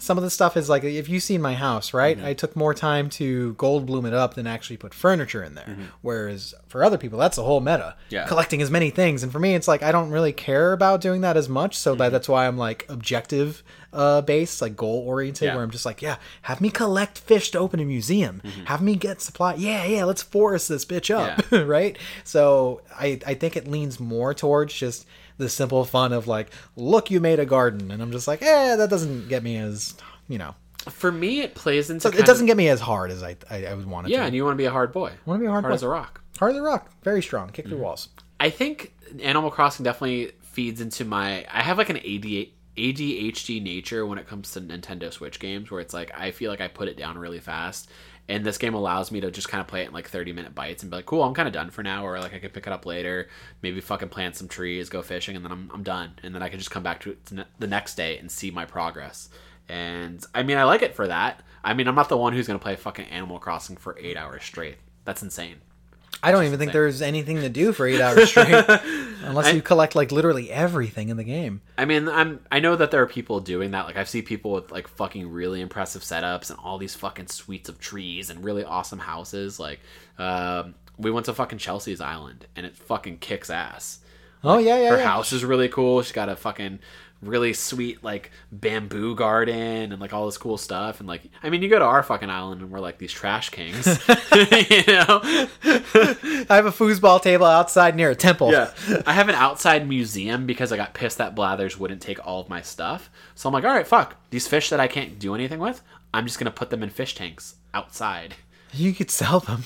[0.00, 2.16] some of the stuff is like if you've seen my house, right?
[2.16, 2.26] Mm-hmm.
[2.26, 5.66] I took more time to gold bloom it up than actually put furniture in there.
[5.66, 5.82] Mm-hmm.
[6.02, 7.94] Whereas for other people, that's the whole meta.
[8.08, 8.26] Yeah.
[8.26, 9.22] Collecting as many things.
[9.22, 11.76] And for me, it's like I don't really care about doing that as much.
[11.76, 11.98] So Mm-hmm.
[11.98, 13.62] that, that's why I'm like objective
[13.92, 15.54] uh, based, like goal oriented, Yeah.
[15.56, 18.40] where I'm just like, yeah, have me collect fish to open a museum.
[18.44, 18.64] Mm-hmm.
[18.66, 19.54] Have me get supply.
[19.54, 21.44] Yeah, yeah, let's forest this bitch up.
[21.68, 21.98] right?
[22.24, 25.06] So I, I think it leans more towards just
[25.40, 27.90] the simple fun of like, look, you made a garden.
[27.90, 29.94] And I'm just like, eh, that doesn't get me as,
[30.28, 30.54] you know,
[30.88, 32.02] For me, it plays into.
[32.10, 34.20] So it doesn't get me as hard as I I, I would want it Yeah,
[34.20, 34.24] to.
[34.26, 35.12] and you want to be a hard boy.
[35.26, 35.74] want to be a hard, Hard boy.
[35.74, 36.20] as a rock.
[36.38, 36.90] hard as a rock.
[37.02, 37.50] Very strong.
[37.50, 37.70] Kick Mm.
[37.70, 38.08] through walls.
[38.38, 41.44] I think Animal Crossing definitely feeds into my.
[41.52, 45.80] I have like an AD, ADHD nature when it comes to Nintendo Switch games, where
[45.80, 47.90] it's like I feel like I put it down really fast,
[48.30, 50.54] and this game allows me to just kind of play it in like thirty minute
[50.54, 52.52] bites and be like, cool, I'm kind of done for now, or like I could
[52.52, 53.28] pick it up later,
[53.60, 56.48] maybe fucking plant some trees, go fishing, and then I'm I'm done, and then I
[56.48, 59.28] can just come back to it the next day and see my progress.
[59.68, 61.42] And I mean, I like it for that.
[61.62, 64.44] I mean, I'm not the one who's gonna play fucking Animal Crossing for eight hours
[64.44, 64.76] straight.
[65.04, 65.56] That's insane.
[66.22, 68.52] I don't even think there's anything to do for eight hours straight,
[69.24, 71.62] unless you collect like literally everything in the game.
[71.78, 73.86] I mean, I'm I know that there are people doing that.
[73.86, 77.68] Like I've seen people with like fucking really impressive setups and all these fucking suites
[77.68, 79.58] of trees and really awesome houses.
[79.58, 79.80] Like,
[80.18, 84.00] um, we went to fucking Chelsea's Island and it fucking kicks ass.
[84.44, 85.04] Oh yeah, yeah, Her yeah.
[85.04, 86.02] house is really cool.
[86.02, 86.80] She's got a fucking
[87.22, 91.00] really sweet like bamboo garden and like all this cool stuff.
[91.00, 93.50] And like, I mean, you go to our fucking island and we're like these trash
[93.50, 95.20] kings, you know?
[95.22, 98.52] I have a foosball table outside near a temple.
[98.52, 98.72] Yeah.
[99.06, 102.48] I have an outside museum because I got pissed that Blathers wouldn't take all of
[102.48, 103.10] my stuff.
[103.34, 104.16] So I'm like, all right, fuck.
[104.30, 105.82] These fish that I can't do anything with,
[106.14, 108.34] I'm just to put them in fish tanks outside.
[108.72, 109.64] you could sell them.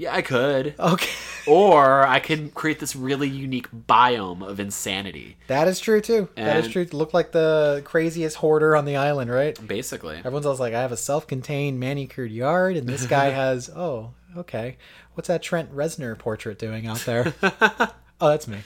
[0.00, 0.74] Yeah, I could.
[0.78, 1.10] Okay,
[1.46, 6.26] Or I could create this really unique biome of insanity, that is true too.
[6.36, 6.86] that is true.
[6.90, 9.58] Look like the craziest hoarder on the island, right?
[9.68, 10.16] basically.
[10.16, 13.68] Everyone's always like, I have a self-contained manicured yard, and this guy has.
[13.68, 14.78] Oh, okay.
[15.12, 17.34] What's that Trent Reznor portrait doing out there?
[17.42, 18.60] oh, that's me.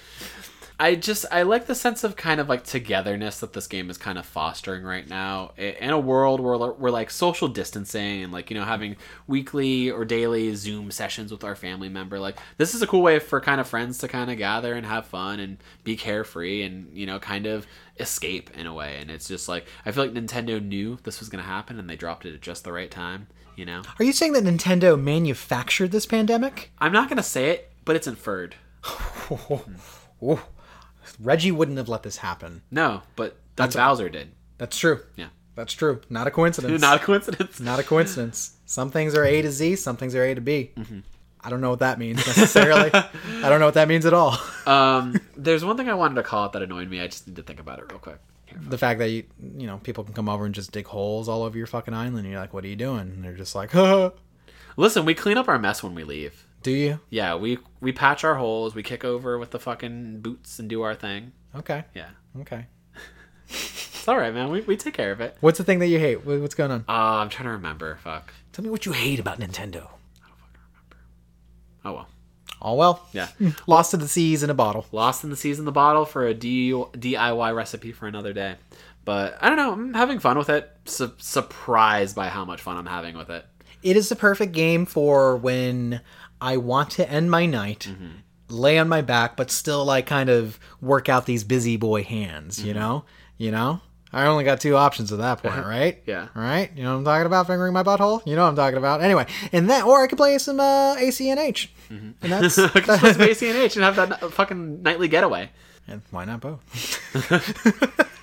[0.78, 3.96] I just I like the sense of kind of like togetherness that this game is
[3.96, 8.50] kind of fostering right now in a world where we're like social distancing and like
[8.50, 8.96] you know having
[9.28, 12.18] weekly or daily Zoom sessions with our family member.
[12.18, 14.84] Like this is a cool way for kind of friends to kind of gather and
[14.84, 17.66] have fun and be carefree and you know kind of
[18.00, 18.98] escape in a way.
[19.00, 21.96] And it's just like I feel like Nintendo knew this was gonna happen and they
[21.96, 23.28] dropped it at just the right time.
[23.54, 26.72] You know, Are you saying that Nintendo manufactured this pandemic?
[26.80, 28.56] I'm not gonna say it, but it's inferred.
[31.20, 32.62] Reggie wouldn't have let this happen.
[32.70, 34.32] No, but Doug Bowser did.
[34.58, 35.00] That's true.
[35.16, 36.00] Yeah, That's true.
[36.08, 36.80] Not a coincidence.
[36.82, 37.60] not a coincidence.
[37.60, 38.56] Not a coincidence.
[38.66, 40.72] Some things are A to Z, some things are A to B.
[40.76, 41.00] Mm-hmm.
[41.40, 42.90] I don't know what that means necessarily.
[42.94, 44.38] I don't know what that means at all.
[44.66, 46.98] Um, there's one thing I wanted to call out that annoyed me.
[46.98, 48.16] I just need to think about it real quick.
[48.56, 49.24] The fact that you
[49.58, 52.16] you know people can come over and just dig holes all over your fucking island
[52.20, 54.12] and you're like what are you doing and they're just like huh
[54.78, 56.43] Listen, we clean up our mess when we leave.
[56.64, 60.58] Do you Yeah, we we patch our holes, we kick over with the fucking boots
[60.58, 61.30] and do our thing.
[61.54, 62.08] okay Yeah,
[62.40, 62.66] okay
[63.48, 64.50] it's all right, man.
[64.50, 65.36] We, we take care of it.
[65.40, 66.92] what's the thing that you hate what's going on Uh,
[67.22, 67.98] I'm trying to remember.
[68.02, 68.32] Fuck.
[68.52, 70.96] tell me what you hate about nintendo I don't fucking remember.
[71.84, 72.08] Oh well.
[72.60, 73.28] all well Yeah.
[73.66, 76.26] lost in the seas in a bottle Lost in the seas in the bottle for
[76.26, 78.56] a DIY recipe for another day.
[79.04, 79.72] But I don't know.
[79.72, 80.70] I'm having fun with it.
[80.86, 83.44] Su- surprised by how much fun I'm having with it.
[83.82, 86.00] it is the perfect game for when
[86.40, 88.08] i want to end my night Mm-hmm.
[88.48, 92.58] lay on my back but still like kind of work out these busy boy hands
[92.58, 92.68] Mm-hmm.
[92.68, 93.04] you know
[93.38, 93.80] you know
[94.12, 96.28] i only got two options at that point right Yeah.
[96.34, 96.70] Right?
[96.76, 98.24] you know what I'm talking about, fingering my butthole.
[98.26, 99.00] You know what I'm talking about.
[99.02, 102.10] Anyway, and that, or I could play some uh, ACNH, Mm-hmm.
[102.22, 105.50] and that's I can play some ACNH and have that fucking nightly getaway.
[105.88, 106.60] and why not both?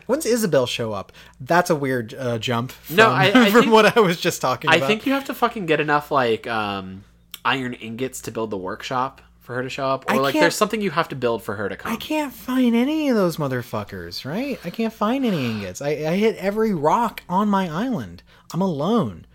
[0.06, 1.10] When's Isabelle show up?
[1.40, 2.70] That's a weird uh, jump.
[2.72, 4.86] From, No, I- I from think- what I was just talking I about.
[4.86, 7.02] think you have to fucking get enough like um,
[7.44, 10.42] iron ingots to build the workshop for her to show up, or I like can't-
[10.44, 11.92] there's something you have to build for her to come.
[11.92, 14.24] I can't find any of those motherfuckers.
[14.24, 14.60] Right?
[14.64, 15.82] I can't find any ingots.
[15.82, 18.22] I, I hit every rock on my island.
[18.52, 19.26] I'm alone.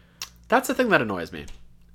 [0.48, 1.45] That's the thing that annoys me.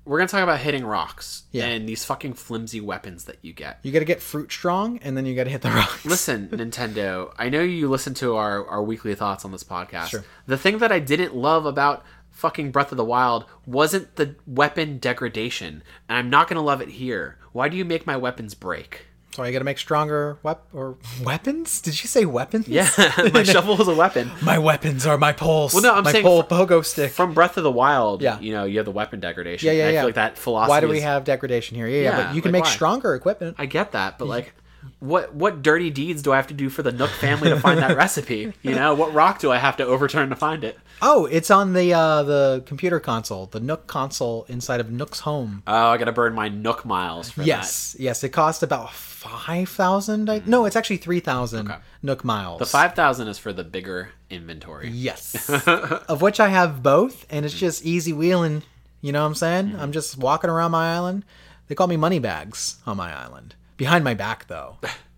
[0.04, 1.66] We're gonna talk about hitting rocks Yeah.
[1.66, 3.78] and these fucking flimsy weapons that you get.
[3.82, 6.04] You got to get fruit strong, and then you got to hit the rocks.
[6.04, 10.08] Listen, Nintendo, I know you listen to our, our weekly thoughts on this podcast.
[10.08, 10.24] Sure.
[10.46, 14.98] The thing that I didn't love about fucking Breath of the Wild wasn't the weapon
[14.98, 17.36] degradation, and I'm not gonna love it here.
[17.52, 19.06] Why do you make my weapons break?
[19.32, 21.80] So I got to make stronger wep- or weapons.
[21.80, 22.66] Did you say weapons?
[22.66, 22.88] Yeah,
[23.32, 24.28] my shovel is a weapon.
[24.42, 25.72] My weapons are my poles.
[25.72, 27.12] Well, no, I'm my saying pole fr- pogo stick.
[27.12, 28.40] From Breath of the Wild, Yeah.
[28.40, 29.68] you know, you have the weapon degradation.
[29.68, 30.00] yeah, yeah, and I yeah.
[30.00, 30.70] feel like that philosophy.
[30.70, 31.86] Why do we is- have degradation here?
[31.86, 32.70] Yeah, yeah, Yeah, but you can like make why?
[32.70, 33.54] stronger equipment.
[33.56, 34.52] I get that, but like,
[35.00, 37.80] what what dirty deeds do I have to do for the Nook family to find
[37.80, 38.52] that recipe?
[38.62, 40.78] You know, what rock do I have to overturn to find it?
[41.02, 45.62] Oh, it's on the uh, the computer console, the Nook console inside of Nook's home.
[45.66, 50.46] Oh, I gotta burn my Nook miles for yes, yes, it cost about five thousand.
[50.46, 51.80] No, it's actually three thousand Okay.
[52.02, 52.58] Nook miles.
[52.58, 54.90] The five thousand is for the bigger inventory.
[54.90, 55.48] Yes,
[56.08, 58.62] of which I have both, and it's just easy wheeling.
[59.00, 59.66] You know what I'm saying?
[59.68, 59.80] Mm-hmm.
[59.80, 61.24] I'm just walking around my island.
[61.68, 63.54] They call me money bags on my island.
[63.80, 64.76] Behind my back, though.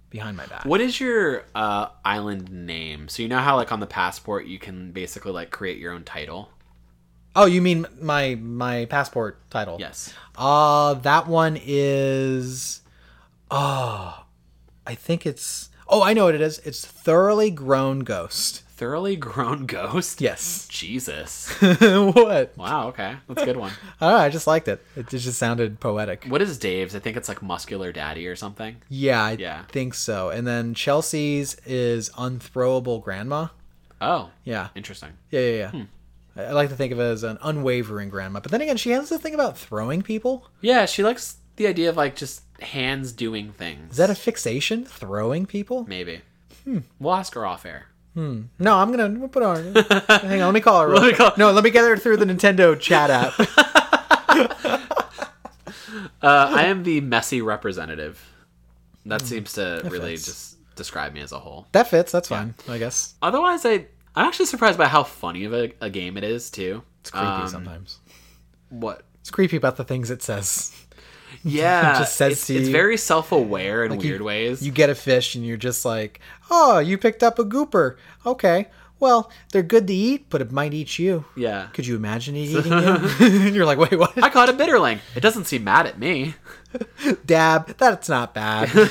[0.09, 0.65] Behind my back.
[0.65, 3.09] What is your uh, island name?
[3.09, 6.05] So you know how like on the passport you can basically like create your own
[6.05, 6.49] title.
[7.35, 9.79] Oh, you mean my my passport title?
[9.81, 10.15] Yes.
[10.37, 12.83] Uh, that one is.
[13.51, 14.27] Oh,
[14.87, 15.71] I think it's.
[15.89, 16.61] Oh, I know what it is.
[16.61, 18.63] It's thoroughly grown ghost.
[18.83, 20.21] Thoroughly grown ghost.
[20.21, 20.67] Yes.
[20.67, 21.49] Jesus.
[21.61, 22.53] what?
[22.59, 22.89] Wow.
[22.89, 23.71] Okay, that's a good one.
[24.01, 24.85] I I just liked it.
[24.97, 26.25] It just sounded poetic.
[26.25, 26.97] What is Dave's?
[26.97, 28.79] I think it's like muscular daddy or something.
[28.89, 29.67] Yeah, I Yeah.
[29.69, 30.31] think so.
[30.31, 33.49] And then Chelsea's is unthrowable grandma.
[34.01, 35.11] Oh, Yeah, interesting.
[35.31, 35.57] yeah, yeah.
[35.57, 35.71] yeah.
[35.71, 35.83] Hmm.
[36.37, 38.41] I I like to think of it as an unwavering grandma.
[38.41, 40.51] But then again, she has the thing about throwing people.
[40.61, 43.93] Yeah, she likes the idea of like just hands doing things.
[43.93, 44.85] Is that a fixation?
[44.87, 45.85] Throwing people?
[45.87, 46.23] maybe?
[46.65, 46.79] Hmm.
[46.99, 47.87] We'll ask her off air.
[48.15, 48.45] No,
[48.79, 49.75] I'm gonna we'll put on.
[50.09, 50.89] Hang on, let me call her.
[50.89, 53.33] real Let me call- No, let me get her through the Nintendo chat app.
[56.23, 58.25] Uh, I am the messy representative.
[59.07, 60.27] That seems to really fits.
[60.27, 61.67] just describe me as a whole.
[61.73, 62.13] that fits.
[62.13, 62.55] That's fine.
[62.69, 66.23] I guess Otherwise, I I'm actually surprised by how funny of a, a game it
[66.23, 66.83] is too.
[67.01, 67.99] it's creepy Um, sometimes.
[68.69, 69.03] What?
[69.21, 70.73] It's creepy about the things it says.
[71.63, 74.63] Yeah, just says it's, it's very self-aware in you- weird ways.
[74.63, 76.21] You get a fish and you're just like,
[76.51, 77.97] oh, you picked up a gooper.
[78.25, 78.69] Okay,
[79.01, 81.25] well, they're good to eat, but it might eat you.
[81.37, 83.29] yeah, Could you imagine it eating you?
[83.53, 84.23] you're like, wait, what?
[84.23, 85.01] I caught a bitterling.
[85.17, 86.35] It doesn't seem mad at me.
[87.27, 87.77] Dab.
[87.79, 88.71] That's not bad.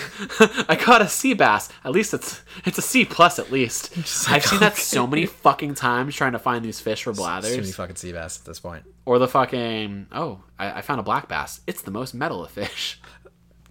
[0.69, 1.69] I caught a sea bass.
[1.83, 3.97] At least it's it's a C plus at least.
[4.29, 7.51] I've seen that so many fucking times trying to find these fish for blathers.
[7.51, 8.83] Too many fucking sea bass at this point.
[9.05, 11.61] Or the fucking oh, I, I found a black bass.
[11.67, 12.99] It's the most metal of fish.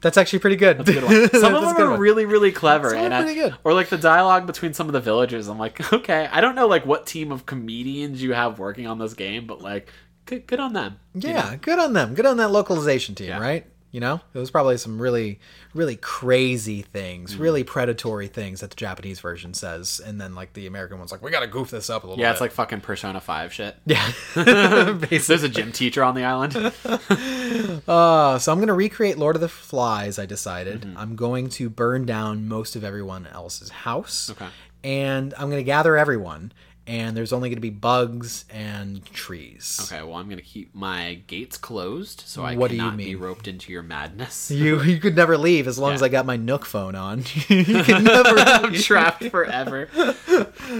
[0.01, 0.79] That's actually pretty good.
[0.79, 1.29] That's a good one.
[1.41, 2.01] Some of them are one.
[2.01, 2.91] really, really clever.
[2.91, 3.55] Some and I- pretty good.
[3.65, 5.47] Or like the dialogue between some of the villagers.
[5.49, 8.99] I'm like, okay, I don't know like what team of comedians you have working on
[8.99, 9.93] this game, but like,
[10.25, 10.99] good, good on them.
[11.15, 12.15] Yeah, good on them.
[12.15, 13.41] Good on that localization team, Yeah.
[13.41, 13.67] right?
[13.93, 15.41] You know, it was probably some really,
[15.75, 17.43] really crazy things, Mm-hmm.
[17.43, 21.23] really predatory things that the Japanese version says, and then like the American one's like,
[21.23, 22.33] we gotta goof this up a little Yeah, bit.
[22.33, 23.75] it's like fucking Persona Five shit.
[23.87, 24.13] yeah.
[24.37, 26.55] There's a gym teacher on the island.
[27.89, 30.19] Uh, so I'm gonna recreate Lord of the Flies.
[30.19, 30.97] I decided Mm-hmm.
[30.99, 34.31] I'm going to burn down most of everyone else's house.
[34.31, 34.47] Okay.
[34.85, 36.53] And I'm gonna gather everyone,
[36.91, 39.79] and there's only gonna be bugs and trees.
[39.85, 43.15] Okay, well, I'm gonna keep my gates closed so I What do you cannot be
[43.15, 44.51] roped into your madness.
[44.61, 47.21] You you could never leave as long as I got my Nook phone on.
[47.49, 48.37] you could never.
[48.39, 49.89] I'm trapped forever.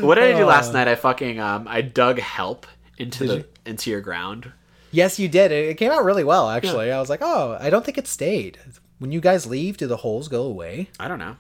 [0.01, 0.89] what did I do last night?
[0.89, 2.67] I fucking um, I dug help
[2.99, 4.53] into the into your ground.
[4.91, 5.53] Yes, you did.
[5.53, 6.91] It it came out really well, actually.
[6.91, 8.59] I was like, oh, I don't think it stayed.
[8.99, 10.91] When you guys leave, do the holes go away?
[10.99, 11.37] I don't know.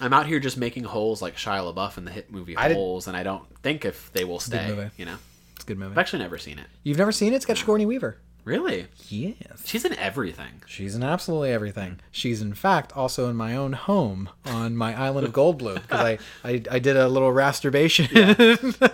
[0.00, 2.76] I'm out here just making holes like Shia LaBeouf in the hit movie I did-
[2.76, 4.88] Holes, and I don't think if they will stay.
[4.96, 5.16] You know,
[5.54, 5.92] It's a good movie.
[5.92, 6.66] I've actually never seen it.
[6.82, 7.36] You've never seen it?
[7.36, 8.18] It's got Sigourney Weaver.
[8.44, 8.88] Really?
[9.08, 9.62] Yes.
[9.64, 10.62] She's in everything.
[10.66, 12.00] She's in absolutely everything.
[12.10, 16.00] She's in fact also in my own home on my island of Gold Bloom because
[16.00, 18.08] I, I I did a little rasterbation.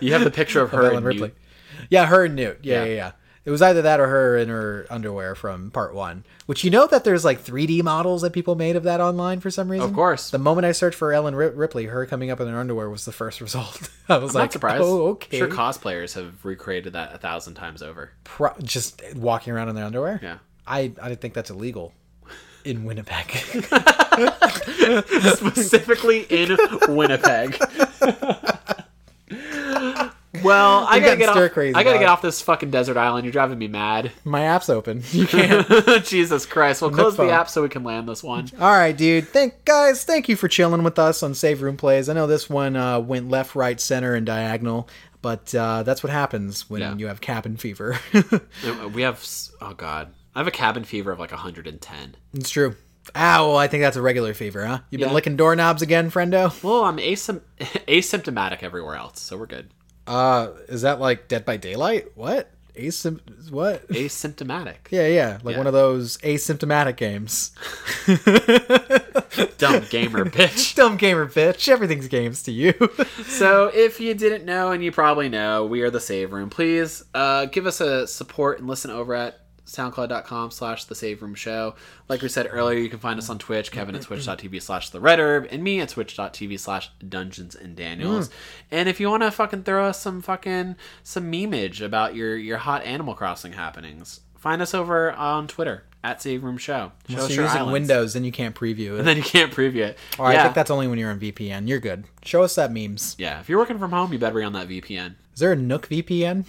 [0.01, 1.21] You have the picture of her Ellen and Ripley.
[1.29, 1.37] Newt.
[1.89, 2.61] Yeah, her and Newt.
[2.63, 2.85] Yeah, Yeah.
[2.85, 3.13] yeah, yeah.
[3.45, 6.25] It was either that or her in her underwear from part one.
[6.45, 9.51] Which you know that there's like 3D models that people made of that online for
[9.51, 9.89] some reason.
[9.89, 10.29] Of course.
[10.31, 13.13] The moment I searched for Ellen Ripley, her coming up in her underwear was the
[13.13, 13.89] first result.
[14.09, 14.83] I was I'm like, not surprised.
[14.85, 15.39] oh, okay.
[15.39, 18.13] Sure, cosplayers have recreated that a thousand times over.
[18.25, 20.21] Pro- just walking around in their underwear.
[20.23, 20.39] Yeah.
[20.67, 21.95] I I think that's illegal
[22.65, 23.31] in Winnipeg.
[25.35, 26.57] specifically in
[26.89, 27.59] Winnipeg.
[30.43, 31.35] well, I gotta get off.
[31.37, 33.25] stir-crazy, I gotta get off this fucking desert island.
[33.25, 34.13] You're driving me mad.
[34.25, 35.03] My app's open.
[35.13, 36.05] You can't.
[36.05, 36.81] Jesus Christ!
[36.83, 37.27] We'll close phone.
[37.29, 38.49] the app so we can land this one.
[38.61, 39.29] All right, dude.
[39.29, 40.05] Thank guys.
[40.05, 42.09] Thank you for chilling with us on Save Room Plays.
[42.09, 44.89] I know this one uh, went left, right, center, and diagonal,
[45.23, 46.95] but uh, that's what happens when Yeah.
[46.97, 47.99] you have cabin fever.
[48.95, 49.25] We have.
[49.61, 52.17] Oh God, I have a cabin fever of like 110.
[52.35, 52.77] it's true.
[53.15, 54.81] Ah, well, I think that's a regular fever, huh?
[54.91, 55.15] You've been Yeah.
[55.15, 56.63] licking doorknobs again, friendo.
[56.63, 59.71] Well, I'm asym- asymptomatic everywhere else, so we're good.
[60.11, 62.09] Uh, is that like Dead by Daylight?
[62.17, 62.51] What?
[62.77, 63.51] Asympt?
[63.51, 63.87] What?
[63.89, 64.77] Asymptomatic.
[64.91, 65.59] Yeah, yeah, like Yeah.
[65.59, 67.53] one of those asymptomatic games.
[69.59, 70.75] Dumb gamer bitch.
[70.75, 71.69] Dumb gamer bitch.
[71.69, 72.73] Everything's games to you.
[73.25, 76.51] So, if you didn't know, and you probably know, we are the Save Room.
[76.51, 79.39] Please uh, give us a support and listen over at
[79.71, 81.75] soundcloud.com slash the save room show
[82.09, 85.01] like we said earlier you can find us on twitch kevin at twitch.tv slash the
[85.01, 88.35] red herb and me at twitch.tv slash dungeons and daniels hmm.
[88.71, 92.59] and if you want to fucking throw us some fucking some memeage about your your
[92.59, 97.25] hot animal crossing happenings find us over on twitter at save room show show so
[97.25, 97.73] us you're using islands.
[97.73, 99.01] Windows, then you can't preview it.
[99.01, 100.43] and then you can't preview it Or I yeah.
[100.45, 101.69] think that's only when you're on VPN.
[101.69, 102.05] You're good.
[102.25, 103.17] Show us that memes.
[103.19, 105.57] yeah if you're working from home you better be on that vpn Is there a
[105.57, 106.47] Nook VPN?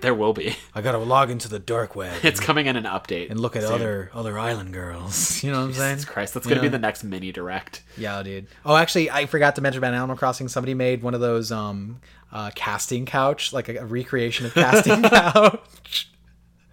[0.00, 0.56] There will be.
[0.74, 3.30] I gotta log into the dark web It's coming in an update.
[3.30, 3.72] and look at soon.
[3.72, 5.42] other other island girls.
[5.48, 5.96] You know what I'm saying?
[5.96, 7.82] Jesus Christ, that's gonna be the next mini direct.
[7.96, 8.46] Yeah, dude.
[8.64, 10.48] Oh, actually, I forgot to mention about Animal Crossing.
[10.48, 12.00] Somebody made one of those um
[12.32, 16.10] uh, casting couch, like a, a recreation of casting couch,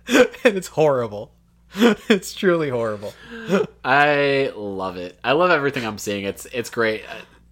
[0.08, 0.28] and
[0.58, 1.32] it's horrible.
[2.10, 3.14] it's truly horrible.
[3.84, 5.20] I love it.
[5.24, 6.26] I love everything I'm seeing.
[6.26, 7.04] It's it's great.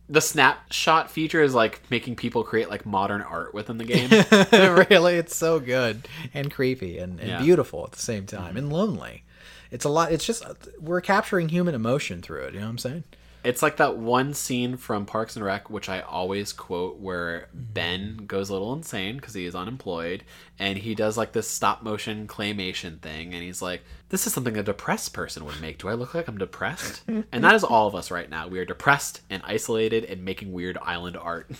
[0.09, 4.09] The snapshot feature is like making people create like modern art within the game.
[4.89, 7.41] really, it's so good and creepy and, and Yeah.
[7.41, 8.57] beautiful at the same time mm-hmm.
[8.57, 9.23] and lonely.
[9.71, 10.11] It's a lot.
[10.11, 10.43] It's just
[10.79, 12.53] we're capturing human emotion through it.
[12.53, 13.03] You know what I'm saying?
[13.43, 17.73] It's like that one scene from Parks and Rec, which I always quote, where mm-hmm.
[17.73, 20.23] Ben goes a little insane because he is unemployed,
[20.59, 24.57] and he does like this stop motion claymation thing, and he's like, "This is something
[24.57, 25.77] a depressed person would make.
[25.77, 28.47] Do I look like I'm depressed?" and that is all of us right now.
[28.47, 31.51] We are depressed and isolated and making weird island art.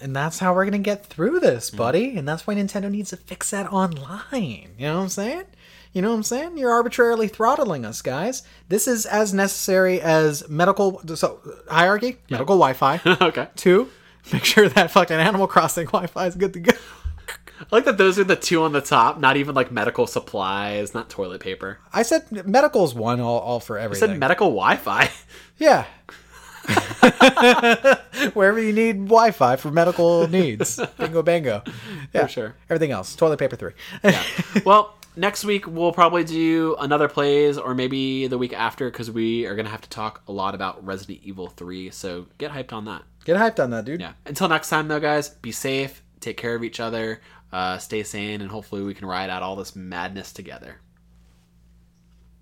[0.00, 1.78] And that's how we're gonna get through this, mm-hmm.
[1.78, 2.16] buddy.
[2.16, 4.74] And that's why Nintendo needs to fix that online.
[4.78, 5.44] You know what I'm saying?
[5.92, 6.58] You know what I'm saying?
[6.58, 8.42] You're arbitrarily throttling us, guys.
[8.68, 13.00] This is as necessary as medical so hierarchy, medical Wi-Fi.
[13.20, 13.88] okay, Two,
[14.32, 16.72] make sure that fucking Animal Crossing Wi-Fi is good to go.
[17.60, 19.18] I like that those are the two on the top.
[19.18, 21.78] Not even like medical supplies, not toilet paper.
[21.92, 24.10] I said medical's one, all, all for I everything.
[24.10, 25.10] said medical Wi-Fi.
[25.58, 25.86] yeah.
[28.34, 31.62] Wherever you need Wi-Fi for medical needs, bingo bango.
[32.12, 32.54] Yeah, sure.
[32.68, 33.72] Everything else, toilet paper three.
[34.64, 39.44] well, next week we'll probably do another plays, or maybe the week after, because we
[39.46, 41.90] are gonna have to talk a lot about Resident Evil Three.
[41.90, 43.02] So get hyped on that.
[43.24, 44.00] Get hyped on that, dude.
[44.00, 44.12] Yeah.
[44.24, 47.20] Until next time, though, guys, be safe, take care of each other,
[47.52, 50.80] uh, stay sane, and hopefully we can ride out all this madness together.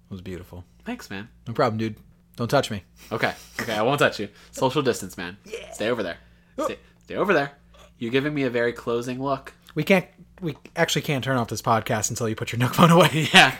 [0.08, 0.64] It was beautiful.
[0.84, 1.28] Thanks, man.
[1.48, 1.96] No problem, dude.
[2.36, 2.84] Don't touch me.
[3.10, 3.32] Okay.
[3.60, 4.28] Okay, I won't touch you.
[4.52, 5.36] Social distance, man.
[5.44, 5.72] yeah.
[5.72, 6.18] Stay over there.
[6.62, 7.52] Stay, stay over there.
[7.98, 9.54] You're giving me a very closing look.
[9.74, 10.06] We can't.
[10.40, 13.28] We actually can't turn off this podcast until you put your Nook phone away.
[13.34, 13.56] Yeah.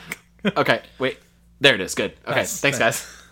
[0.57, 0.83] Okay.
[0.99, 1.19] Wait.
[1.61, 1.95] There it is.
[1.95, 2.13] Good.
[2.27, 2.37] Okay.
[2.37, 3.05] Nice, Thanks, thanks.
[3.07, 3.23] guys.